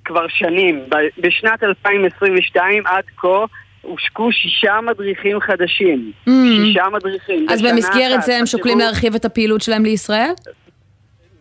כבר 0.06 0.28
שנים. 0.28 0.84
בשנת 1.18 1.64
2022 1.64 2.88
עד 2.88 3.04
כה 3.18 3.45
הושקו 3.84 4.31
שישה 4.31 4.79
מדריכים 4.81 5.39
חדשים. 5.39 6.11
Mm. 6.27 6.31
שישה 6.55 6.84
מדריכים. 6.93 7.45
אז 7.49 7.61
במסגרת 7.61 8.17
אחת. 8.19 8.25
זה 8.25 8.38
הם 8.38 8.45
שוקלים 8.45 8.75
תחשבו- 8.77 8.86
להרחיב 8.91 9.15
את 9.15 9.25
הפעילות 9.25 9.61
שלהם 9.61 9.84
לישראל? 9.86 10.31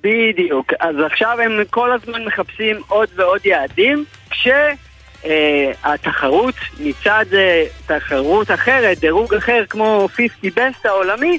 בדיוק. 0.02 0.72
אז 0.80 0.96
עכשיו 1.06 1.36
הם 1.44 1.52
כל 1.70 1.92
הזמן 1.92 2.24
מחפשים 2.24 2.76
עוד 2.88 3.08
ועוד 3.16 3.40
יעדים, 3.46 4.04
כשהתחרות 5.22 6.54
מצד 6.80 7.24
אה, 7.34 7.64
תחרות 7.86 8.50
אחרת, 8.50 8.98
דירוג 8.98 9.34
אחר 9.34 9.62
כמו 9.70 10.08
50 10.16 10.28
בסט 10.56 10.86
העולמי, 10.86 11.38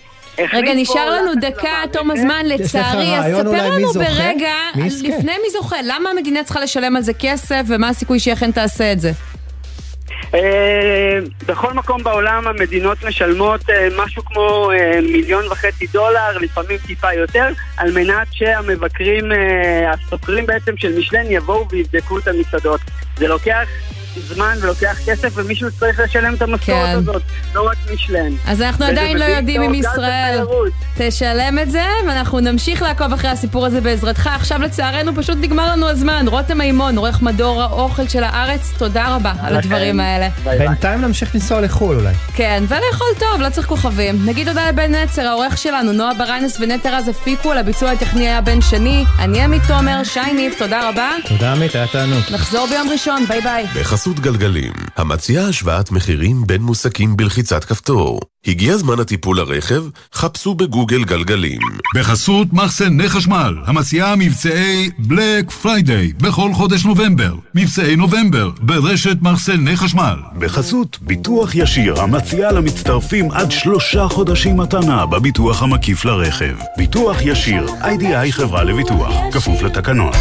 רגע, 0.53 0.73
נשאר 0.75 1.09
לנו 1.09 1.31
דקה 1.41 1.67
למערכת. 1.69 1.93
תום 1.93 2.11
הזמן 2.11 2.45
לצערי, 2.45 3.17
אז 3.17 3.25
ספר 3.37 3.69
לנו? 3.69 3.93
ברגע? 3.93 4.53
לפני 5.03 5.31
מי 5.43 5.49
זוכה, 5.51 5.75
למה 5.83 6.09
המדינה 6.09 6.43
צריכה 6.43 6.59
לשלם 6.61 6.95
על 6.95 7.01
זה 7.01 7.13
כסף 7.19 7.61
ומה 7.67 7.89
הסיכוי 7.89 8.19
שהיא 8.19 8.33
אכן 8.33 8.51
תעשה 8.51 8.91
את 8.91 8.99
זה? 8.99 9.11
אה, 10.33 11.19
בכל 11.45 11.73
מקום 11.73 12.03
בעולם 12.03 12.47
המדינות 12.47 13.03
משלמות 13.03 13.69
אה, 13.69 13.87
משהו 13.97 14.25
כמו 14.25 14.71
אה, 14.71 15.01
מיליון 15.01 15.45
וחצי 15.51 15.87
דולר, 15.87 16.37
לפעמים 16.41 16.77
טיפה 16.87 17.13
יותר, 17.13 17.49
על 17.77 17.91
מנת 17.91 18.27
שהמבקרים, 18.31 19.31
הסוקרים 19.87 20.45
בעצם 20.45 20.77
של 20.77 20.97
משלן 20.97 21.25
יבואו 21.29 21.69
ויבדקו 21.69 22.17
את 22.19 22.27
המסעדות. 22.27 22.81
זה 23.17 23.27
לוקח 23.27 23.67
זמן 24.19 24.57
ולוקח 24.61 24.97
כסף, 25.05 25.29
ומישהו 25.35 25.69
צריך 25.79 25.99
לשלם 25.99 26.33
את 26.33 26.41
המשכורת 26.41 26.85
כן. 26.85 26.97
הזאת, 26.97 27.21
לא 27.55 27.67
רק 27.67 27.77
משלן. 27.93 28.31
אז 28.47 28.61
אנחנו 28.61 28.85
עדיין 28.85 29.17
לא 29.17 29.23
יודעים 29.23 29.61
אם 29.61 29.73
ישראל. 29.73 30.39
תשלם 30.97 31.59
את 31.59 31.71
זה, 31.71 31.83
ואנחנו 32.07 32.39
נמשיך 32.39 32.81
לעקוב 32.81 33.13
אחרי 33.13 33.29
הסיפור 33.29 33.65
הזה 33.65 33.81
בעזרתך. 33.81 34.29
עכשיו 34.35 34.61
לצערנו 34.61 35.15
פשוט 35.15 35.37
נגמר 35.41 35.71
לנו 35.71 35.89
הזמן. 35.89 36.25
רותם 36.27 36.57
מימון, 36.57 36.97
עורך 36.97 37.21
מדור 37.21 37.61
האוכל 37.61 38.07
של 38.07 38.23
הארץ, 38.23 38.73
תודה 38.77 39.15
רבה 39.15 39.33
על 39.43 39.57
הדברים 39.57 39.99
האלה. 39.99 40.29
בינתיים 40.43 41.01
נמשיך 41.01 41.35
לנסוע 41.35 41.61
לחו"ל 41.61 41.95
אולי. 41.95 42.13
כן, 42.35 42.63
ולאכול 42.67 43.07
טוב, 43.19 43.41
לא 43.41 43.49
צריך 43.49 43.67
כוכבים. 43.67 44.25
נגיד 44.25 44.47
תודה 44.47 44.69
לבן 44.69 44.95
נצר, 44.95 45.27
העורך 45.27 45.57
שלנו, 45.57 45.93
נועה 45.93 46.13
בריינס 46.13 46.57
ונטע 46.59 46.97
רז 46.97 47.07
הפיקו, 47.07 47.51
על 47.51 47.57
הביצוע 47.57 47.91
הטכני 47.91 48.27
היה 48.27 48.41
בן 48.41 48.61
שני. 48.61 49.05
אני 49.19 49.41
עמית 49.41 49.61
תומר, 49.67 50.03
שי 50.03 50.33
ניב, 50.35 50.53
תודה 50.57 50.89
רבה. 50.89 51.09
תודה 51.27 51.51
עמית, 51.51 51.75
היה 51.75 51.87
תענוג. 51.87 52.23
נחזור 52.31 52.67
ביום 52.67 52.89
ראשון, 52.89 53.25
ביי 53.27 53.41
ביי. 53.41 53.65
בחסות 54.03 54.19
גלגלים, 54.19 54.73
המציעה 54.97 55.47
השוואת 55.47 55.91
מחירים 55.91 56.43
בין 56.47 56.61
מוסכים 56.61 57.17
בלחיצת 57.17 57.63
כפתור. 57.63 58.19
הגיע 58.47 58.77
זמן 58.77 58.99
הטיפול 58.99 59.37
לרכב? 59.37 59.83
חפשו 60.13 60.55
בגוגל 60.55 61.03
גלגלים. 61.03 61.61
בחסות 61.95 62.47
מחסני 62.53 63.09
חשמל, 63.09 63.55
המציעה 63.65 64.15
מבצעי 64.15 64.89
בלק 64.99 65.51
פריידיי 65.51 66.13
בכל 66.13 66.53
חודש 66.53 66.85
נובמבר. 66.85 67.35
מבצעי 67.55 67.95
נובמבר 67.95 68.49
ברשת 68.61 69.17
מחסני 69.21 69.75
חשמל. 69.75 70.15
בחסות 70.39 70.97
ביטוח 71.01 71.55
ישיר 71.55 72.01
המציע 72.01 72.51
למצטרפים 72.51 73.31
עד 73.31 73.51
שלושה 73.51 74.07
חודשים 74.07 74.57
מתנה 74.57 75.05
בביטוח 75.05 75.63
המקיף 75.63 76.05
לרכב. 76.05 76.55
ביטוח 76.77 77.17
ישיר, 77.21 77.65
איי-די-איי 77.81 78.31
חברה 78.31 78.63
לביטוח, 78.63 79.13
כפוף 79.31 79.61
לתקנון. 79.61 80.13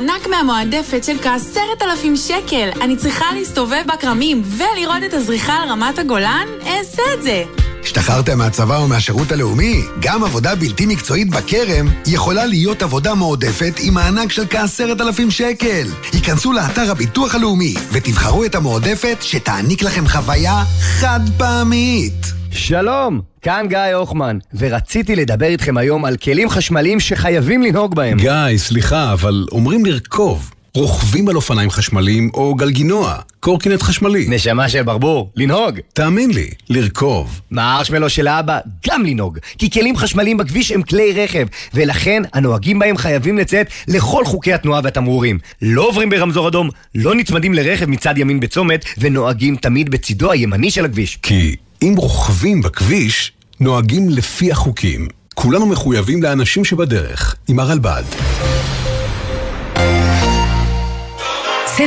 מענק 0.00 0.26
מהמועדפת 0.26 1.04
של 1.04 1.18
כעשרת 1.22 1.82
אלפים 1.82 2.16
שקל 2.16 2.68
אני 2.80 2.96
צריכה 2.96 3.24
להסתובב 3.34 3.82
בכרמים 3.86 4.42
ולראות 4.44 5.02
את 5.06 5.14
הזריחה 5.14 5.52
על 5.52 5.68
רמת 5.68 5.98
הגולן, 5.98 6.46
אעשה 6.66 7.02
את 7.14 7.22
זה. 7.22 7.44
השתחררתם 7.82 8.38
מהצבא 8.38 8.76
או 8.76 8.88
מהשירות 8.88 9.32
הלאומי? 9.32 9.82
גם 10.00 10.24
עבודה 10.24 10.54
בלתי 10.54 10.86
מקצועית 10.86 11.30
בכרם 11.30 11.86
יכולה 12.06 12.46
להיות 12.46 12.82
עבודה 12.82 13.14
מועדפת 13.14 13.74
עם 13.80 13.94
מענק 13.94 14.32
של 14.32 14.46
כעשרת 14.50 15.00
אלפים 15.00 15.30
שקל. 15.30 15.86
היכנסו 16.12 16.52
לאתר 16.52 16.90
הביטוח 16.90 17.34
הלאומי 17.34 17.74
ותבחרו 17.92 18.44
את 18.44 18.54
המועדפת 18.54 19.16
שתעניק 19.20 19.82
לכם 19.82 20.08
חוויה 20.08 20.64
חד 20.80 21.20
פעמית. 21.38 22.26
שלום, 22.52 23.20
כאן 23.42 23.66
גיא 23.68 23.78
הוחמן, 23.78 24.38
ורציתי 24.54 25.16
לדבר 25.16 25.46
איתכם 25.46 25.76
היום 25.76 26.04
על 26.04 26.16
כלים 26.16 26.48
חשמליים 26.48 27.00
שחייבים 27.00 27.62
לנהוג 27.62 27.94
בהם. 27.94 28.18
גיא, 28.18 28.56
סליחה, 28.56 29.12
אבל 29.12 29.46
אומרים 29.52 29.86
לרכוב. 29.86 30.50
רוכבים 30.74 31.28
על 31.28 31.36
אופניים 31.36 31.70
חשמליים 31.70 32.30
או 32.34 32.54
גלגינוע, 32.54 33.14
קורקינט 33.40 33.82
חשמלי. 33.82 34.26
נשמה 34.28 34.68
של 34.68 34.82
ברבור, 34.82 35.30
לנהוג. 35.36 35.78
תאמין 35.92 36.30
לי, 36.30 36.50
לרכוב. 36.68 37.40
מהארשמלו 37.50 38.10
של 38.10 38.26
האבא, 38.26 38.58
גם 38.88 39.04
לנהוג. 39.04 39.38
כי 39.58 39.70
כלים 39.70 39.96
חשמליים 39.96 40.36
בכביש 40.36 40.72
הם 40.72 40.82
כלי 40.82 41.12
רכב, 41.12 41.46
ולכן 41.74 42.22
הנוהגים 42.32 42.78
בהם 42.78 42.96
חייבים 42.96 43.38
לציית 43.38 43.68
לכל 43.88 44.24
חוקי 44.24 44.52
התנועה 44.52 44.80
והתמרורים. 44.84 45.38
לא 45.62 45.88
עוברים 45.88 46.10
ברמזור 46.10 46.48
אדום, 46.48 46.70
לא 46.94 47.14
נצמדים 47.14 47.54
לרכב 47.54 47.86
מצד 47.86 48.18
ימין 48.18 48.40
בצומת, 48.40 48.84
ונוהגים 48.98 49.56
תמיד 49.56 49.90
בצידו 49.90 50.30
הימני 50.30 50.70
של 50.70 50.84
הכביש. 50.84 51.18
כי 51.22 51.56
אם 51.82 51.94
רוכבים 51.96 52.62
בכביש, 52.62 53.32
נוהגים 53.60 54.08
לפי 54.08 54.52
החוקים. 54.52 55.08
כולנו 55.34 55.66
מחויבים 55.66 56.22
לאנשים 56.22 56.64
שבדרך, 56.64 57.36
עם 57.48 57.58
הרלב"ד. 57.58 58.02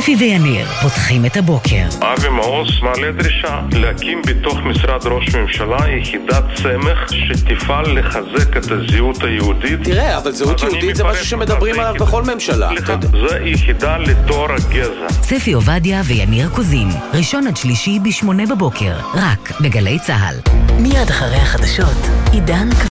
ספי 0.00 0.16
ויניר 0.18 0.66
פותחים 0.82 1.26
את 1.26 1.36
הבוקר. 1.36 1.84
אבי 2.00 2.28
מעוז 2.28 2.68
מעלה 2.82 3.12
דרישה 3.12 3.60
להקים 3.72 4.22
בתוך 4.26 4.58
משרד 4.58 5.06
ראש 5.06 5.34
ממשלה 5.34 5.76
יחידת 5.88 6.44
סמך 6.56 7.12
שתפעל 7.12 7.98
לחזק 7.98 8.56
את 8.56 8.70
הזהות 8.70 9.22
היהודית. 9.22 9.84
תראה, 9.84 10.18
אבל 10.18 10.32
זהות 10.32 10.62
יהודית 10.62 10.96
זה 10.96 11.04
משהו 11.04 11.26
שמדברים 11.26 11.80
עליו 11.80 11.94
בכל 11.94 12.22
ממשלה. 12.22 12.68
סליחה, 12.68 12.96
זה 13.28 13.38
יחידה 13.44 13.96
לטוהר 13.96 14.52
הגזע. 14.52 15.08
ספי 15.22 15.52
עובדיה 15.52 16.02
ויניר 16.04 16.48
קוזין, 16.48 16.88
ראשון 17.12 17.46
עד 17.46 17.56
שלישי 17.56 17.98
בשמונה 18.04 18.46
בבוקר, 18.46 18.96
רק 19.14 19.60
בגלי 19.60 19.98
צה"ל. 19.98 20.36
מיד 20.78 21.10
אחרי 21.10 21.36
החדשות, 21.36 22.08
עידן 22.32 22.68